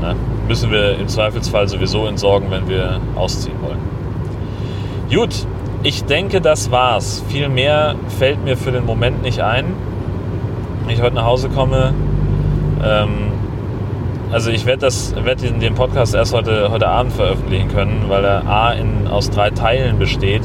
na, 0.00 0.14
müssen 0.48 0.70
wir 0.70 0.98
im 0.98 1.08
Zweifelsfall 1.08 1.68
sowieso 1.68 2.06
entsorgen, 2.06 2.50
wenn 2.50 2.68
wir 2.68 3.00
ausziehen 3.16 3.56
wollen. 3.60 3.78
Gut, 5.10 5.46
ich 5.82 6.04
denke, 6.04 6.40
das 6.40 6.70
war's. 6.70 7.22
Viel 7.28 7.48
mehr 7.48 7.96
fällt 8.18 8.44
mir 8.44 8.56
für 8.56 8.70
den 8.70 8.86
Moment 8.86 9.22
nicht 9.22 9.40
ein 9.40 9.74
wenn 10.90 10.96
ich 10.96 11.02
heute 11.02 11.14
nach 11.14 11.24
Hause 11.24 11.48
komme, 11.48 11.94
ähm, 12.82 13.29
also 14.32 14.50
ich 14.50 14.66
werde 14.66 14.88
werd 15.24 15.42
den 15.42 15.74
Podcast 15.74 16.14
erst 16.14 16.32
heute, 16.32 16.70
heute 16.70 16.88
Abend 16.88 17.12
veröffentlichen 17.12 17.68
können, 17.68 18.04
weil 18.08 18.24
er 18.24 18.46
A 18.46 18.72
in, 18.72 19.06
aus 19.08 19.30
drei 19.30 19.50
Teilen 19.50 19.98
besteht 19.98 20.42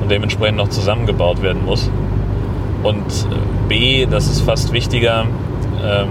und 0.00 0.10
dementsprechend 0.10 0.58
noch 0.58 0.68
zusammengebaut 0.68 1.42
werden 1.42 1.64
muss. 1.64 1.90
Und 2.82 2.98
äh, 3.00 3.68
B, 3.68 4.06
das 4.06 4.26
ist 4.26 4.40
fast 4.40 4.72
wichtiger, 4.72 5.26
ähm, 5.84 6.08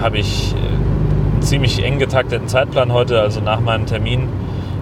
habe 0.00 0.18
ich 0.18 0.54
einen 0.54 1.42
ziemlich 1.42 1.82
eng 1.82 1.98
getakteten 1.98 2.48
Zeitplan 2.48 2.92
heute, 2.92 3.20
also 3.20 3.40
nach 3.40 3.60
meinem 3.60 3.86
Termin 3.86 4.28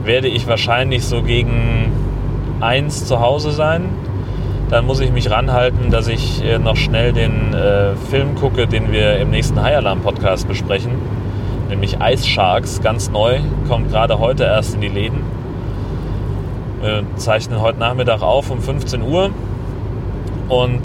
werde 0.05 0.29
ich 0.29 0.47
wahrscheinlich 0.47 1.05
so 1.05 1.23
gegen 1.23 1.93
eins 2.61 3.07
zu 3.07 3.21
Hause 3.21 3.53
sein 3.53 3.89
dann 4.73 4.87
muss 4.87 5.01
ich 5.01 5.13
mich 5.13 5.31
ranhalten, 5.31 5.91
dass 5.91 6.09
ich 6.09 6.43
äh, 6.43 6.59
noch 6.59 6.77
schnell 6.77 7.13
den 7.13 7.53
äh, 7.53 7.95
Film 8.11 8.35
gucke, 8.35 8.67
den 8.67 8.91
wir 8.91 9.19
im 9.19 9.29
nächsten 9.29 9.61
High 9.63 9.77
Alarm 9.77 10.01
Podcast 10.01 10.49
besprechen, 10.49 10.93
nämlich 11.73 11.97
Ice 12.01 12.27
Sharks, 12.29 12.83
ganz 12.83 13.11
neu, 13.11 13.41
kommt 13.67 13.91
gerade 13.91 14.19
heute 14.19 14.45
erst 14.45 14.75
in 14.75 14.83
die 14.83 14.89
Läden. 14.89 15.23
Wir 16.83 17.03
zeichnen 17.17 17.63
heute 17.63 17.79
Nachmittag 17.79 18.21
auf 18.23 18.51
um 18.51 18.61
15 18.61 19.03
Uhr 19.03 19.31
und 20.49 20.83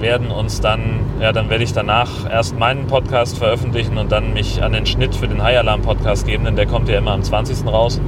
werden 0.00 0.30
uns 0.30 0.62
dann, 0.62 1.00
ja, 1.20 1.32
dann 1.32 1.50
werde 1.50 1.64
ich 1.64 1.74
danach 1.74 2.08
erst 2.30 2.58
meinen 2.58 2.86
Podcast 2.86 3.36
veröffentlichen 3.36 3.98
und 3.98 4.10
dann 4.10 4.32
mich 4.32 4.62
an 4.62 4.72
den 4.72 4.86
Schnitt 4.86 5.14
für 5.14 5.28
den 5.28 5.42
High 5.42 5.58
Alarm 5.58 5.82
Podcast 5.82 6.26
geben, 6.26 6.44
denn 6.44 6.56
der 6.56 6.66
kommt 6.66 6.88
ja 6.88 6.96
immer 6.96 7.12
am 7.12 7.22
20. 7.22 7.66
raus. 7.66 8.00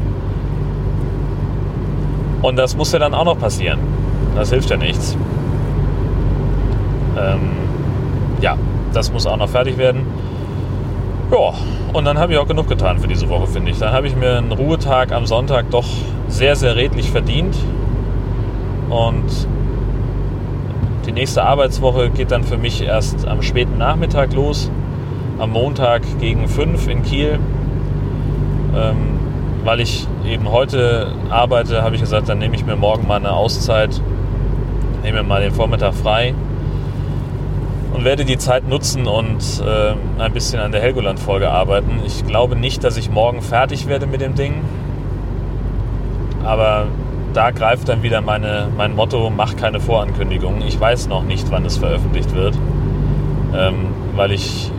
Und 2.41 2.57
das 2.57 2.75
muss 2.75 2.91
ja 2.93 2.99
dann 2.99 3.13
auch 3.13 3.27
noch 3.27 3.39
passieren. 3.39 3.81
Das 4.35 4.51
hilft 4.51 4.71
ja 4.71 4.79
nichts. 4.79 5.15
Ähm, 7.19 7.51
ja, 8.41 8.57
das 8.95 9.13
muss 9.13 9.27
auch 9.27 9.37
noch 9.37 9.51
fertig 9.51 9.77
werden. 9.77 10.07
Ja, 11.33 11.55
und 11.95 12.05
dann 12.05 12.19
habe 12.19 12.35
ich 12.35 12.39
auch 12.39 12.47
genug 12.47 12.69
getan 12.69 12.99
für 12.99 13.09
diese 13.09 13.31
Woche, 13.31 13.47
finde 13.47 13.71
ich. 13.71 13.79
Dann 13.79 13.93
habe 13.95 14.07
ich 14.07 14.15
mir 14.15 14.37
einen 14.37 14.53
Ruhetag 14.53 15.13
am 15.13 15.25
Sonntag 15.25 15.71
doch 15.71 15.87
sehr, 16.29 16.57
sehr 16.57 16.77
redlich 16.77 17.11
verdient. 17.11 17.57
Und 18.91 19.49
die 21.07 21.13
nächste 21.13 21.43
Arbeitswoche 21.43 22.11
geht 22.11 22.31
dann 22.31 22.45
für 22.45 22.59
mich 22.59 22.83
erst 22.83 23.27
am 23.27 23.41
späten 23.41 23.79
Nachmittag 23.79 24.35
los. 24.35 24.71
Am 25.39 25.51
Montag 25.53 26.03
gegen 26.21 26.49
5 26.49 26.87
in 26.89 27.03
Kiel. 27.03 27.39
Ähm, 28.77 29.19
weil 29.65 29.81
ich 29.81 30.07
eben 30.29 30.51
heute 30.51 31.13
arbeite, 31.31 31.83
habe 31.83 31.95
ich 31.95 32.03
gesagt, 32.03 32.29
dann 32.29 32.41
nehme 32.41 32.57
ich 32.57 32.67
mir 32.67 32.77
morgen 32.77 33.07
mal 33.07 33.17
eine 33.17 33.33
Auszeit 33.33 34.03
nehme 35.03 35.23
mir 35.23 35.29
mal 35.29 35.41
den 35.41 35.53
Vormittag 35.53 35.95
frei 35.95 36.35
und 37.93 38.05
werde 38.05 38.25
die 38.25 38.39
Zeit 38.39 38.69
nutzen 38.69 39.07
und 39.07 39.63
äh, 39.65 39.95
ein 40.21 40.33
bisschen 40.33 40.61
an 40.61 40.73
der 40.73 40.81
Helgoland-Folge 40.81 41.51
arbeiten. 41.51 42.01
Ich 42.07 42.27
glaube 42.27 42.57
nicht, 42.57 42.85
dass 42.85 42.97
ich 42.97 43.11
morgen 43.11 43.43
fertig 43.43 43.87
werde 43.87 44.07
mit 44.07 44.21
dem 44.21 44.35
Ding, 44.35 44.55
aber 46.45 46.87
da 47.33 47.51
greift 47.51 47.89
dann 47.89 48.03
wieder 48.03 48.21
meine, 48.21 48.69
mein 48.77 48.95
Motto, 48.95 49.31
mach 49.35 49.57
keine 49.57 49.81
Vorankündigungen. 49.81 50.63
Ich 50.63 50.79
weiß 50.79 51.09
noch 51.09 51.23
nicht, 51.23 51.51
wann 51.51 51.65
es 51.65 51.79
veröffentlicht 51.79 52.35
wird, 52.35 52.57
ähm, 53.55 53.87
weil 54.15 54.33
ich 54.33 54.71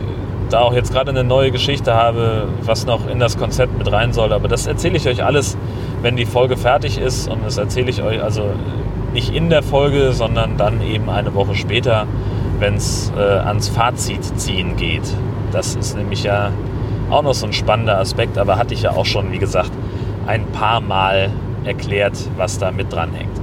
und 0.54 0.60
auch 0.60 0.72
jetzt 0.72 0.92
gerade 0.92 1.10
eine 1.10 1.24
neue 1.24 1.50
Geschichte 1.50 1.94
habe, 1.94 2.46
was 2.62 2.86
noch 2.86 3.08
in 3.08 3.18
das 3.18 3.36
Konzept 3.36 3.76
mit 3.76 3.90
rein 3.90 4.12
soll. 4.12 4.32
Aber 4.32 4.46
das 4.46 4.66
erzähle 4.68 4.96
ich 4.96 5.08
euch 5.08 5.24
alles, 5.24 5.56
wenn 6.00 6.14
die 6.14 6.26
Folge 6.26 6.56
fertig 6.56 6.98
ist. 6.98 7.28
Und 7.28 7.44
das 7.44 7.58
erzähle 7.58 7.90
ich 7.90 8.02
euch 8.02 8.22
also 8.22 8.52
nicht 9.12 9.34
in 9.34 9.50
der 9.50 9.64
Folge, 9.64 10.12
sondern 10.12 10.56
dann 10.56 10.80
eben 10.80 11.10
eine 11.10 11.34
Woche 11.34 11.56
später, 11.56 12.06
wenn 12.64 12.76
es 12.76 13.12
äh, 13.14 13.20
ans 13.20 13.68
Fazit 13.68 14.24
ziehen 14.40 14.76
geht. 14.76 15.02
Das 15.52 15.76
ist 15.76 15.98
nämlich 15.98 16.22
ja 16.24 16.50
auch 17.10 17.22
noch 17.22 17.34
so 17.34 17.44
ein 17.44 17.52
spannender 17.52 17.98
Aspekt, 17.98 18.38
aber 18.38 18.56
hatte 18.56 18.72
ich 18.72 18.82
ja 18.82 18.92
auch 18.92 19.04
schon, 19.04 19.32
wie 19.32 19.38
gesagt, 19.38 19.70
ein 20.26 20.46
paar 20.46 20.80
Mal 20.80 21.28
erklärt, 21.64 22.16
was 22.38 22.58
da 22.58 22.70
mit 22.70 22.90
dran 22.90 23.10
hängt. 23.12 23.38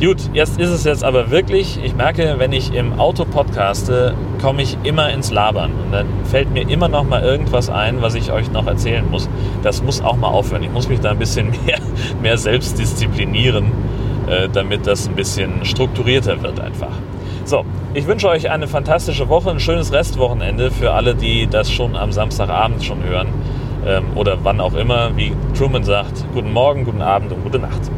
Gut, 0.00 0.16
jetzt 0.32 0.58
ist 0.58 0.70
es 0.70 0.84
jetzt 0.84 1.04
aber 1.04 1.30
wirklich, 1.30 1.78
ich 1.84 1.94
merke, 1.94 2.36
wenn 2.38 2.52
ich 2.52 2.72
im 2.72 2.98
Auto 2.98 3.26
podcaste, 3.26 4.14
komme 4.40 4.62
ich 4.62 4.78
immer 4.84 5.10
ins 5.10 5.30
Labern. 5.30 5.72
Und 5.72 5.92
dann 5.92 6.06
fällt 6.24 6.50
mir 6.50 6.66
immer 6.66 6.88
noch 6.88 7.04
mal 7.04 7.22
irgendwas 7.22 7.68
ein, 7.68 8.00
was 8.00 8.14
ich 8.14 8.32
euch 8.32 8.50
noch 8.52 8.66
erzählen 8.66 9.04
muss. 9.08 9.28
Das 9.62 9.82
muss 9.82 10.00
auch 10.00 10.16
mal 10.16 10.28
aufhören. 10.28 10.62
Ich 10.62 10.72
muss 10.72 10.88
mich 10.88 11.00
da 11.00 11.10
ein 11.10 11.18
bisschen 11.18 11.50
mehr, 11.66 11.78
mehr 12.22 12.38
selbst 12.38 12.78
disziplinieren, 12.78 13.66
äh, 14.28 14.48
damit 14.50 14.86
das 14.86 15.08
ein 15.08 15.14
bisschen 15.14 15.62
strukturierter 15.66 16.42
wird 16.42 16.58
einfach. 16.58 16.96
So, 17.44 17.64
ich 17.92 18.06
wünsche 18.06 18.28
euch 18.28 18.50
eine 18.50 18.68
fantastische 18.68 19.28
Woche, 19.28 19.50
ein 19.50 19.60
schönes 19.60 19.92
Restwochenende 19.92 20.70
für 20.70 20.92
alle, 20.92 21.14
die 21.14 21.46
das 21.48 21.70
schon 21.70 21.96
am 21.96 22.12
Samstagabend 22.12 22.84
schon 22.84 23.02
hören 23.02 23.28
ähm, 23.84 24.04
oder 24.14 24.38
wann 24.42 24.60
auch 24.60 24.74
immer. 24.74 25.16
Wie 25.16 25.32
Truman 25.56 25.84
sagt, 25.84 26.24
guten 26.32 26.52
Morgen, 26.52 26.84
guten 26.84 27.02
Abend 27.02 27.32
und 27.32 27.42
gute 27.42 27.58
Nacht. 27.58 27.90